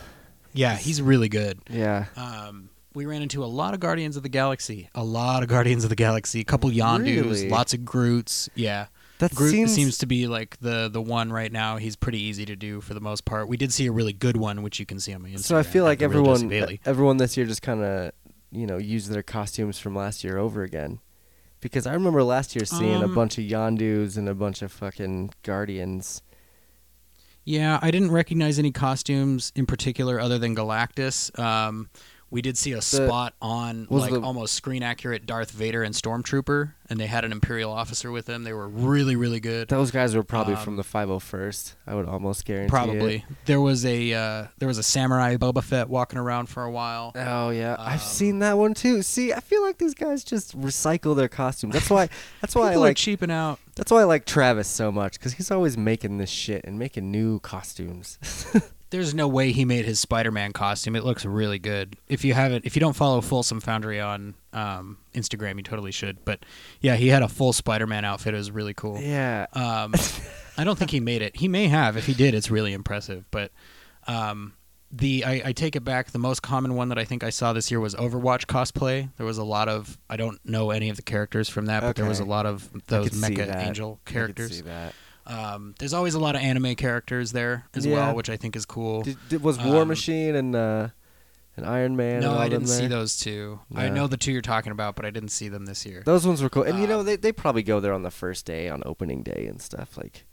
[0.58, 1.60] Yeah, he's really good.
[1.70, 2.06] Yeah.
[2.16, 4.90] Um, we ran into a lot of Guardians of the Galaxy.
[4.96, 6.42] A lot of Guardians of the Galaxy.
[6.42, 7.06] A couple Yondus.
[7.24, 7.50] Really?
[7.50, 8.50] Lots of Groots.
[8.56, 8.88] Yeah.
[9.20, 11.78] That Groot seems, seems to be like the the one right now.
[11.78, 13.48] He's pretty easy to do for the most part.
[13.48, 15.44] We did see a really good one, which you can see on my Instagram.
[15.44, 18.12] So I feel like The Real Jesse everyone everyone this year just kind of
[18.52, 21.00] you know used their costumes from last year over again.
[21.62, 24.72] Because I remember last year seeing a Um, bunch of Yondus and a bunch of
[24.72, 26.22] fucking Guardians.
[27.48, 31.32] Yeah, I didn't recognize any costumes in particular other than Galactus.
[31.40, 31.90] Um,
[32.30, 36.74] We did see a spot on like the- almost screen accurate Darth Vader and Stormtrooper,
[36.90, 38.44] and they had an Imperial officer with them.
[38.44, 39.70] They were really, really good.
[39.70, 41.76] Those guys were probably Um, from the 501st.
[41.88, 42.70] I would almost guarantee.
[42.70, 43.16] Probably.
[43.18, 43.24] It.
[43.46, 47.14] There was a uh, there was a samurai Boba Fett walking around for a while.
[47.16, 49.04] Oh yeah, I've Um, seen that one too.
[49.04, 51.74] See, I feel like these guys just recycle their costumes.
[51.74, 52.10] That's why.
[52.42, 52.98] That's why I like.
[52.98, 53.60] cheaping out.
[53.76, 57.10] That's why I like Travis so much because he's always making this shit and making
[57.10, 58.18] new costumes.
[58.90, 60.96] There's no way he made his Spider-Man costume.
[60.96, 61.98] It looks really good.
[62.08, 66.24] If you haven't, if you don't follow Folsom Foundry on um, Instagram, you totally should.
[66.24, 66.46] But
[66.80, 68.34] yeah, he had a full Spider-Man outfit.
[68.34, 69.00] It was really cool.
[69.02, 69.48] yeah.
[69.54, 69.94] Um,
[70.58, 71.36] I don't think he made it.
[71.36, 71.98] He may have.
[71.98, 73.26] If he did, it's really impressive.
[73.30, 73.52] But
[74.08, 74.54] um,
[74.92, 76.12] the I, I take it back.
[76.12, 79.10] The most common one that I think I saw this year was Overwatch cosplay.
[79.18, 79.98] There was a lot of.
[80.10, 82.30] I don't know any of the characters from that, but there was a Okay.
[82.32, 83.68] lot of those could see mecha that.
[83.68, 84.56] angel I could characters.
[84.56, 84.94] see that.
[85.28, 87.94] Um, there's always a lot of anime characters there as Yeah.
[87.96, 89.02] well, which I think is cool.
[89.04, 90.88] Did, did, was War Um, Machine and uh,
[91.58, 92.22] and Iron Man?
[92.22, 93.60] no, I didn't see those two.
[93.76, 96.02] I know the two you're talking about, but I didn't see them this year.
[96.06, 98.12] Those ones were cool, and you know Um, they they probably go there on the
[98.12, 99.98] first day on opening day and stuff.
[99.98, 100.26] Like,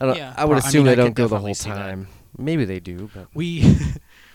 [0.00, 0.16] I don't.
[0.16, 1.76] Yeah, I would pro- I assume mean, I they don't go the whole see that.
[1.76, 2.08] time.
[2.38, 3.60] Maybe they do, but We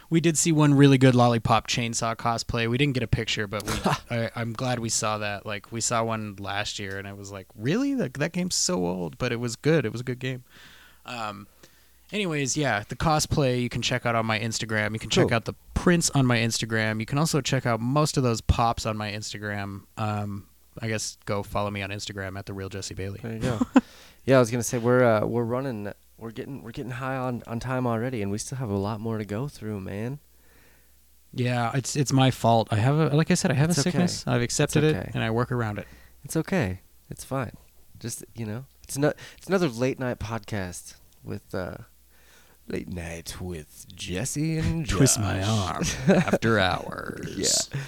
[0.10, 2.70] we did see one really good lollipop chainsaw cosplay.
[2.70, 3.74] We didn't get a picture, but we,
[4.18, 5.45] I, I'm glad we saw that.
[5.45, 7.93] Like we saw one last year, and I was like, really?
[7.95, 9.86] That that game's so old, but it was good.
[9.86, 10.43] It was a good game.
[11.05, 11.47] Um,
[12.12, 14.93] anyways, yeah, the cosplay you can check out on my Instagram.
[14.93, 15.36] You can check Cool.
[15.36, 16.99] out the prints on my Instagram.
[16.99, 19.84] You can also check out most of those pops on my Instagram.
[19.97, 20.47] Um,
[20.82, 23.20] I guess go follow me on Instagram at the real Jesse Bailey.
[23.24, 23.60] there you go.
[24.26, 25.91] yeah, I was gonna say we're uh, we're running.
[26.18, 28.99] We're getting we're getting high on, on time already, and we still have a lot
[28.99, 30.20] more to go through, man.
[31.34, 32.70] Yeah, it's it's my fault.
[32.72, 33.91] I have a like I said, I have It's a okay.
[33.91, 34.24] sickness.
[34.26, 34.97] I've accepted okay.
[34.99, 35.88] it, and I work around it.
[36.24, 36.82] It's okay.
[37.09, 37.51] It's fine.
[37.99, 39.15] Just you know, it's not.
[39.38, 41.78] It's another late night podcast with uh,
[42.68, 47.36] late night with Jesse and twist my arm after hours.
[47.38, 47.80] Yeah.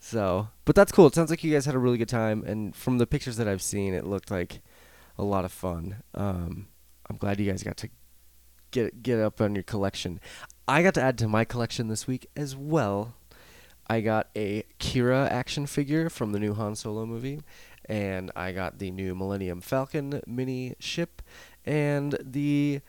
[0.00, 1.06] So, but that's cool.
[1.06, 3.46] It sounds like you guys had a really good time, and from the pictures that
[3.46, 4.60] I've seen, it looked like
[5.18, 6.02] a lot of fun.
[6.14, 6.66] Um,
[7.10, 7.88] I'm glad you guys got to
[8.70, 10.20] get get up on your collection.
[10.68, 13.14] I got to add to my collection this week as well.
[13.88, 17.40] I got a Qi'ra action figure from the new Han Solo movie,
[17.86, 21.20] and I got the new Millennium Falcon mini ship,
[21.66, 22.80] and the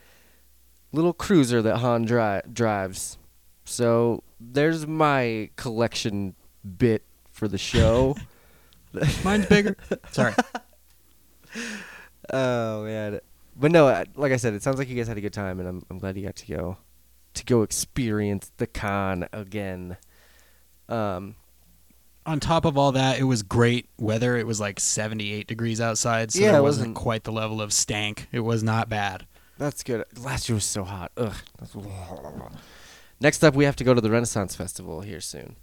[0.92, 3.18] little cruiser that Han dri- drives.
[3.64, 6.36] So there's my collection
[6.78, 7.02] bit
[7.32, 8.14] for the show.
[9.24, 9.76] Mine's bigger.
[10.12, 10.34] Sorry.
[12.32, 13.20] oh man,
[13.62, 15.66] but no, like I said, it sounds like you guys had a good time, and
[15.68, 16.76] I'm I'm glad you got to go
[17.34, 19.96] to go experience the con again.
[20.90, 21.36] Um,
[22.26, 24.36] On top of all that, it was great weather.
[24.36, 27.72] It was like 78 degrees outside, so Yeah, it wasn't, wasn't- quite the level of
[27.72, 28.28] stank.
[28.32, 29.26] It was not bad.
[29.58, 30.04] that's good.
[30.18, 31.10] Last year was so hot.
[31.16, 31.34] Ugh.
[31.58, 31.74] That's-
[33.20, 35.56] Next up, we have to go to the Renaissance Festival here soon.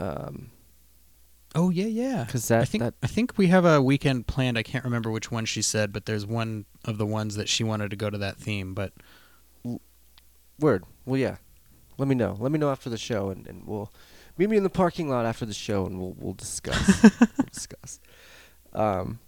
[0.00, 0.50] Um,
[1.56, 2.26] Oh yeah, yeah.
[2.26, 4.56] 'Cause that- I think that- I think we have a weekend planned.
[4.58, 7.64] I can't remember which one she said, but there's one of the ones that she
[7.64, 8.74] wanted to go to that theme.
[8.74, 8.92] But
[10.58, 10.84] Word.
[11.04, 11.36] Well, yeah.
[11.98, 12.36] Let me know.
[12.38, 13.92] Let me know after the show, and, and we'll
[14.38, 17.02] meet me in the parking lot after the show, and we'll we'll discuss.
[17.20, 18.00] we'll discuss.
[18.72, 19.18] Um,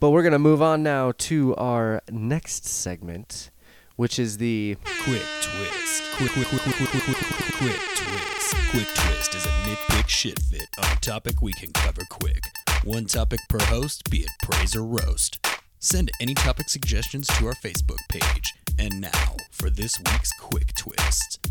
[0.00, 3.50] but we're gonna move on now to our next segment,
[3.96, 6.02] which is the quick twist.
[6.16, 8.56] Quick, quick, quick, quick, quick, quick, quick, quick twist.
[8.70, 12.42] Quick twist is a nitpick shit fit on a topic we can cover quick.
[12.84, 15.44] One topic per host, be it praise or roast.
[15.78, 18.52] Send any topic suggestions to our Facebook page.
[18.78, 21.46] And now for this week's quick twist.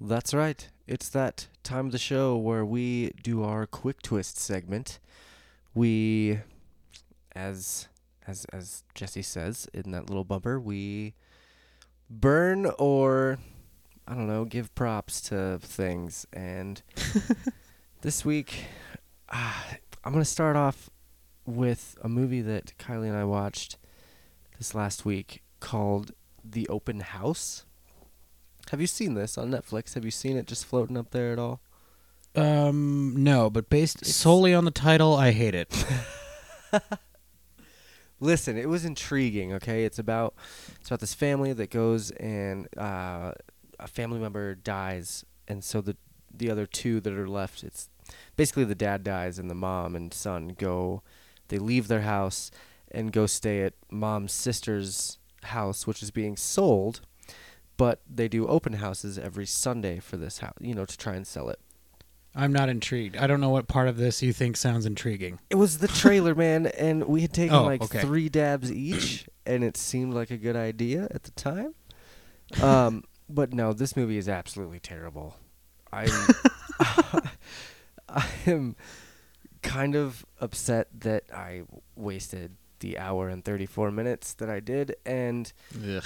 [0.00, 0.68] That's right.
[0.86, 5.00] It's that time of the show where we do our quick twist segment.
[5.74, 6.38] We,
[7.34, 7.88] as
[8.26, 11.14] as as Jesse says in that little bumper, we
[12.10, 13.38] burn or
[14.08, 16.26] I don't know, give props to things.
[16.32, 16.82] And
[18.02, 18.64] this week,
[19.30, 19.66] ah,
[20.04, 20.90] I'm gonna start off
[21.44, 23.76] with a movie that Kylie and I watched
[24.58, 26.12] this last week called
[26.44, 27.64] The Open House.
[28.70, 29.94] Have you seen this on Netflix?
[29.94, 31.60] Have you seen it just floating up there at all?
[32.34, 33.48] um, no.
[33.48, 35.84] But based It's- solely on the title, I hate it.
[38.18, 39.52] Listen, it was intriguing.
[39.54, 40.34] Okay, it's about
[40.80, 43.32] it's about this family that goes and uh,
[43.78, 45.96] a family member dies, and so the
[46.38, 47.88] the other two that are left, it's
[48.36, 51.02] basically the dad dies and the mom and son go,
[51.48, 52.50] they leave their house
[52.90, 57.00] and go stay at mom's sister's house, which is being sold,
[57.76, 61.26] but they do open houses every Sunday for this house, you know, to try and
[61.26, 61.60] sell it.
[62.38, 63.16] I'm not intrigued.
[63.16, 65.38] I don't know what part of this you think sounds intriguing.
[65.48, 68.00] It was the trailer, man, and we had taken Oh, like okay.
[68.02, 71.74] three dabs each, and it seemed like a good idea at the time.
[72.62, 75.36] Um, but no, this movie is absolutely terrible.
[75.92, 76.10] I'm
[78.08, 78.76] I am
[79.62, 81.62] kind of upset that I
[81.96, 85.50] wasted the hour and 34 minutes that I did and
[85.82, 86.04] Ugh.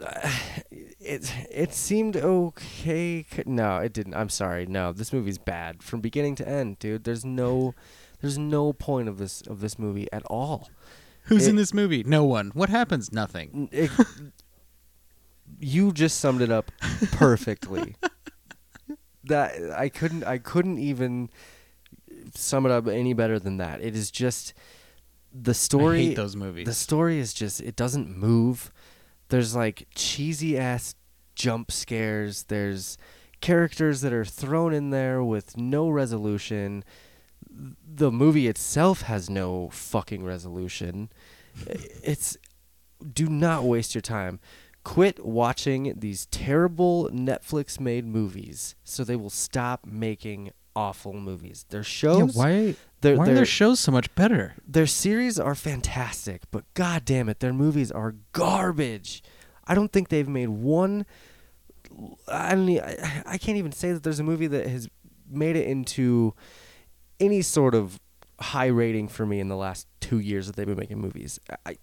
[0.70, 3.24] it it seemed okay.
[3.46, 4.14] No, it didn't.
[4.14, 4.66] I'm sorry.
[4.66, 7.04] No, this movie's bad from beginning to end, dude.
[7.04, 7.74] There's no
[8.20, 10.68] there's no point of this of this movie at all.
[11.24, 12.02] Who's in this movie?
[12.04, 12.50] No one.
[12.54, 13.12] What happens?
[13.12, 13.68] Nothing.
[13.72, 13.90] It-
[15.60, 16.70] you just summed it up
[17.12, 17.96] perfectly.
[19.24, 21.30] that I couldn't I couldn't even
[22.34, 23.80] sum it up any better than that.
[23.80, 24.54] It is just
[25.32, 26.66] the story I hate those movies.
[26.66, 28.72] the story is just it doesn't move.
[29.28, 30.94] There's like cheesy ass
[31.34, 32.44] jump scares.
[32.44, 32.98] There's
[33.40, 36.84] characters that are thrown in there with no resolution.
[37.50, 41.10] The movie itself has no fucking resolution.
[41.66, 42.36] It's
[43.12, 44.40] do not waste your time.
[44.84, 51.64] Quit watching these terrible Netflix made movies so they will stop making awful movies.
[51.68, 52.74] Their Yeah, shows why?
[53.00, 54.54] they're, why are they're, their shows so much better?
[54.66, 59.22] their series are fantastic, but god damn it, their movies are garbage.
[59.66, 61.04] I don't think they've made one.
[62.28, 62.68] I don't.
[62.80, 64.88] I, I can't even say that there's a movie that has
[65.30, 66.34] made it into
[67.20, 67.98] any sort of
[68.40, 71.38] high rating for me in the last two years that they've been making movies.
[71.50, 71.76] I, I,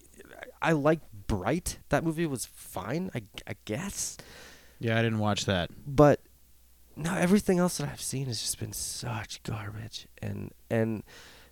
[0.62, 1.78] I like Bright.
[1.90, 4.16] That movie was fine, I, I guess,
[4.78, 5.70] Yeah, I didn't watch that.
[5.86, 6.20] but
[6.96, 10.06] no, everything else that I've seen has just been such garbage.
[10.22, 11.02] And and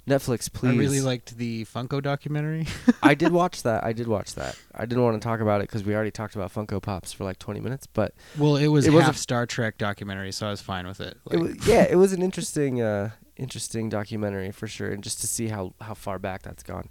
[0.08, 0.74] Netflix, please.
[0.74, 2.66] I really liked the Funko documentary.
[3.02, 3.84] I did watch that.
[3.84, 4.58] I did watch that.
[4.74, 7.24] I didn't want to talk about it because we already talked about Funko Pops for
[7.24, 7.86] like 20 minutes.
[7.86, 11.00] But well, it was It was a- Star Trek documentary, so I was fine with
[11.00, 11.16] it.
[11.30, 15.26] it was, yeah, it was an interesting, uh, interesting documentary for sure, and just to
[15.26, 16.88] see how how far back that's gone.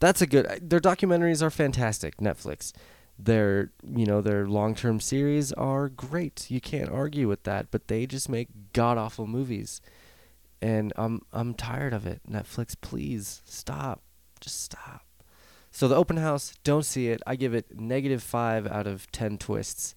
[0.00, 0.46] That's a good.
[0.70, 2.16] Their documentaries are fantastic.
[2.18, 2.72] Netflix.
[3.18, 6.50] Their you know their long term series are great.
[6.50, 7.70] You can't argue with that.
[7.70, 9.80] But they just make god awful movies,
[10.62, 12.20] and I'm I'm tired of it.
[12.30, 14.02] Netflix, please stop.
[14.40, 15.02] Just stop.
[15.70, 17.20] So the open house, don't see it.
[17.26, 19.94] I give it negative five out of ten twists.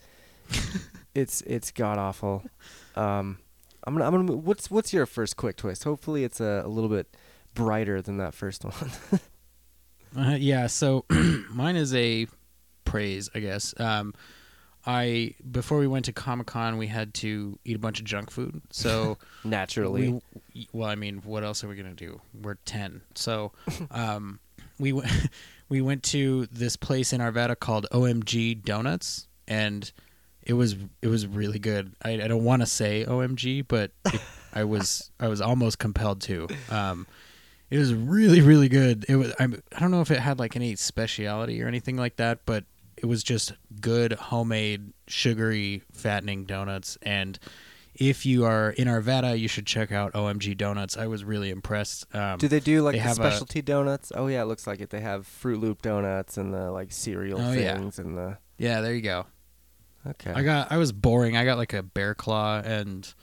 [1.15, 2.43] it's it's god awful.
[2.95, 3.37] Um,
[3.83, 4.37] I'm gonna I'm gonna.
[4.39, 5.83] What's what's your first quick twist?
[5.83, 7.15] Hopefully it's a, a little bit
[7.53, 8.91] brighter than that first one.
[10.13, 11.05] Uh, yeah, so
[11.51, 12.27] mine is a
[12.91, 13.73] praise, I guess.
[13.79, 14.13] Um,
[14.85, 18.31] I before we went to Comic Con, we had to eat a bunch of junk
[18.31, 18.61] food.
[18.71, 20.19] So Naturally,
[20.53, 22.19] we, well, I mean, what else are we gonna do?
[22.41, 23.51] We're ten, so
[23.91, 24.39] um,
[24.79, 25.11] we went
[25.69, 29.91] we went to this place in Arvada called OMG Donuts, and
[30.41, 31.93] it was it was really good.
[32.03, 34.21] I, I don't want to say OMG, but it,
[34.53, 36.47] I was I was almost compelled to.
[36.69, 37.05] Um,
[37.69, 39.05] it was really really good.
[39.07, 42.15] It was I'm, I don't know if it had like any speciality or anything like
[42.15, 42.65] that, but
[43.01, 47.37] it was just good homemade sugary fattening donuts and
[47.93, 50.95] if you are in Arvada, you should check out OMG Donuts.
[50.95, 52.05] I was really impressed.
[52.15, 54.13] Um, do they do like they the have a- specialty donuts?
[54.15, 54.91] Oh yeah, it looks like it.
[54.91, 57.75] They have Fruit Loop donuts and the like cereal Oh, yeah.
[57.75, 59.25] things and the yeah, there you go.
[60.07, 60.31] okay.
[60.31, 61.35] I got I was boring.
[61.35, 63.13] I got like a bear claw and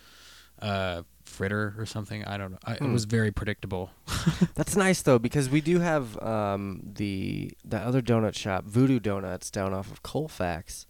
[0.61, 1.03] uh
[1.39, 2.25] fritter or something.
[2.25, 2.59] I don't know.
[2.65, 2.93] I, It Hmm.
[2.93, 3.91] was very predictable.
[4.55, 9.51] That's nice though because we do have um, the the other donut shop, Voodoo Donuts,
[9.51, 10.87] down off of Colfax.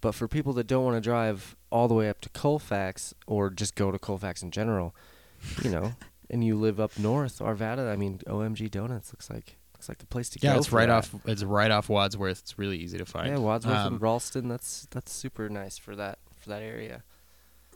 [0.00, 3.48] But for people that don't want to drive all the way up to Colfax or
[3.48, 4.94] just go to Colfax in general,
[5.62, 5.92] you know,
[6.30, 10.06] and you live up north, Arvada, I mean, OMG Donuts looks like looks like the
[10.06, 10.54] place to yeah, go.
[10.54, 10.94] Yeah, it's right that.
[10.96, 11.14] off.
[11.24, 12.40] It's right off Wadsworth.
[12.40, 13.28] It's really easy to find.
[13.28, 14.48] Yeah, Wadsworth Um, and Ralston.
[14.48, 17.02] That's that's super nice for that for that area.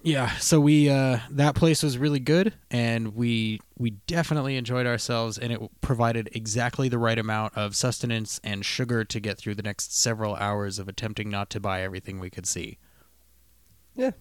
[0.03, 5.38] Yeah, so we uh, that place was really good, and we we definitely enjoyed ourselves,
[5.38, 9.62] and it provided exactly the right amount of sustenance and sugar to get through the
[9.62, 12.78] next several hours of attempting not to buy everything we could see.
[13.94, 14.12] Yeah,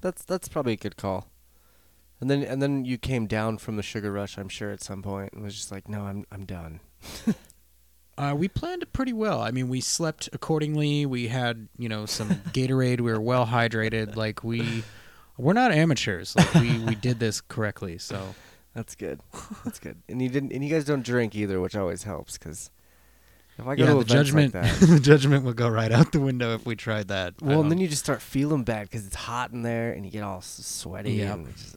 [0.00, 1.28] that's that's probably a good call.
[2.20, 5.02] And then and then you came down from the sugar rush, I'm sure, at some
[5.02, 6.80] point, and was just like, no, I'm I'm done.
[8.18, 9.40] Uh, we planned it pretty well.
[9.40, 11.06] I mean, we slept accordingly.
[11.06, 13.00] We had you know some Gatorade.
[13.00, 14.14] We were well hydrated.
[14.14, 14.82] Like we,
[15.40, 16.36] we're not amateurs.
[16.36, 17.98] Like we we did this correctly.
[17.98, 18.34] So
[18.74, 19.20] That's good.
[19.64, 19.96] That's good.
[20.08, 22.70] And you didn't and you guys don't drink either, which always helps because
[23.58, 26.12] if I go yeah, to the judgment like that, the judgment would go right out
[26.12, 27.34] the window if we tried that.
[27.42, 30.10] Well, and then you just start feeling bad because it's hot in there and you
[30.10, 31.34] get all sweaty Yep.
[31.34, 31.76] and just.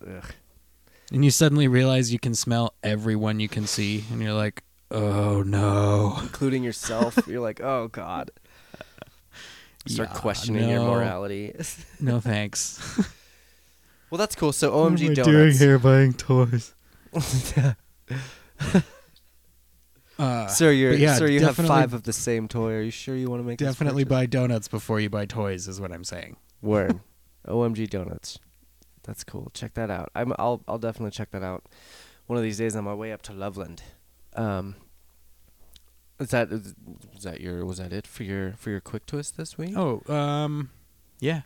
[1.12, 5.44] And you suddenly realize you can smell everyone you can see, and you're like, oh
[5.44, 6.18] no.
[6.22, 7.20] including yourself.
[7.28, 8.32] you're like, oh god.
[9.86, 11.54] You start Yeah, questioning your morality.
[12.00, 12.80] No thanks.
[14.14, 14.54] Well, that's cool.
[14.54, 15.26] So OMG what am I donuts.
[15.26, 16.76] doing here buying toys?
[20.20, 22.74] Uh, Sir, you're yeah, sir, you have five of the same toy.
[22.74, 24.16] Are you sure you want to make definitely purchase?
[24.16, 26.38] buy donuts before you buy toys, is what I'm saying.
[26.62, 27.00] Word.
[27.48, 28.38] OMG donuts.
[29.02, 29.50] That's cool.
[29.56, 30.12] Check that out.
[30.14, 31.66] I'm I'll I'll definitely check that out
[32.28, 33.82] one of these days on my way up to Loveland.
[34.36, 34.76] Um
[36.20, 36.76] is that is,
[37.18, 39.76] is that your was that it for your for your quick twist this week?
[39.76, 40.70] Oh, um,
[41.20, 41.42] yeah.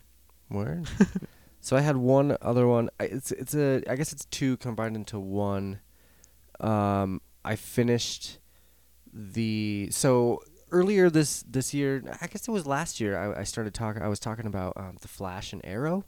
[0.50, 0.86] Word.
[1.60, 2.88] so I had one other one.
[3.00, 5.80] I- It's it's a I guess it's two combined into one.
[6.60, 8.38] Um, I finished
[9.12, 10.40] the so
[10.70, 12.02] earlier this this year.
[12.20, 13.16] I guess it was last year.
[13.18, 14.02] I, I started talking.
[14.02, 16.04] I was talking about um, the Flash and Arrow,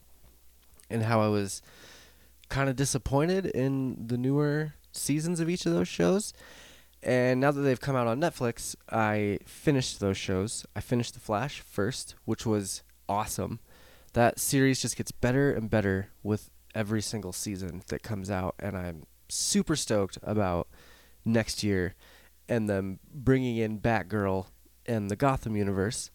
[0.89, 1.63] and how I was
[2.49, 6.33] kind of disappointed in the newer seasons of each of those shows.
[7.03, 10.67] And now that they've come out on Netflix, I finished those shows.
[10.77, 13.61] I finished The Flash first, which was awesome.
[14.13, 18.77] That series just gets better and better with every single season that comes out, and
[18.77, 20.69] I'm super stoked about
[21.25, 21.95] next year
[22.49, 24.47] and them bringing in Batgirl
[24.87, 26.11] and the Gotham universe.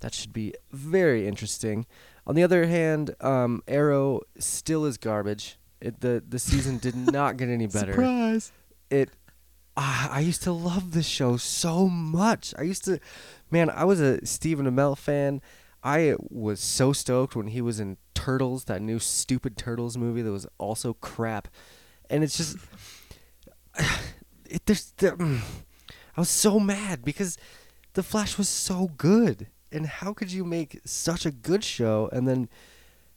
[0.00, 1.86] That should be very interesting.
[2.26, 5.58] On the other hand, um, Arrow still is garbage.
[5.80, 8.52] It, the the season did not get any better Surprise.
[8.90, 9.10] it
[9.76, 12.54] ah, I used to love this show so much.
[12.58, 12.98] I used to
[13.50, 15.42] man, I was a Stephen Amell fan.
[15.84, 20.32] I was so stoked when he was in Turtles, that new stupid Turtles movie that
[20.32, 21.48] was also crap.
[22.08, 22.56] And it's just
[24.48, 25.40] it there's there, mm,
[26.16, 27.36] I was so mad because
[27.92, 29.48] the Flash was so good.
[29.70, 32.48] And how could you make such a good show and then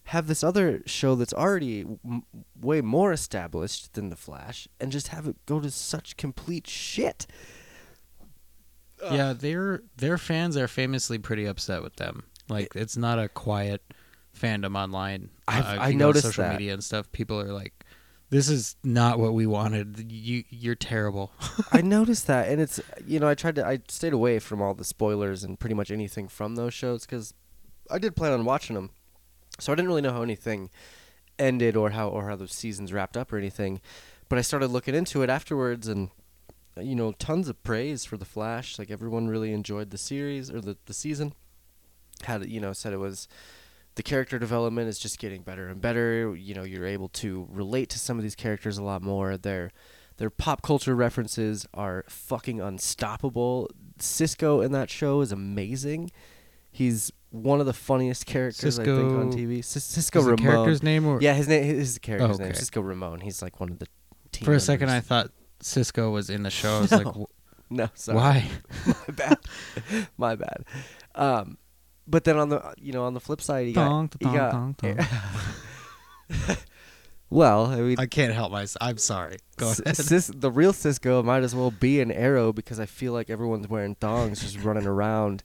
[0.06, 2.24] have this other show that's already m-
[2.60, 7.28] way more established than the Flash and just have it go to such complete shit?
[9.12, 12.24] Yeah, their their fans are famously pretty upset with them.
[12.50, 13.82] Like it's not a quiet
[14.38, 15.30] fandom online.
[15.48, 16.54] I've- uh, I you go to noticed social that.
[16.54, 17.12] media and stuff.
[17.12, 17.74] People are like,
[18.30, 20.12] "This is not what we wanted.
[20.12, 21.32] You you're terrible."
[21.72, 24.74] I noticed that, and it's you know I tried to I stayed away from all
[24.74, 27.34] the spoilers and pretty much anything from those shows because
[27.90, 28.92] I did plan on watching them,
[29.60, 30.70] so I didn't really know how anything
[31.40, 33.82] ended or how or how those seasons wrapped up or anything.
[34.30, 36.10] But I started looking into it afterwards, and
[36.80, 38.78] you know tons of praise for the Flash.
[38.78, 41.34] Like everyone really enjoyed the series or the the season.
[42.24, 43.28] Had you know said it was
[43.96, 46.36] the character development is just getting better and better.
[46.36, 49.38] You know, you're able to relate to some of these characters a lot more.
[49.38, 49.72] Their
[50.18, 53.70] their pop culture references are fucking unstoppable.
[54.00, 56.12] Cisco in that show is amazing.
[56.72, 59.64] He's one of the funniest characters I think on TV.
[59.64, 60.38] Cis- Cisco Is Ramon.
[60.46, 62.50] character's name or Yeah, his name his character's name.
[62.50, 62.58] okay.
[62.58, 63.22] Cisco Ramon.
[63.22, 63.88] He's like one of the
[64.32, 66.78] team For a second, I thought Sisqo was in the show.
[66.78, 66.98] I was No.
[66.98, 68.18] like, "Wh- no, sorry.
[68.18, 68.50] "Why?"
[69.08, 69.38] My bad.
[70.18, 70.66] My bad.
[71.16, 71.58] Um,
[72.08, 74.38] but then on the uh, you know on the flip side, you Dong, got you
[74.38, 74.98] dong, got.
[74.98, 76.58] dong,
[77.30, 78.78] well, I mean, I can't help myself.
[78.82, 79.38] I'm sorry.
[79.58, 79.98] Go S- ahead.
[79.98, 83.68] Cis- the real Sisqo might as well be an arrow because I feel like everyone's
[83.68, 85.44] wearing thongs, just running around,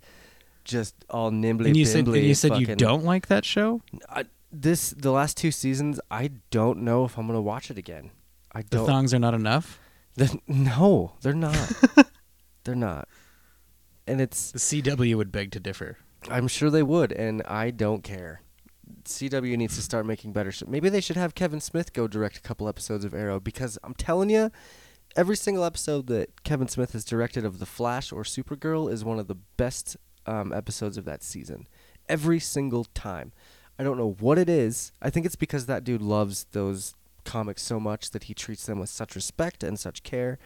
[0.64, 1.70] just all nimbly.
[1.70, 3.80] and you said and you said you don't like that show.
[4.08, 5.98] I, this the last two seasons.
[6.10, 8.10] I don't know if I'm gonna watch it again.
[8.54, 8.86] I The don't.
[8.86, 9.80] thongs are not enough.
[10.14, 11.72] the- no, they're not.
[12.64, 13.08] they're not.
[14.06, 15.96] And it's The CW would beg to differ.
[16.30, 18.42] I'm sure they would, and I don't care.
[19.04, 20.52] CW needs to start making better.
[20.66, 23.94] Maybe they should have Kevin Smith go direct a couple episodes of Arrow because I'm
[23.94, 24.50] telling you,
[25.16, 29.18] every single episode that Kevin Smith has directed of The Flash or Supergirl is one
[29.18, 29.96] of the best
[30.26, 31.66] um, episodes of that season.
[32.08, 33.32] Every single time.
[33.78, 34.92] I don't know what it is.
[35.00, 36.94] I think it's because that dude loves those
[37.24, 40.38] comics so much that he treats them with such respect and such care.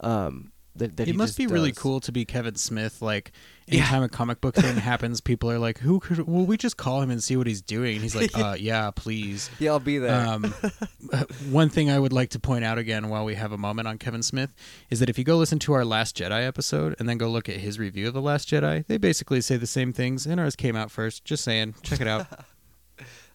[0.00, 3.00] Um, that, that it he must just be really cool to be Kevin Smith.
[3.00, 3.30] Like
[3.66, 3.78] Yeah.
[3.80, 6.18] anytime a comic book thing happens, people are like, "Who could?
[6.26, 8.90] Will we just call him and see what he's doing?" And he's like, "Uh, yeah,
[8.90, 10.26] please." Yeah, I'll be there.
[10.26, 10.52] Um,
[11.12, 13.86] uh, one thing I would like to point out again while we have a moment
[13.88, 14.52] on Kevin Smith
[14.90, 17.48] is that if you go listen to our Last Jedi episode and then go look
[17.48, 20.56] at his review of the Last Jedi, they basically say the same things, and ours
[20.56, 21.24] came out first.
[21.24, 22.26] Just saying, check it out.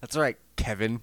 [0.01, 1.01] That's right, Kevin.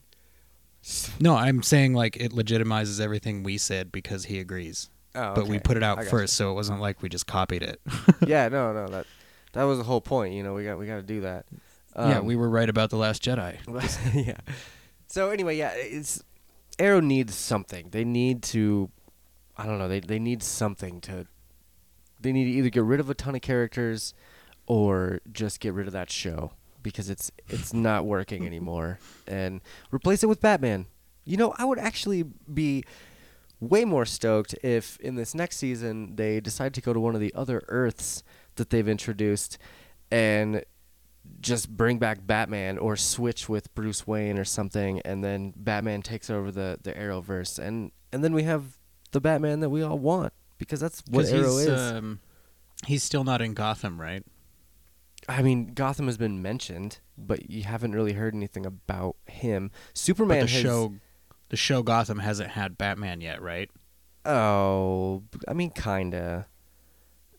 [1.18, 4.88] no, I'm saying like it legitimizes everything we said because he agrees.
[5.16, 7.80] Oh, But we put it out first, so it wasn't like we just copied it.
[8.26, 9.06] yeah, no, no, that
[9.52, 10.34] that was the whole point.
[10.34, 11.46] You know, we got we got to do that.
[11.96, 13.56] yeah, Um, we were right about the Last Jedi.
[14.26, 14.36] yeah.
[15.06, 16.22] So anyway, yeah, it's
[16.78, 17.88] Arrow needs something.
[17.90, 18.90] They need to,
[19.56, 19.88] I don't know.
[19.88, 21.26] They they need something to.
[22.20, 24.12] They need to either get rid of a ton of characters,
[24.66, 26.52] or just get rid of that show
[26.82, 29.60] because it's it's not working anymore, and
[29.92, 30.86] replace it with Batman.
[31.24, 32.84] You know, I would actually be
[33.66, 37.20] way more stoked if in this next season they decide to go to one of
[37.20, 38.22] the other Earths
[38.56, 39.58] that they've introduced,
[40.10, 40.64] and
[41.40, 46.30] just bring back Batman or switch with Bruce Wayne or something, and then Batman takes
[46.30, 48.78] over the the Arrowverse, and and then we have
[49.12, 51.92] the Batman that we all want because that's what Arrow he's, is.
[51.92, 52.20] Um,
[52.86, 54.24] he's still not in Gotham, right?
[55.28, 59.70] I mean, Gotham has been mentioned, but you haven't really heard anything about him.
[59.92, 60.94] Superman but the has, show,
[61.48, 63.70] the show Gotham hasn't had Batman yet, right?
[64.24, 66.46] Oh, I mean, kinda.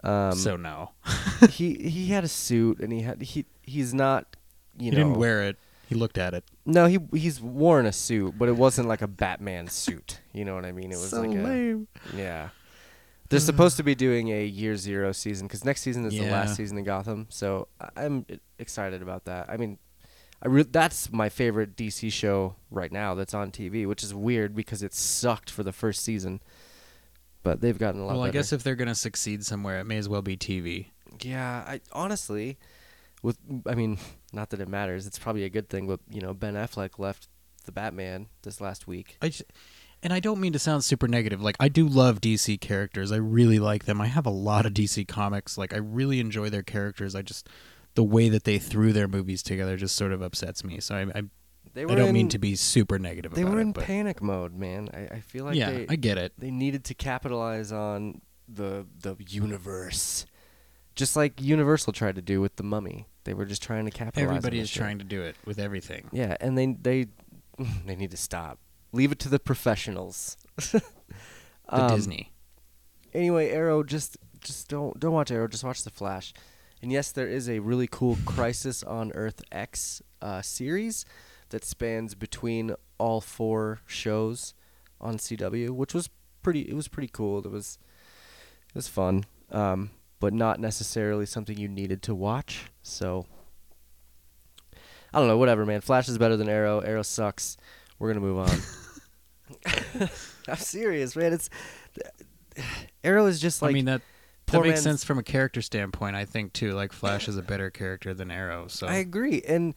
[0.03, 0.91] Um, so no,
[1.49, 4.35] he he had a suit, and he had he he's not,
[4.77, 4.97] you he know.
[4.97, 5.57] didn't wear it.
[5.87, 6.43] He looked at it.
[6.65, 10.19] No, he he's worn a suit, but it wasn't like a Batman suit.
[10.33, 10.91] You know what I mean?
[10.91, 11.81] It was like a
[12.15, 12.49] yeah.
[13.29, 16.55] They're supposed to be doing a year zero season because next season is the last
[16.55, 17.27] season of Gotham.
[17.29, 18.25] So I'm
[18.57, 19.49] excited about that.
[19.49, 19.79] I mean,
[20.41, 24.55] I re- that's my favorite DC show right now that's on TV, which is weird
[24.55, 26.41] because it sucked for the first season,
[27.43, 29.97] but they've gotten a lot Well, I guess if they're gonna succeed somewhere, it may
[29.97, 30.87] as well be TV.
[31.21, 32.57] Yeah, I honestly,
[33.23, 33.97] with I mean,
[34.31, 35.07] not that it matters.
[35.07, 37.27] It's probably a good thing, but you know, Ben Affleck left
[37.65, 39.17] the Batman this last week.
[39.21, 39.43] I just,
[40.03, 41.41] and I don't mean to sound super negative.
[41.41, 43.11] Like I do love DC characters.
[43.11, 43.99] I really like them.
[44.01, 45.57] I have a lot of DC comics.
[45.57, 47.15] Like I really enjoy their characters.
[47.15, 47.49] I just
[47.97, 50.79] the way that they threw their movies together just sort of upsets me.
[50.79, 51.21] So I I,
[51.73, 54.21] They I don't in, mean to be super negative They were it, in but panic
[54.21, 54.89] mode, man.
[54.93, 56.33] I, I feel like yeah, they I get it.
[56.37, 60.25] they needed to capitalize on the the universe,
[60.95, 63.07] just like Universal tried to do with the Mummy.
[63.25, 64.29] They were just trying to capitalize.
[64.29, 64.81] Everybody on is shit.
[64.81, 66.09] trying to do it with everything.
[66.13, 67.07] Yeah, and they they
[67.85, 68.59] they need to stop.
[68.93, 70.37] Leave it to the professionals.
[71.69, 72.31] The Um, Disney.
[73.13, 75.47] Anyway, Arrow just just don't don't watch Arrow.
[75.49, 76.33] Just watch The Flash.
[76.81, 81.05] And yes, there is a really cool Crisis on Earth X uh, series
[81.49, 84.53] that spans between all four shows
[85.01, 86.09] on CW, which was
[86.43, 86.61] pretty.
[86.61, 87.39] It was pretty cool.
[87.39, 87.79] It was
[88.69, 92.65] it was fun, um, but not necessarily something you needed to watch.
[92.83, 93.25] So
[95.13, 95.37] I don't know.
[95.37, 95.81] Whatever, man.
[95.81, 96.79] Flash is better than Arrow.
[96.79, 97.57] Arrow sucks.
[97.97, 98.59] We're gonna move on.
[100.47, 101.33] I'm serious, man.
[101.33, 101.49] It's
[103.03, 104.16] Arrow is just like I mean that poor
[104.47, 106.15] that makes sense from a character standpoint.
[106.15, 106.71] I think too.
[106.71, 108.67] Like Flash is a better character than Arrow.
[108.67, 109.75] So I agree, and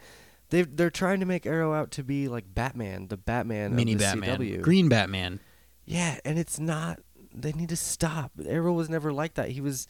[0.51, 3.99] they they're trying to make Arrow out to be like Batman, the Batman mini of
[3.99, 4.63] the Batman, CW.
[4.63, 5.41] Green Batman.
[5.85, 7.01] Yeah, and it's not.
[7.35, 8.33] They need to stop.
[8.45, 9.51] Arrow was never like that.
[9.51, 9.87] He was.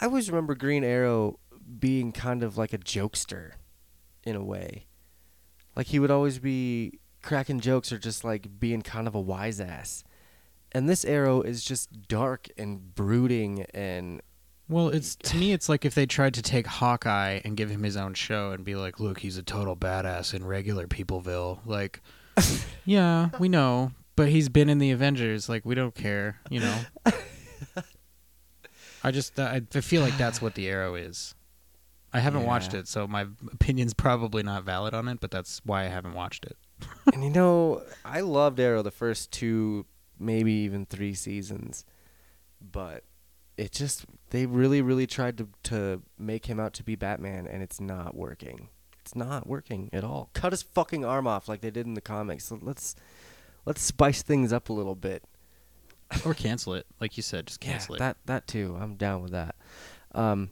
[0.00, 1.38] I always remember Green Arrow
[1.78, 3.52] being kind of like a jokester,
[4.24, 4.86] in a way.
[5.76, 9.60] Like he would always be cracking jokes or just like being kind of a wise
[9.60, 10.04] ass.
[10.74, 14.20] And this Arrow is just dark and brooding and
[14.68, 17.82] Well, it's to me, it's like if they tried to take Hawkeye and give him
[17.84, 22.00] his own show and be like, "Look, he's a total badass in regular Peopleville." Like,
[22.84, 25.48] yeah, we know, but he's been in the Avengers.
[25.48, 26.78] Like, we don't care, you know.
[29.04, 31.34] I just, I, I feel like that's what the Arrow is.
[32.12, 35.20] I haven't watched it, so my opinion's probably not valid on it.
[35.20, 36.56] But that's why I haven't watched it.
[37.12, 39.84] and you know, I loved Arrow the first two,
[40.18, 41.84] maybe even three seasons,
[42.60, 43.04] but
[43.56, 47.62] it just they really, really tried to to make him out to be Batman, and
[47.62, 48.68] it's not working.
[49.00, 50.30] It's not working at all.
[50.32, 52.50] Cut his fucking arm off like they did in the comics.
[52.50, 52.96] Let's
[53.66, 55.24] let's spice things up a little bit.
[56.24, 57.98] Or cancel it, like you said, just cancel yeah, it.
[58.00, 58.76] that that too.
[58.80, 59.56] I'm down with that.
[60.14, 60.50] Um,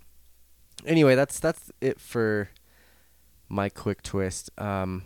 [0.84, 2.48] anyway, that's that's it for
[3.48, 4.50] my quick twist.
[4.58, 5.04] Um,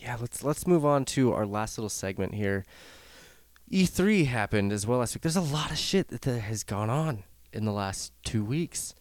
[0.00, 2.64] yeah, let's let's move on to our last little segment here.
[3.70, 5.22] E3 happened as well last week.
[5.22, 7.22] There's a lot of shit that, that has gone on
[7.52, 8.94] in the last two weeks.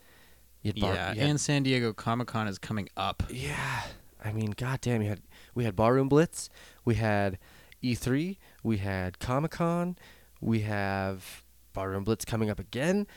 [0.64, 3.24] Bar- yeah, had- and San Diego Comic Con is coming up.
[3.30, 3.84] yeah,
[4.24, 5.22] I mean, goddamn, you had
[5.56, 6.50] we had Barroom Blitz,
[6.86, 7.40] we had
[7.82, 9.96] E3, we had Comic Con,
[10.42, 11.44] we have
[11.74, 13.08] Barroom Blitz coming up again,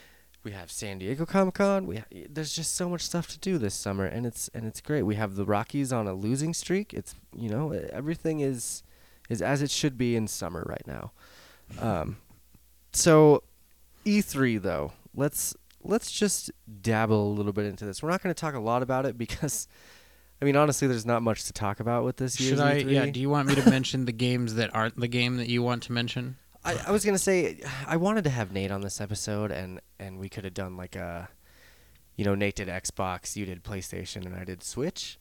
[0.44, 1.86] we have San Diego Comic Con.
[1.86, 4.80] We ha- there's just so much stuff to do this summer, and it's and it's
[4.80, 5.02] great.
[5.02, 6.92] We have the Rockies on a losing streak.
[6.92, 8.82] It's you know everything is
[9.28, 11.12] is as it should be in summer right now.
[11.80, 12.16] Um,
[12.92, 13.42] so
[14.04, 18.02] E3 though, let's let's just dabble a little bit into this.
[18.02, 19.66] We're not going to talk a lot about it because,
[20.40, 22.82] I mean, honestly, there's not much to talk about with this year's Should I?
[22.82, 22.90] E3.
[22.92, 23.06] Yeah.
[23.06, 25.84] Do you want me to mention the games that aren't the game that you want
[25.84, 26.36] to mention?
[26.64, 30.18] I, I was gonna say I wanted to have Nate on this episode, and and
[30.18, 31.28] we could have done like a,
[32.16, 35.18] you know, Nate did Xbox, you did PlayStation, and I did Switch.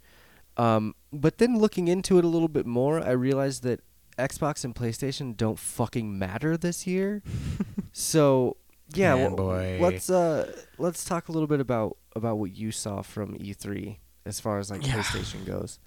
[0.57, 3.81] Um, but then looking into it a little bit more, I realized that
[4.19, 7.23] Xbox and PlayStation don't fucking matter this year.
[7.93, 8.57] so
[8.93, 9.47] yeah, Man, well,
[9.79, 14.39] let's uh let's talk a little bit about about what you saw from E3 as
[14.39, 15.01] far as like Yeah.
[15.01, 15.79] PlayStation goes.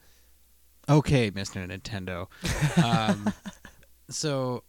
[0.89, 1.67] Okay, Mr.
[1.67, 2.29] Nintendo.
[2.85, 3.33] Um,
[4.11, 4.65] so,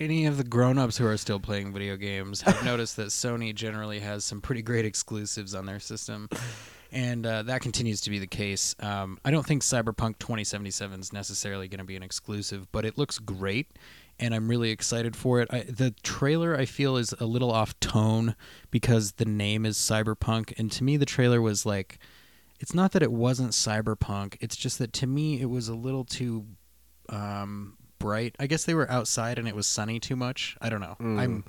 [0.00, 4.00] any of the grown-ups who are still playing video games have noticed that Sony generally
[4.00, 6.28] has some pretty great exclusives on their system,
[6.90, 8.74] and uh, that continues to be the case.
[8.80, 12.96] Um, I don't think Cyberpunk 2077 is necessarily going to be an exclusive, but it
[12.98, 13.68] looks great.
[14.18, 15.48] and I'm really excited for it.
[15.50, 18.36] I, the trailer I feel is a little off tone
[18.70, 21.98] because the name is Cyberpunk, and to me the trailer was like,
[22.58, 24.36] it's not that it wasn't Cyberpunk.
[24.40, 26.46] It's just that to me it was a little too
[27.08, 28.34] um, bright.
[28.40, 30.56] I guess they were outside and it was sunny too much.
[30.60, 30.96] I don't know.
[30.98, 31.44] I'm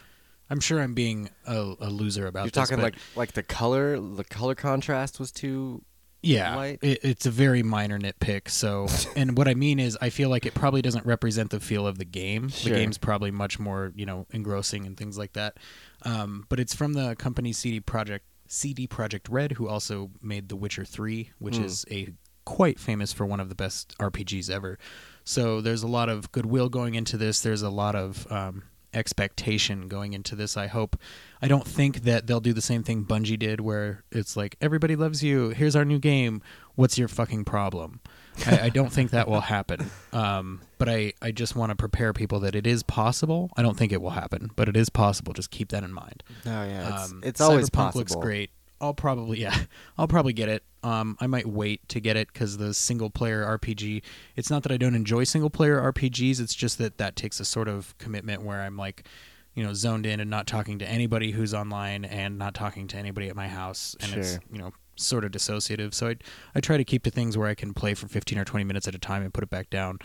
[0.52, 2.70] I'm sure I'm being a, a loser about You're this.
[2.70, 5.82] talking like like the color, the color contrast was too.
[6.22, 6.80] yeah, light?
[6.84, 8.47] it, it's a very minor nitpick.
[8.49, 11.88] So, and what I mean is, I feel like it probably doesn't represent the feel
[11.88, 12.49] of the game.
[12.49, 12.74] Sure.
[12.74, 15.58] The game's probably much more, you know, engrossing and things like that.
[16.04, 20.58] Um, but it's from the company CD Projekt CD Projekt Red, who also made The
[20.58, 21.64] Witcher Three, which Hmm.
[21.64, 22.10] is a
[22.43, 24.78] quite famous for one of the best RPGs ever.
[25.24, 27.41] So there's a lot of goodwill going into this.
[27.41, 28.63] There's a lot of um,
[28.93, 30.57] expectation going into this.
[30.57, 30.97] I hope.
[31.41, 34.95] I don't think that they'll do the same thing Bungie did, where it's like everybody
[34.95, 35.49] loves you.
[35.49, 36.41] Here's our new game.
[36.76, 37.99] What's your fucking problem?
[38.47, 39.89] I, I don't think that will happen.
[40.13, 43.49] Um, but I, I just want to prepare people that it is possible.
[43.55, 45.32] I don't think it will happen, but it is possible.
[45.32, 46.22] Just keep that in mind.
[46.45, 47.99] Oh yeah, it's, Um, it's always Cyberpunk possible.
[48.01, 48.49] looks great.
[48.82, 49.55] I'll probably yeah,
[49.97, 50.63] I'll probably get it.
[50.84, 54.01] Um, I might wait to get it because the single player RPG.
[54.36, 56.41] It's not that I don't enjoy single player RPGs.
[56.41, 59.07] It's just that that takes a sort of commitment where I'm like,
[59.53, 62.97] you know, zoned in and not talking to anybody who's online and not talking to
[62.97, 65.93] anybody at my house, and it's you know sort of dissociative.
[65.93, 66.15] So I
[66.55, 68.88] I try to keep to things where I can play for 15 or 20 minutes
[68.88, 69.99] at a time and put it back down.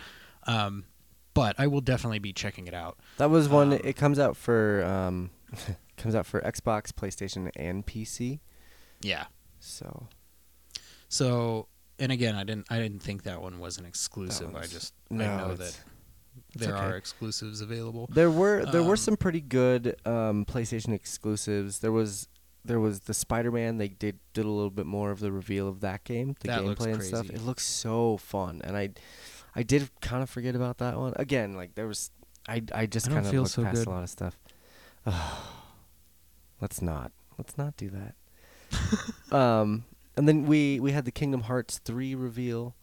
[0.45, 0.85] Um,
[1.33, 2.97] but I will definitely be checking it out.
[3.17, 3.73] That was one.
[3.73, 5.29] Um, it comes out for um,
[5.97, 8.39] comes out for Xbox, PlayStation, and PC.
[9.01, 9.25] Yeah.
[9.59, 10.07] So
[11.09, 11.67] So,
[11.99, 14.55] and again, I didn't I didn't think that one was an exclusive.
[14.55, 15.79] I just no, I know that
[16.55, 16.85] there okay.
[16.85, 18.07] are exclusives available.
[18.11, 21.79] there were there were Um, some pretty good um, PlayStation exclusives.
[21.79, 22.27] There was
[22.65, 23.77] there was the Spider-Man.
[23.77, 26.61] They did did a little bit more of the reveal of that game, the That
[26.61, 27.29] gameplay and stuff.
[27.29, 28.89] It looks so fun, and I
[29.55, 31.13] I did kind of forget about that one.
[31.15, 32.11] Again, like there was
[32.47, 33.87] I I just kind of looked so past good.
[33.87, 34.37] a lot of stuff.
[36.61, 38.15] let's not let's not do that.
[39.31, 42.75] um, and then we we had the Kingdom Hearts three reveal.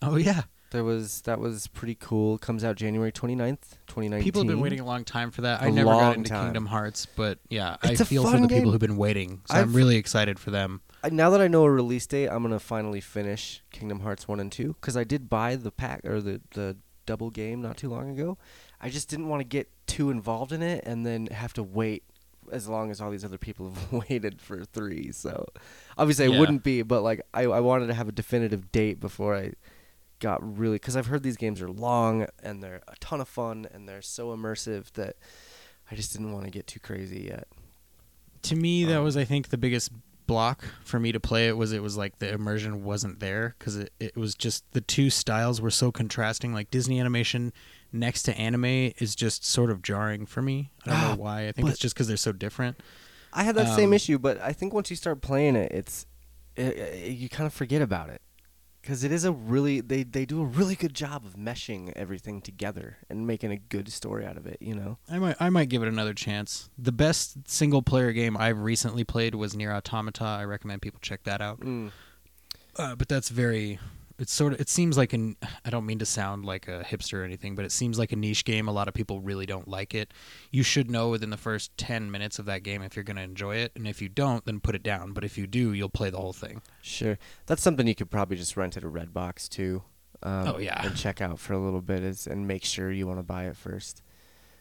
[0.00, 2.38] Oh yeah, There was that was pretty cool.
[2.38, 4.24] Comes out January 29th, 2019.
[4.24, 5.62] people have been waiting a long time for that.
[5.62, 6.46] I A never got into time.
[6.46, 9.42] Kingdom Hearts, but yeah, It's I a feel for fun the people who've been waiting.
[9.46, 10.80] So I've- I'm really excited for them.
[11.04, 14.40] I- Now that I know a release date, I'm gonna finally finish Kingdom Hearts one
[14.40, 16.76] and two because I did buy the pack or the the
[17.06, 18.38] double game not too long ago.
[18.80, 22.02] I just didn't want to get too involved in it and then have to wait
[22.50, 25.12] as long as all these other people have waited for three.
[25.12, 25.46] So
[25.96, 26.36] obviously Yeah.
[26.36, 29.52] I wouldn't be, but like I I wanted to have a definitive date before I
[30.18, 33.66] got really because I've heard these games are long and they're a ton of fun
[33.72, 35.16] and they're so immersive that
[35.90, 37.48] I just didn't want to get too crazy yet.
[38.42, 39.90] To me, that Um, was I think the biggest
[40.28, 43.76] block for me to play it was it was like the immersion wasn't there because
[43.76, 47.52] it, it was just the two styles were so contrasting like disney animation
[47.92, 48.64] next to anime
[48.98, 51.78] is just sort of jarring for me i don't Ah, know why i think it's
[51.78, 52.76] just because they're so different
[53.34, 56.04] I had that same Um, issue, but I think once you start playing it, it's
[56.54, 58.20] it, it- you kind of forget about it
[58.82, 62.42] because it is a really they they do a really good job of meshing everything
[62.42, 64.58] together and making a good story out of it.
[64.60, 66.68] You know, I might I might give it another chance.
[66.76, 70.24] The best single player game I've recently played was NieR Automata.
[70.24, 71.60] I recommend people check that out.
[71.60, 71.90] mm.
[72.76, 73.78] Uh, but that's very
[74.22, 77.18] it's sort of it seems like an I don't mean to sound like a hipster
[77.18, 78.68] or anything, but it seems like a niche game.
[78.68, 80.14] A lot of people really don't like it.
[80.50, 83.22] You should know within the first 10 minutes of that game if you're going to
[83.22, 85.12] enjoy it, and if you don't, then put it down.
[85.12, 86.62] But if you do, you'll play the whole thing.
[86.80, 89.82] sure, that's something you could probably just rent at a Redbox too.
[90.22, 90.86] Um, Oh, yeah.
[90.86, 93.46] and check out for a little bit is and make sure you want to buy
[93.46, 94.02] it first.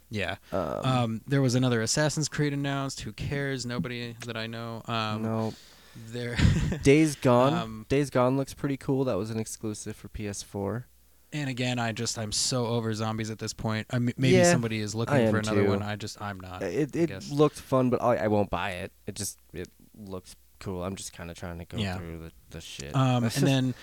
[0.10, 0.36] Yeah.
[0.52, 3.02] Um, Um, there was another Assassin's Creed announced.
[3.02, 3.66] Who cares?
[3.66, 4.82] Nobody that I know.
[4.86, 5.54] Um, no,
[5.96, 6.38] There.
[6.84, 7.54] Days Gone.
[7.54, 9.04] Um, Days Gone looks pretty cool.
[9.06, 10.86] That was an exclusive for PS4.
[11.34, 13.88] and again, I just I'm so over zombies at this point.
[13.92, 15.70] I m- maybe Yeah, somebody is looking for another too.
[15.70, 15.82] one.
[15.82, 16.62] I just I'm not.
[16.64, 18.92] It it looked fun, but I, I won't buy it.
[19.08, 20.84] It just it looks cool.
[20.84, 21.98] I'm just kind of trying to go Yeah.
[21.98, 22.96] through the, the shit.
[22.96, 23.74] Um, and then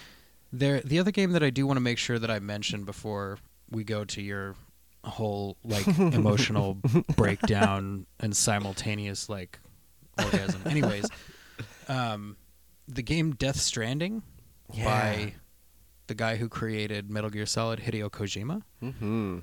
[0.53, 3.39] there, the other game that I do want to make sure that I mention before
[3.71, 4.55] we go to your
[5.05, 6.79] whole like emotional
[7.17, 9.59] breakdown and simultaneous like
[10.19, 10.63] orgasm.
[10.67, 11.07] Anyways,
[11.89, 12.37] um,
[12.87, 14.23] the game Death Stranding
[14.73, 14.85] yeah.
[14.85, 15.35] by
[16.07, 19.39] the guy who created Metal Gear Solid, Hideo Kojima, hmm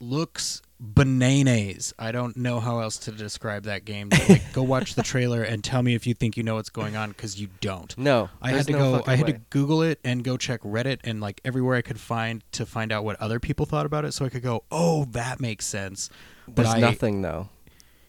[0.00, 1.94] looks bananas.
[1.98, 4.10] I don't know how else to describe that game.
[4.28, 6.96] Like, go watch the trailer and tell me if you think you know what's going
[6.96, 7.96] on because you don't.
[7.96, 9.04] No, I had to no go.
[9.06, 9.32] I had way.
[9.32, 12.92] to Google it and go check Reddit and like everywhere I could find to find
[12.92, 16.10] out what other people thought about it, so I could go, "Oh, that makes sense."
[16.46, 17.48] But There's I, nothing though.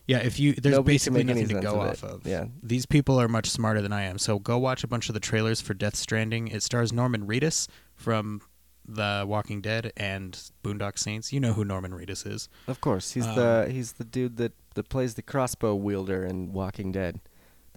[0.08, 2.28] Yeah, if you there's Nobody basically nothing to go of off of.
[2.28, 2.46] Yeah.
[2.62, 4.18] these people are much smarter than I am.
[4.20, 6.48] So go watch a bunch of the trailers for Death Stranding.
[6.48, 8.42] It stars Norman Reedus from
[8.88, 11.34] The Walking Dead and Boondock Saints.
[11.34, 12.50] You know who Norman Reedus is.
[12.68, 16.54] Of course, he's Um, the he's the dude that that plays the crossbow wielder in
[16.54, 17.20] Walking Dead.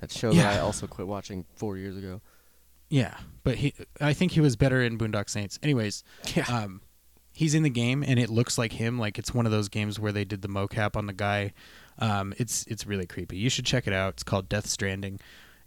[0.00, 2.20] That show that I also quit watching four years ago.
[2.90, 5.58] Yeah, but he I think he was better in Boondock Saints.
[5.62, 6.04] Anyways,
[6.36, 6.44] Yeah.
[6.48, 6.82] um
[7.32, 9.98] he's in the game and it looks like him like it's one of those games
[10.00, 11.52] where they did the mocap on the guy.
[11.98, 13.36] Um it's it's really creepy.
[13.36, 14.14] You should check it out.
[14.14, 15.20] It's called Death Stranding.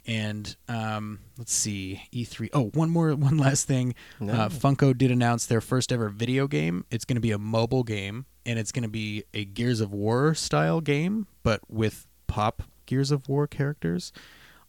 [0.06, 2.50] And um let's see, E3.
[2.52, 3.94] Oh, one more one last thing.
[4.20, 4.32] No.
[4.32, 6.84] Uh, Funko did announce their first ever video game.
[6.90, 9.92] It's going to be a mobile game and it's going to be a Gears of
[9.92, 14.12] War style game but with pop Gears of War characters.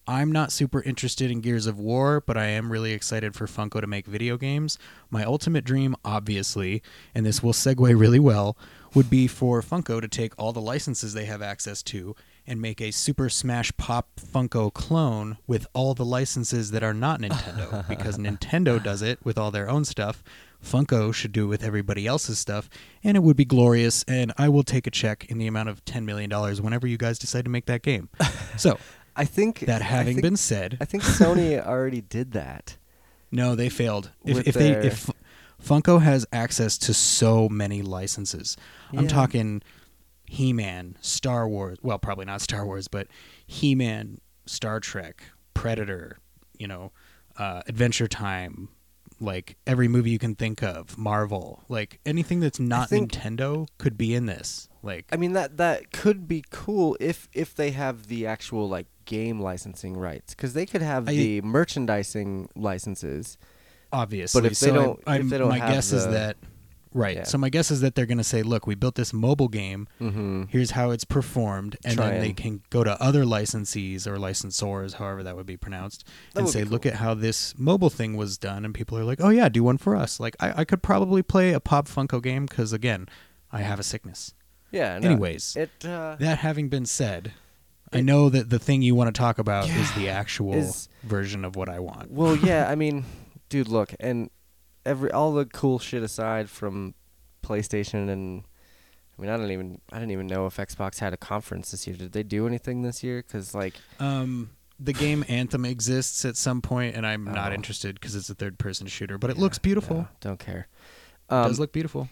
[0.05, 3.79] I'm not super interested in Gears of War, but I am really excited for Funko
[3.79, 4.77] to make video games.
[5.09, 6.83] My ultimate dream, obviously,
[7.15, 8.57] and this will segue really well,
[8.93, 12.15] would be for Funko to take all the licenses they have access to
[12.45, 17.21] and make a Super Smash Pop Funko clone with all the licenses that are not
[17.21, 17.87] Nintendo.
[17.89, 20.23] because Nintendo does it with all their own stuff.
[20.63, 22.69] Funko should do it with everybody else's stuff,
[23.03, 24.03] and it would be glorious.
[24.07, 26.29] And I will take a check in the amount of $10 million
[26.61, 28.09] whenever you guys decide to make that game.
[28.55, 28.77] So,
[29.15, 32.77] I think that having think- been said, I think Sony already did that.
[33.31, 34.11] no, they failed.
[34.23, 35.09] If, if they if
[35.63, 38.57] Funko has access to so many licenses,
[38.95, 39.61] I'm talking
[40.25, 41.77] He-Man, Star Wars.
[41.81, 43.07] Well, probably not Star Wars, but
[43.47, 45.23] He-Man, Star Trek,
[45.53, 46.17] Predator.
[46.57, 46.91] You know,
[47.37, 48.69] uh, Adventure Time.
[49.19, 53.97] Like every movie you can think of, Marvel, like anything that's not think- Nintendo could
[53.97, 54.67] be in this.
[54.81, 58.87] Like, I mean that that could be cool if if they have the actual like
[59.05, 63.37] game licensing rights because they could have I- the merchandising licenses.
[63.93, 64.41] Obviously.
[64.41, 66.35] But if they so don't- I, if they don't my guess is that
[66.93, 67.17] right.
[67.17, 67.23] Yeah.
[67.23, 69.87] So my guess is that they're going to say, "Look, we built this mobile game.
[70.01, 70.43] Mm-hmm.
[70.49, 74.93] Here's how it's performed," and Try then they can go to other licensees or licensors,
[74.95, 78.15] however that would be pronounced, That and say, be "Look at how this mobile thing
[78.17, 80.65] was done," and people are like, "Oh yeah, do one for us." Like I, I
[80.65, 83.07] could probably play a Pop Funko game because again,
[83.51, 84.33] I have a sickness.
[84.71, 84.97] Yeah.
[84.99, 87.31] no, Anyways, it uh, that having been said.
[87.95, 91.45] I know that the thing you want to talk about is the actual is- version
[91.45, 92.09] of what I want.
[92.11, 93.05] Well, yeah, I mean,
[93.53, 94.29] dude, look, and
[94.85, 96.95] every all the cool shit aside from
[97.43, 98.43] PlayStation and
[99.17, 101.85] I mean, I don't even I didn't even know if Xbox had a conference this
[101.85, 101.95] year.
[101.95, 103.21] Did they do anything this year?
[103.21, 104.49] Cuz like Um,
[104.79, 107.55] the game Anthem exists at some point, and I'm not Oh.
[107.55, 109.19] interested because it's a third-person shooter.
[109.19, 109.97] But it yeah, looks beautiful.
[109.97, 110.67] no, don't care.
[111.29, 112.09] it Um, does look beautiful.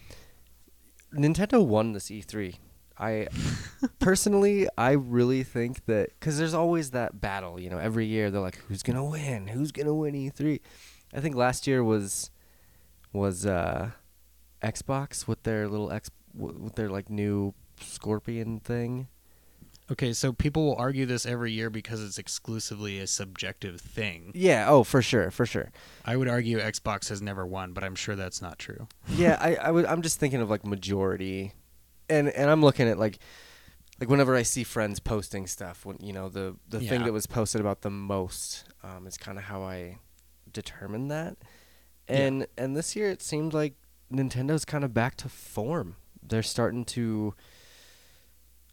[1.12, 2.54] Nintendo won this E3.
[2.98, 3.26] I
[3.98, 7.58] personally, I really think that because there's always that battle.
[7.60, 9.48] You know, every year they're like, "Who's gonna win?
[9.48, 10.60] Who's gonna win E3?"
[11.12, 12.30] I think last year was
[13.12, 13.90] was uh,
[14.62, 19.08] Xbox with their little X with their like new Scorpion thing.
[19.90, 24.32] Okay, so people will argue this every year because it's exclusively a subjective thing.
[24.34, 24.66] Yeah.
[24.68, 25.70] Oh, for sure, for sure.
[26.04, 28.88] I would argue Xbox has never won, but I'm sure that's not true.
[29.08, 31.52] yeah, I, I would, I'm just thinking of like majority,
[32.08, 33.18] and and I'm looking at like,
[34.00, 37.26] like whenever I see friends posting stuff, when you know the the thing that was
[37.26, 39.98] posted about the most, um, is kind of how I
[40.52, 41.36] determine that,
[42.08, 42.16] Yeah.
[42.16, 43.74] and and this year it seemed like
[44.12, 45.96] Nintendo's kind of back to form.
[46.22, 47.34] They're starting to.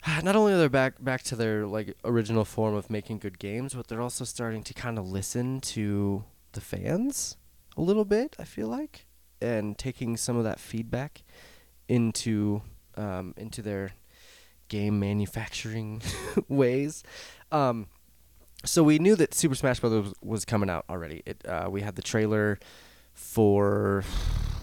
[0.23, 3.73] Not only are they back back to their like original form of making good games,
[3.73, 6.23] but they're also starting to kind of listen to
[6.53, 7.37] the fans
[7.77, 8.35] a little bit.
[8.39, 9.05] I feel like,
[9.41, 11.23] and taking some of that feedback
[11.87, 12.61] into
[12.95, 13.91] um, into their
[14.69, 16.01] game manufacturing
[16.47, 17.03] ways.
[17.51, 17.87] Um,
[18.65, 19.91] so we knew that Super Smash Bros.
[19.91, 21.23] was, was coming out already.
[21.25, 22.59] It uh, we had the trailer
[23.13, 24.03] for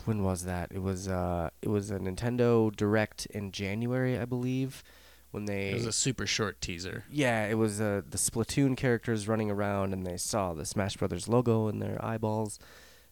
[0.04, 0.70] when was that?
[0.72, 4.82] It was uh, it was a Nintendo Direct in January, I believe,
[5.30, 7.04] when they It was a super short teaser.
[7.10, 11.28] yeah, it was uh, the Splatoon characters running around, and they saw the Smash Brothers
[11.28, 12.58] logo in their eyeballs,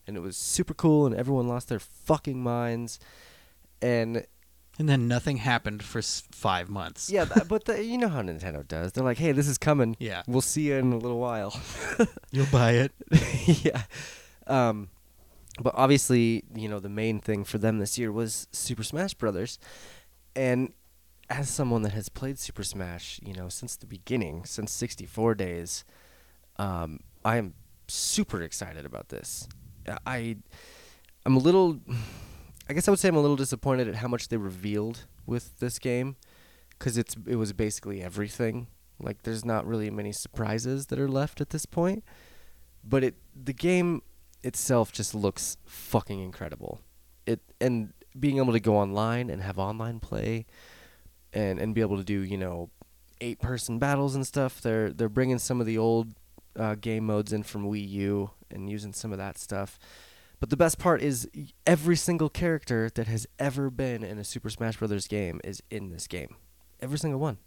[0.06, 2.98] and it was super cool, and everyone lost their fucking minds.
[3.82, 4.24] And
[4.78, 7.09] And then nothing happened for s- five months.
[7.10, 8.92] yeah, th- but the, you know how Nintendo does.
[8.92, 9.96] They're like, "Hey, this is coming.
[10.01, 10.22] Yeah.
[10.26, 11.59] We'll see you in a little while."
[12.32, 12.92] You'll buy it.
[13.64, 13.82] yeah.
[14.46, 14.88] Um,
[15.60, 19.59] but obviously, you know, the main thing for them this year was Super Smash Brothers,
[20.34, 20.72] and
[21.30, 25.84] as someone that has played Super Smash, you know, since the beginning, since 64 days,
[26.59, 27.55] um, I am
[27.88, 29.48] super excited about this.
[30.06, 30.36] I,
[31.24, 31.80] I'm a little,
[32.68, 35.58] I guess I would say I'm a little disappointed at how much they revealed with
[35.58, 36.16] this game,
[36.70, 38.68] because it's it was basically everything.
[39.00, 42.04] Like, there's not really many surprises that are left at this point
[42.86, 44.02] but it the game
[44.42, 46.80] itself just looks fucking incredible.
[47.26, 50.46] It and being able to go online and have online play
[51.32, 52.70] and and be able to do, you know,
[53.20, 54.60] eight person battles and stuff.
[54.60, 56.14] They're they're bringing some of the old
[56.58, 59.78] uh, game modes in from Wii U and using some of that stuff.
[60.44, 61.26] But the best part is
[61.66, 65.88] every single character that has ever been in a Super Smash Brothers game is in
[65.88, 66.36] this game.
[66.80, 67.38] Every single one.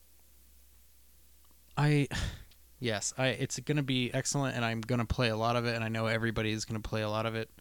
[1.78, 2.08] I
[2.80, 5.68] yes, I it's going to be excellent and I'm going to play a lot of
[5.68, 7.52] it and I know everybody is going to play a lot of it.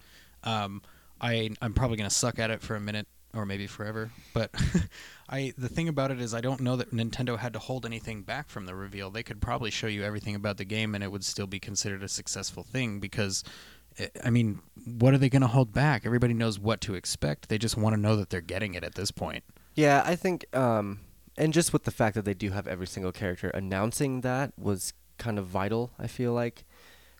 [0.42, 0.80] Um
[1.20, 4.50] I I'm probably going to suck at it for a minute or maybe forever, but
[5.28, 8.22] I the thing about it is I don't know that Nintendo had to hold anything
[8.22, 9.10] back from the reveal.
[9.10, 12.02] They could probably show you everything about the game and it would still be considered
[12.02, 13.44] a successful thing because
[14.24, 16.04] I mean, what are they going to hold back?
[16.04, 17.48] Everybody knows what to expect.
[17.48, 19.42] They just want to know that they're getting it at this point.
[19.74, 21.00] Yeah, I think, um,
[21.36, 24.92] and just with the fact that they do have every single character, announcing that was
[25.18, 25.90] kind of vital.
[25.98, 26.64] I feel like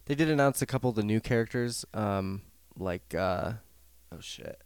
[0.06, 2.42] they did announce a couple of the new characters, um,
[2.78, 3.52] like uh,
[4.12, 4.60] oh shit,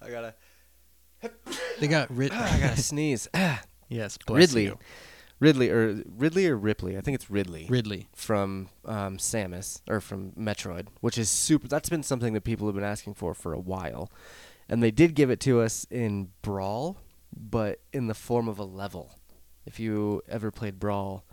[0.00, 0.34] I gotta,
[1.78, 3.28] They got Rid- I gotta sneeze.
[3.34, 4.78] Ah, yes, bless Ridley, you.
[5.40, 6.96] Ridley or Ridley or Ripley.
[6.96, 7.66] I think it's Ridley.
[7.68, 8.08] Ridley.
[8.14, 11.66] from um, Samus or from Metroid, which is super.
[11.66, 14.10] That's been something that people have been asking for for a while,
[14.68, 16.98] and they did give it to us in Brawl,
[17.34, 19.14] but in the form of a level.
[19.66, 21.24] If you ever played Brawl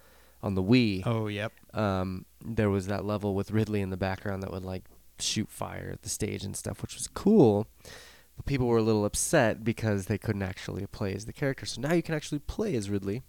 [0.44, 1.52] on the Wii, Oh, yep.
[1.74, 4.84] um, there was that level with Ridley in the background that would like
[5.20, 7.68] shoot fire at the stage and stuff, which was cool.
[8.36, 11.66] But people were a little upset because they couldn't actually play as the character.
[11.66, 13.24] So now you can actually play as Ridley.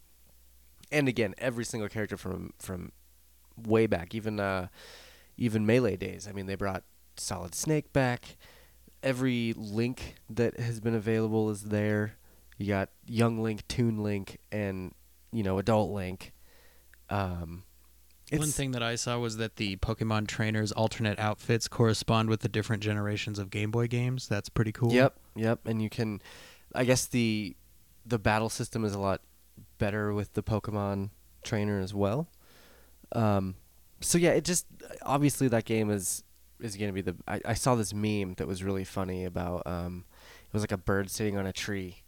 [0.91, 2.93] And again, every single character from from
[3.57, 4.69] way back, even uh,
[5.37, 6.27] even Melee days.
[6.29, 6.85] I mean, they brought
[7.17, 8.37] Solid Snake back.
[9.03, 12.17] Every Link that has been available is there.
[12.57, 14.93] You got Young Link, Toon Link, and
[15.33, 16.33] you know Adult Link.
[17.11, 17.63] Um,
[18.33, 22.49] One thing that I saw was that the Pokemon trainers' alternate outfits correspond with the
[22.49, 24.27] different generations of Game Boy games.
[24.29, 24.93] That's pretty cool.
[24.93, 26.21] Yep, yep, and you can.
[26.75, 27.57] I guess the
[28.05, 29.21] the battle system is a lot
[29.79, 31.11] better with the Pokemon
[31.43, 32.29] trainer as well.
[33.13, 33.57] Um,
[34.01, 34.67] so yeah, it just
[35.03, 36.23] obviously that game is
[36.61, 37.17] is gonna be the.
[37.27, 39.63] I, I saw this meme that was really funny about.
[39.67, 40.05] Um,
[40.47, 42.03] it was like a bird sitting on a tree,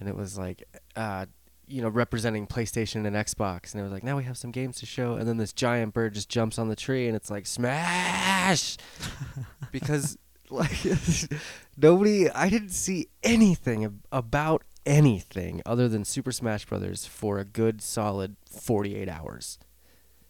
[0.00, 0.64] and it was like,
[0.96, 1.26] uh,
[1.66, 4.78] you know, representing PlayStation and Xbox, and it was like, now we have some games
[4.78, 7.46] to show, and then this giant bird just jumps on the tree, and it's like
[7.46, 8.76] smash,
[9.72, 10.18] because
[10.50, 10.78] like
[11.76, 17.44] nobody, I didn't see anything ab- about anything other than Super Smash Brothers for a
[17.44, 19.58] good solid 48 hours.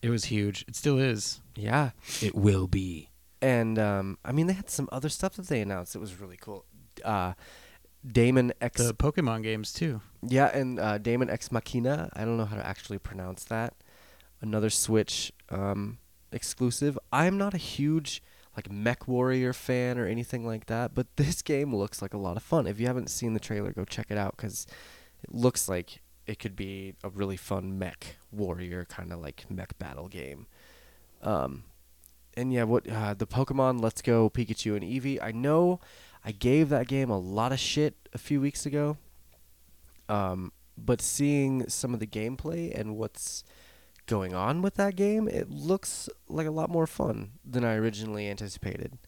[0.03, 0.65] It was huge.
[0.69, 1.41] It still is.
[1.57, 1.91] Yeah.
[2.23, 3.09] It will be.
[3.41, 5.95] And um, I mean, they had some other stuff that they announced.
[5.95, 6.65] It was really cool.
[7.05, 7.35] Uh,
[8.07, 10.01] Daemon X, The Pokemon games too.
[10.23, 12.11] yeah, and uh, Daemon X Machina.
[12.15, 13.75] I don't know how to actually pronounce that.
[14.43, 15.99] Another Switch um,
[16.33, 16.99] exclusive.
[17.13, 18.23] I'm not a huge
[18.57, 22.37] like Mech Warrior fan or anything like that, but this game looks like a lot
[22.37, 22.67] of fun.
[22.67, 24.67] If you haven't seen the trailer, go check it out because
[25.23, 29.79] it looks like it could be a really fun Mech Warrior kind of like mech
[29.79, 30.47] battle game.
[31.23, 31.65] Um,
[32.37, 35.23] and yeah, what uh, the Pokemon Let's Go Pikachu and Eevee.
[35.23, 35.81] I know
[36.25, 38.97] I gave that game a lot of shit a few weeks ago.
[40.09, 43.45] Um, but seeing some of the gameplay and what's
[44.07, 48.29] going on with that game, it looks like a lot more fun than I originally
[48.29, 48.99] anticipated.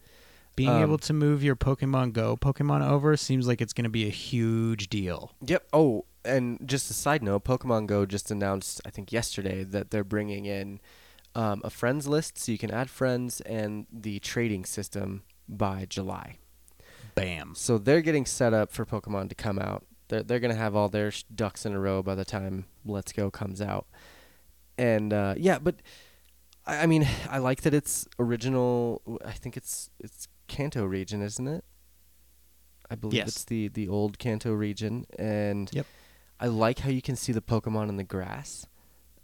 [0.56, 3.90] Being Um, able to move your Pokemon Go Pokemon over seems like it's going to
[3.90, 5.32] be a huge deal.
[5.44, 5.68] Yep.
[5.72, 10.02] Oh, and just a side note, Pokemon Go just announced, I think yesterday, that they're
[10.04, 10.80] bringing in
[11.34, 16.38] um, a friends list, so you can add friends, and the trading system by July.
[17.14, 17.54] Bam.
[17.54, 19.84] So they're getting set up for Pokemon to come out.
[20.08, 23.12] They're they're gonna have all their sh- ducks in a row by the time Let's
[23.12, 23.86] Go comes out.
[24.78, 25.76] And uh, yeah, but
[26.66, 29.02] I, I mean, I like that it's original.
[29.24, 31.64] I think it's it's Kanto region, isn't it?
[32.90, 33.28] I believe Yes.
[33.28, 35.86] it's the the old Kanto region, and Yep.
[36.38, 38.66] I like how you can see the Pokemon in the grass.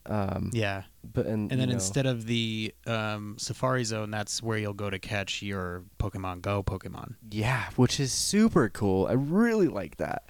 [0.06, 0.82] Um, Yeah.
[1.04, 4.90] but and And then know, instead of the um, Safari Zone, that's where you'll go
[4.90, 7.14] to catch your Pokemon Go Pokemon.
[7.30, 9.06] Yeah, which is super cool.
[9.06, 10.24] I really like that.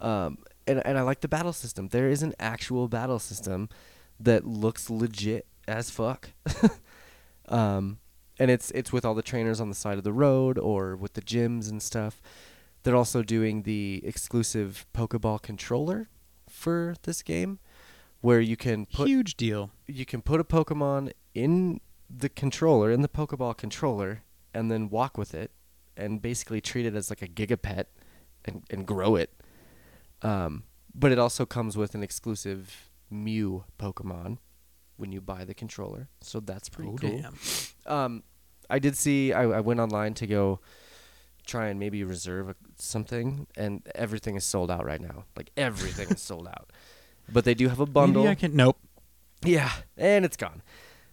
[0.00, 0.38] Um,
[0.68, 1.88] and and I like the battle system.
[1.88, 3.68] There is an actual battle system
[4.20, 6.30] that looks legit as fuck.
[7.48, 7.98] um,
[8.38, 11.14] and it's it's with all the trainers on the side of the road or with
[11.14, 12.20] the gyms and stuff.
[12.82, 16.08] They're also doing the exclusive Pokeball controller
[16.48, 17.58] for this game,
[18.20, 19.70] where you can put huge deal.
[19.86, 24.22] you can put a Pokemon in the controller, in the Pokeball controller,
[24.54, 25.50] and then walk with it,
[25.96, 27.84] and basically treat it as like a Gigapet,
[28.44, 29.34] and and grow it.
[30.22, 30.64] Um,
[30.94, 34.38] but it also comes with an exclusive Mew Pokemon
[34.96, 37.22] when you buy the controller, so that's pretty Oh, cool.
[37.86, 38.22] Um,
[38.68, 39.32] I did see.
[39.32, 40.60] I, I went online to go
[41.46, 45.24] try and maybe reserve a, something, and everything is sold out right now.
[45.36, 46.70] Like everything is sold out.
[47.32, 48.24] But they do have a bundle.
[48.24, 48.56] Maybe I can.
[48.56, 48.76] Nope.
[49.44, 50.62] Yeah, and it's gone.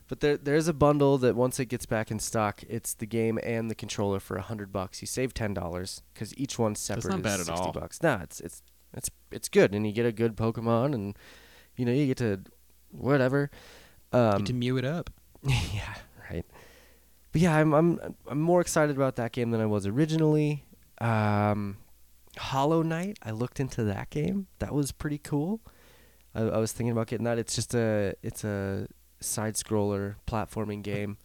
[0.07, 3.39] But there there's a bundle that once it gets back in stock, it's the game
[3.43, 5.01] and the controller for a hundred bucks.
[5.01, 7.03] You save ten dollars because each one's separate.
[7.03, 7.72] That's not is bad at 60 all.
[7.72, 8.01] bucks.
[8.03, 8.61] Nah, it's it's
[8.93, 11.17] it's it's good, and you get a good Pokemon, and
[11.77, 12.41] you know you get to
[12.91, 13.49] whatever.
[14.11, 15.10] Um, Get to mew it up.
[15.43, 15.95] yeah,
[16.31, 16.45] right.
[17.31, 20.64] But yeah, I'm I'm I'm more excited about that game than I was originally.
[21.02, 21.77] Um,
[22.38, 24.47] Hollow Knight, I looked into that game.
[24.60, 25.61] That was pretty cool.
[26.34, 27.38] I, I was thinking about getting that.
[27.38, 28.88] It's just a it's a
[29.19, 31.18] side scroller platforming game.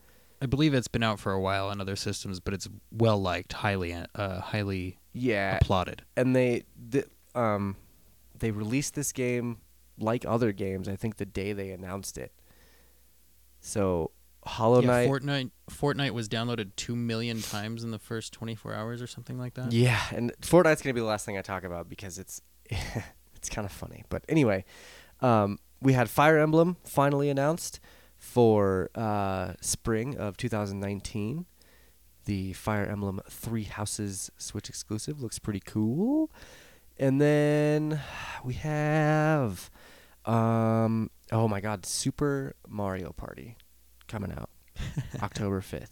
[0.43, 3.53] I believe it's been out for a while on other systems, but it's well liked,
[3.53, 6.03] highly uh, highly Yeah, applauded.
[6.17, 7.05] and they the,
[7.35, 7.77] um
[8.39, 9.59] they released this game
[10.01, 10.89] like other games.
[10.89, 12.33] I think the day they announced it.
[13.61, 14.13] So
[14.45, 15.09] Hollow yeah, Knight.
[15.11, 19.55] Fortnite Fortnite was downloaded two million times in the first 24 hours or something like
[19.55, 19.73] that.
[19.73, 22.41] Yeah, and Fortnite's gonna be the last thing I talk about because it's
[23.37, 24.05] it's kind of funny.
[24.09, 24.65] But anyway,
[25.21, 27.81] um, we had Fire Emblem finally announced
[28.17, 31.47] for uh, spring of 2019.
[32.27, 36.31] The Fire Emblem Three Houses Switch exclusive looks pretty cool.
[36.99, 38.01] And then
[38.45, 39.71] we have,
[40.27, 43.57] um, oh my God, Super Mario Party
[44.09, 44.51] coming out
[45.23, 45.89] October 5th.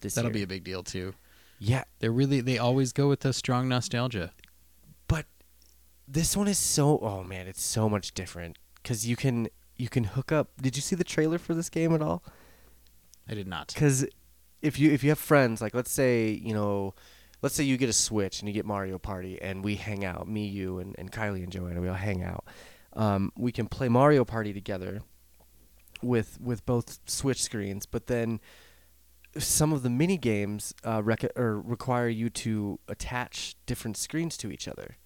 [0.00, 0.34] This That'll year.
[0.34, 1.14] be a big deal too.
[1.58, 4.32] yeah, they're really they always go with the strong nostalgia.
[5.08, 5.26] but
[6.08, 10.04] this one is so oh man it's so much different because you can you can
[10.04, 12.22] hook up did you see the trailer for this game at all
[13.28, 13.68] I did not.
[13.68, 14.06] because
[14.62, 16.94] if you if you have friends like let's say you know
[17.42, 20.26] let's say you get a switch and you get mario party and we hang out
[20.28, 22.44] me you and, and kylie and joanna we all hang out
[22.94, 25.00] um, we can play mario party together
[26.02, 28.40] with with both switch screens but then
[29.38, 34.50] some of the mini games uh, rec- or require you to attach different screens to
[34.50, 34.96] each other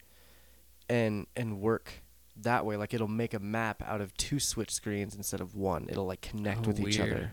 [0.88, 2.02] and and work
[2.36, 2.76] that way.
[2.76, 5.86] Like it'll make a map out of two switch screens instead of one.
[5.90, 7.32] It'll like connect Oh, with each other.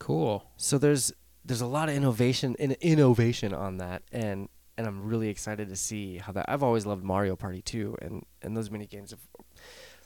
[0.00, 0.44] Cool.
[0.56, 1.12] so there's
[1.44, 5.76] there's a lot of innovation in innovation on that and and I'm really excited to
[5.76, 9.20] see how that I've always loved Mario Party too and and those mini games have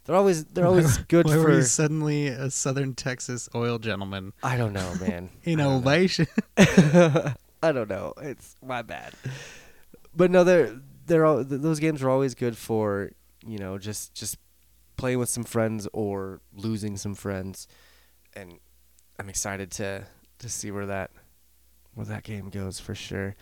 [0.07, 4.33] they're always they're always good Why for were you suddenly a Southern Texas oil gentleman?
[4.43, 5.77] I don't know man I don't know.
[5.77, 6.27] Innovation.
[7.63, 8.13] I don't know.
[8.19, 9.13] It's my bad.
[10.15, 13.11] But no, they're they're all, th- those games are always good for
[13.45, 14.39] you know just just
[14.97, 17.69] playing with some friends or losing some friends,
[18.35, 18.59] and
[19.19, 20.05] I'm excited to
[20.39, 21.11] to see where that
[21.95, 23.35] where that game goes for sure.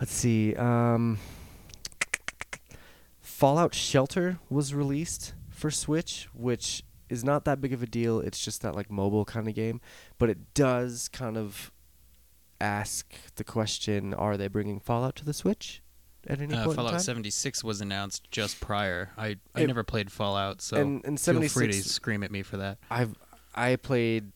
[0.00, 0.54] Let's see.
[0.56, 1.18] Um,
[3.20, 5.34] Fallout Shelter was released
[5.64, 8.20] for Switch, which is not that big of a deal.
[8.20, 9.80] It's just that like mobile kind of game,
[10.18, 11.72] but it does kind of
[12.60, 15.82] ask the question: Are they bringing Fallout to the Switch
[16.26, 19.12] at any Uh, point Fallout 76 was announced just prior.
[19.16, 22.42] I I It- never played Fallout, so and and feel free to scream at me
[22.42, 22.76] for that.
[22.90, 23.14] I've
[23.54, 24.32] I played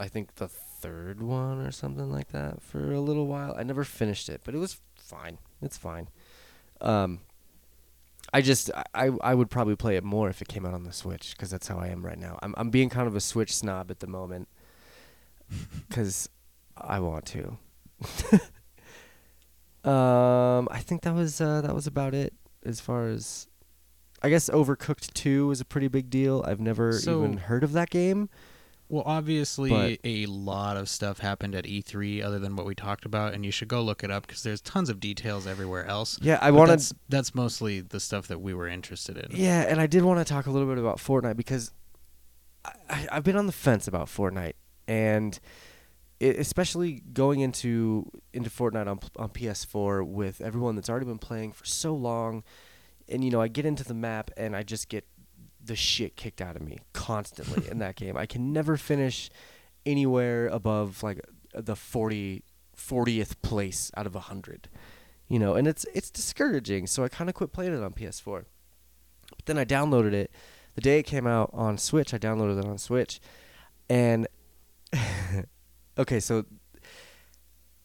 [0.00, 3.54] I think the third one or something like that for a little while.
[3.56, 5.38] I never finished it, but it was fine.
[5.60, 6.08] It's fine.
[6.80, 7.20] Um
[8.32, 10.92] I just I I would probably play it more if it came out on the
[10.92, 12.38] Switch cuz that's how I am right now.
[12.42, 14.48] I'm I'm being kind of a Switch snob at the moment
[15.90, 16.28] cuz
[16.76, 17.58] I want to.
[19.88, 22.32] um I think that was uh that was about it
[22.64, 23.48] as far as
[24.22, 26.44] I guess Overcooked 2 is a pretty big deal.
[26.46, 28.28] I've never So- even heard of that game.
[28.92, 33.06] Well, obviously, But- a lot of stuff happened at E3 other than what we talked
[33.06, 36.18] about, and you should go look it up because there's tons of details everywhere else.
[36.20, 39.30] Yeah, I wanted That's, that's mostly the stuff that we were interested in.
[39.34, 41.72] Yeah, and I did want to talk a little bit about Fortnite because
[42.90, 44.56] I, I've been on the fence about Fortnite,
[44.86, 45.40] and
[46.20, 51.52] it, especially going into into Fortnite on on PS4 with everyone that's already been playing
[51.52, 52.44] for so long,
[53.08, 55.06] and you know I get into the map and I just get
[55.64, 58.16] the shit kicked out of me constantly in that game.
[58.16, 59.30] I can never finish
[59.84, 61.20] anywhere above like
[61.54, 62.44] the 40
[62.76, 64.68] 40th place out of 100
[65.28, 66.86] you know and it's it's discouraging.
[66.86, 68.44] So i kind of quit playing it on ps4
[69.30, 70.30] but then i downloaded it.
[70.74, 73.20] The day it came out on switch i downloaded it on switch.
[73.88, 74.26] And
[75.98, 76.44] okay so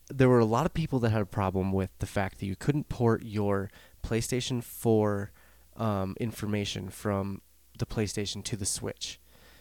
[0.10, 2.56] there were a lot of people that had a problem with the fact that you
[2.56, 3.70] couldn't port your
[4.04, 5.32] playstation 4
[5.76, 7.42] um, information from
[7.80, 9.20] the playstation to the switch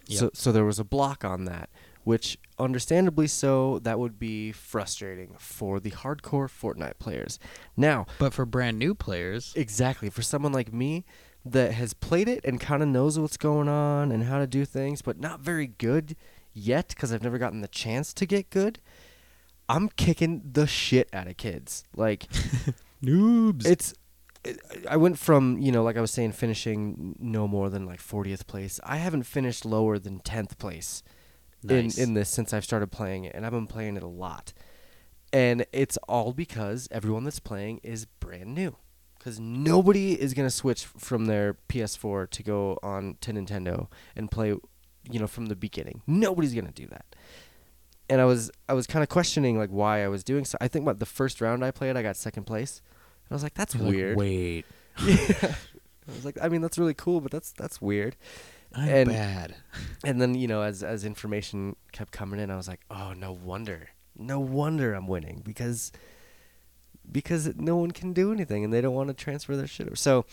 [0.08, 1.68] so, so there was a block on that
[2.04, 7.40] which understandably so that would be frustrating for the hardcore fortnite players
[7.76, 10.08] now But for brand new players, Exactly.
[10.10, 11.04] For someone like me
[11.44, 14.64] that has played it and kind of knows what's going on and how to do
[14.64, 16.16] things, but not very good
[16.52, 18.80] yet because I've never gotten the chance to get good,
[19.68, 21.84] I'm kicking the shit out of kids.
[21.94, 22.26] Like,
[23.02, 23.66] noobs.
[23.66, 23.94] it's.
[24.88, 28.46] I went from, you know, like I was saying, finishing no more than like 40th
[28.46, 28.78] place.
[28.84, 31.02] I haven't finished lower than 10th place
[31.62, 31.96] Nice.
[31.98, 34.52] in in this since I've started playing it, and I've been playing it a lot.
[35.32, 38.76] And it's all because everyone that's playing is brand new.
[39.18, 44.50] Because nobody is gonna switch from their PS4 to go on to Nintendo and play,
[45.10, 46.02] you know, from the beginning.
[46.06, 47.06] Nobody's gonna do that.
[48.08, 50.56] And I was I was kind of questioning like why I was doing so.
[50.60, 52.82] I think what the first round I played, I got second place.
[53.30, 54.16] I was like, that's You're like, weird.
[54.16, 54.64] Wait,
[54.98, 55.54] I
[56.08, 58.16] was like, I mean, that's really cool, but that's that's weird.
[58.74, 59.54] I'm And- bad.
[60.04, 63.32] And then you know, as as information kept coming in, I was like, oh, no
[63.32, 65.92] wonder, no wonder I'm winning because
[67.10, 69.86] because no one can do anything and they don't want to transfer their shit.
[69.86, 69.96] over.
[69.96, 70.24] So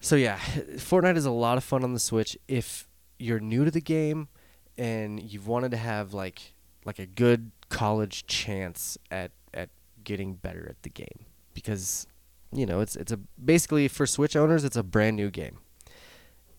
[0.00, 0.38] so yeah,
[0.76, 2.88] Fortnite is a lot of fun on the Switch if
[3.18, 4.28] you're new to the game
[4.76, 6.52] and you've wanted to have like
[6.84, 9.70] like a good college chance at at
[10.02, 12.06] getting better at the game because
[12.52, 15.58] you know it's it's a basically for Switch owners it's a brand new game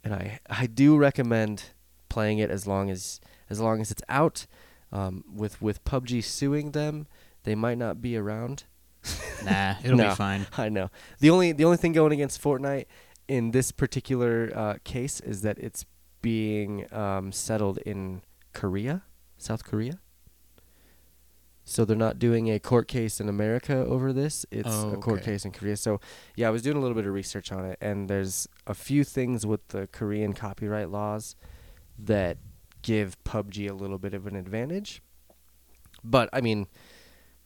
[0.03, 1.71] and I I do recommend
[2.09, 3.19] playing it as long as
[3.49, 4.45] as long as it's out.
[4.91, 7.07] Um, with with PUBG suing them,
[7.43, 8.63] they might not be around.
[9.43, 10.09] Nah, it'll No.
[10.09, 10.47] be fine.
[10.57, 10.89] I know
[11.19, 12.85] the only the only thing going against Fortnite
[13.27, 15.85] in this particular uh, case is that it's
[16.21, 18.21] being um, settled in
[18.53, 19.03] Korea,
[19.37, 19.99] South Korea.
[21.67, 24.45] So they're not doing a court case in America over this.
[24.51, 25.31] It's Oh, a court okay.
[25.31, 25.75] case in Korea.
[25.75, 25.99] So
[26.35, 29.03] yeah, I was doing a little bit of research on it, and there's a few
[29.03, 31.35] things with the Korean copyright laws
[31.97, 32.37] that
[32.83, 35.01] give PUBG a little bit of an advantage.
[36.03, 36.67] But I mean,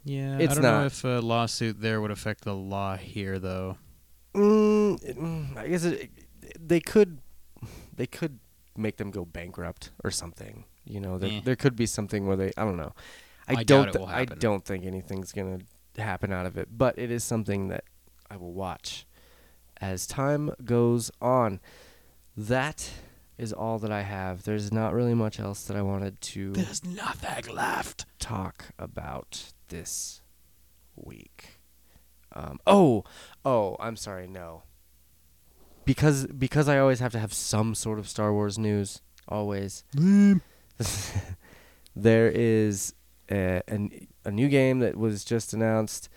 [0.03, 0.79] Yeah, It's I don't not.
[0.81, 3.77] know if a lawsuit there would affect the law here, though.
[4.33, 6.09] Mm, it- mm, I guess it,
[6.59, 7.19] they could
[7.95, 8.39] they could
[8.77, 10.63] make them go bankrupt or something.
[10.85, 11.41] You know, there, Eh.
[11.43, 12.93] there could be something where they I don't know.
[13.49, 15.65] I, I don't will I don't think anything's going
[15.95, 17.83] to happen out of it, but it is something that
[18.29, 19.05] I will watch
[19.81, 21.59] as time goes on.
[22.37, 22.91] That
[23.37, 24.43] is all that I have.
[24.43, 28.05] There's not really much else that I wanted to There's nothing left.
[28.19, 30.21] talk about this
[30.95, 31.59] week.
[32.33, 33.03] Um, oh,
[33.43, 34.63] oh, I'm sorry, no.
[35.85, 39.01] Because because I always have to have some sort of Star Wars news.
[39.27, 39.83] Always.
[41.95, 42.93] there is
[43.29, 43.61] a,
[44.25, 46.09] a new game that was just announced.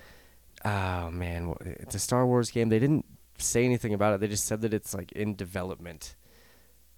[0.65, 2.69] Oh man, it's a Star Wars game.
[2.69, 3.05] They didn't
[3.39, 4.21] say anything about it.
[4.21, 6.15] They just said that it's like in development.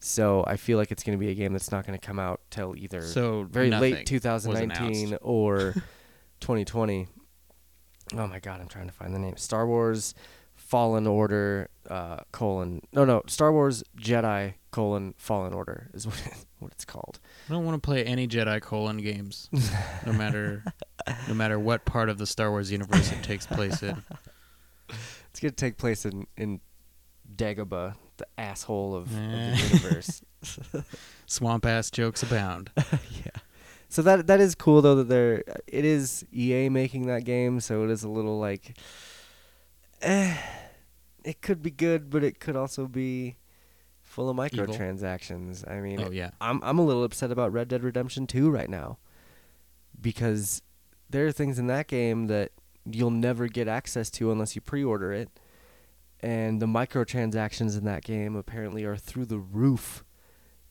[0.01, 2.19] So I feel like it's going to be a game that's not going to come
[2.19, 5.73] out till either So very late 2019 or
[6.41, 7.07] 2020.
[8.15, 9.39] Oh my god, I'm trying to find the name.
[9.39, 10.15] Star Wars
[10.57, 16.45] Fallen Order uh, colon no no Star Wars Jedi colon Fallen Order is what it,
[16.59, 17.21] what it's called.
[17.49, 19.49] I don't want to play any Jedi colon games,
[20.05, 20.65] no matter
[21.29, 24.03] no matter what part of the Star Wars universe it takes place in.
[25.31, 26.61] It's gonna take place in in
[27.37, 29.57] Dagobah, the asshole of, of Eh.
[29.57, 30.23] the universe.
[31.27, 32.71] Swamp ass jokes abound.
[32.77, 33.41] yeah.
[33.89, 37.83] So that that is cool though that they're it is EA making that game, so
[37.85, 38.77] it is a little like
[40.03, 40.37] eh,
[41.25, 43.37] it could be good, but it could also be
[44.15, 44.67] full of Evil.
[44.67, 45.69] microtransactions.
[45.71, 48.71] I mean, Oh yeah, I'm I'm a little upset about Red Dead Redemption 2 right
[48.71, 48.99] now
[50.01, 50.63] because
[51.11, 52.53] there are things in that game that
[52.85, 55.29] you'll never get access to unless you pre-order it.
[56.21, 60.05] And the microtransactions in that game apparently are through the roof.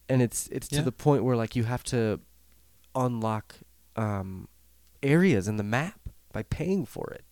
[0.09, 2.19] And it's it's to the point where like you have to
[2.95, 3.55] unlock
[3.95, 4.47] um,
[5.01, 5.99] areas in the map
[6.31, 7.23] by paying for it.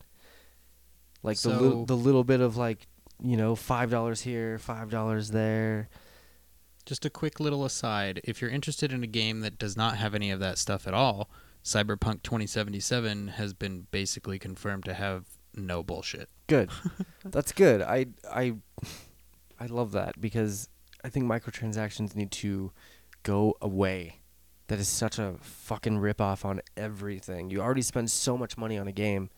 [1.23, 2.87] Like the So- little the little bit of like,
[3.23, 5.89] you know, $5 here, $5 there.
[6.85, 10.13] Just a quick little aside: if you're interested in a game that does not have
[10.15, 11.29] any of that stuff at all,
[11.63, 15.25] Cyberpunk 2077 has been basically confirmed to have
[15.55, 16.29] no bullshit.
[16.47, 16.69] Good.
[17.25, 17.81] That's good.
[17.81, 18.55] I I
[19.59, 20.69] I love that because
[21.03, 22.71] I think microtransactions need to
[23.23, 24.17] go away.
[24.67, 27.49] That is such a fucking ripoff on everything.
[27.49, 29.29] You already spend so much money on a game,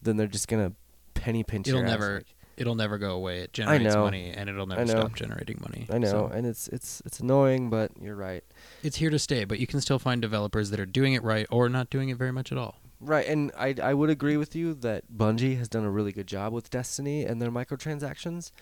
[0.00, 0.72] then they're just gonna
[1.14, 3.40] penny pinch It'll never- like- It'll never go away.
[3.40, 5.86] It generates money, and it'll never stop generating money.
[5.90, 8.44] I know, So and it's it's it's annoying, but you're right.
[8.82, 9.44] it's here to stay.
[9.44, 12.16] But you can still find developers that are doing it right or not doing it
[12.16, 12.76] very much at all.
[13.00, 16.26] Right, and I I would agree with you that Bungie has done a really good
[16.28, 18.52] job with Destiny and their microtransactions.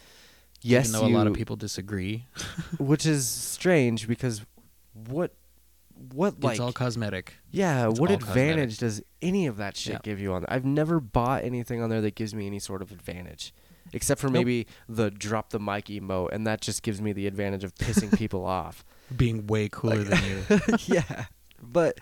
[0.63, 2.27] Yes, Even though a lot of people disagree,
[2.79, 4.43] which is strange because
[5.09, 5.35] what
[6.13, 7.35] what like it's all cosmetic.
[7.51, 9.99] Yeah, It's what advantage does any of that shit Yeah.
[10.03, 10.45] give you on?
[10.49, 13.53] I've never bought anything on there that gives me any sort of advantage,
[13.93, 14.35] except for Nope.
[14.35, 18.17] maybe the drop the mic emote, and that just gives me the advantage of pissing
[18.19, 18.85] people off.
[19.17, 20.61] Being way cooler than you.
[20.87, 21.27] yeah,
[21.63, 21.99] but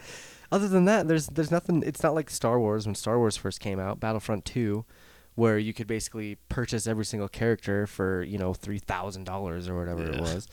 [0.53, 1.83] other than that, there's there's nothing.
[1.87, 4.85] It's not like Star Wars when Star Wars first came out, Battlefront Two,
[5.35, 9.79] where you could basically purchase every single character for you know three thousand dollars or
[9.79, 10.47] whatever it was.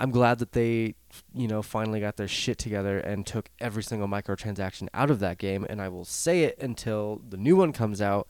[0.00, 0.94] I'm glad that they,
[1.34, 5.38] you know, finally got their shit together and took every single microtransaction out of that
[5.38, 5.66] game.
[5.68, 8.28] And I will say it until the new one comes out.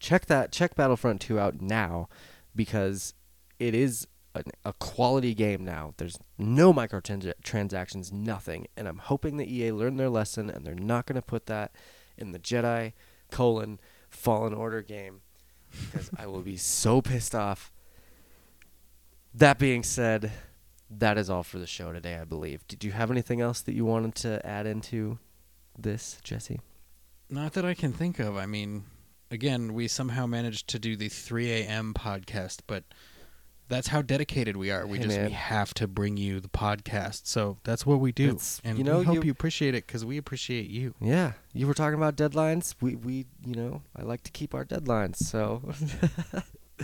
[0.00, 2.08] Check that, check Battlefront 2 out now,
[2.56, 3.14] because
[3.58, 5.94] it is a, a quality game now.
[5.96, 8.66] There's no microtransactions, nothing.
[8.76, 11.72] And I'm hoping that EA learned their lesson and they're not going to put that
[12.16, 12.92] in the Jedi
[13.30, 13.78] colon
[14.08, 15.20] Fallen Order game
[15.70, 17.72] because I will be so pissed off.
[19.32, 20.32] That being said,
[20.90, 22.66] that is all for the show today, I believe.
[22.66, 25.18] Did you have anything else that you wanted to add into
[25.78, 26.60] this, Jesse?
[27.28, 28.36] Not that I can think of.
[28.36, 28.84] I mean,
[29.30, 31.94] again, we somehow managed to do the 3 a.m.
[31.94, 32.84] podcast, but
[33.68, 34.84] that's how dedicated we are.
[34.86, 35.26] We Hey, just man.
[35.26, 37.26] we have to bring you the podcast.
[37.26, 38.24] So that's what we do.
[38.30, 40.94] It's- and you know, we hope you- you, appreciate it because we appreciate you.
[41.00, 42.74] Yeah, you were talking about deadlines.
[42.80, 45.16] We we you know I like to keep our deadlines.
[45.18, 45.62] So,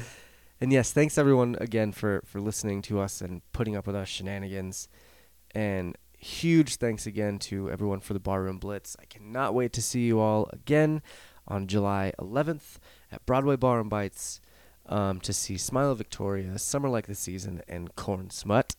[0.61, 4.09] and yes, thanks everyone again for for listening to us and putting up with us
[4.09, 4.89] shenanigans,
[5.55, 8.97] and huge thanks again to everyone for the barroom blitz.
[9.01, 11.03] I cannot wait to see you all again
[11.49, 12.77] on July 11th
[13.13, 14.41] at Broadway Bar and Bites
[14.87, 18.77] um, to see Smile of Victoria, Summer Like the Season, and Corn Smut.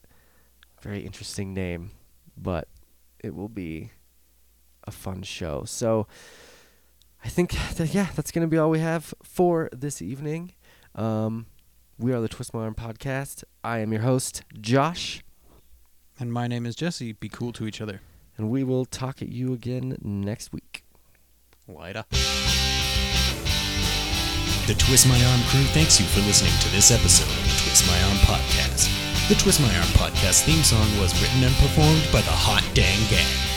[0.82, 1.92] Very interesting name,
[2.38, 2.68] but
[3.20, 3.92] it will be
[4.86, 5.64] a fun show.
[5.66, 6.08] So
[7.24, 10.54] I think that yeah, that's gonna be all we have for this evening.
[10.96, 11.48] Um,
[12.00, 13.44] we are the Twist My Arm podcast.
[13.64, 15.24] I am your host, Josh,
[16.20, 17.12] And my name is Jesse.
[17.14, 18.02] Be cool to each other.
[18.38, 20.84] and we will talk at you again next week.
[21.70, 22.10] Up.
[24.68, 27.86] The Twist My Arm crew thanks you for listening to this episode of the Twist
[27.88, 28.88] My Arm podcast.
[29.28, 33.10] The Twist My Arm podcast theme song was written and performed by the Hot Dang
[33.10, 33.57] Gang.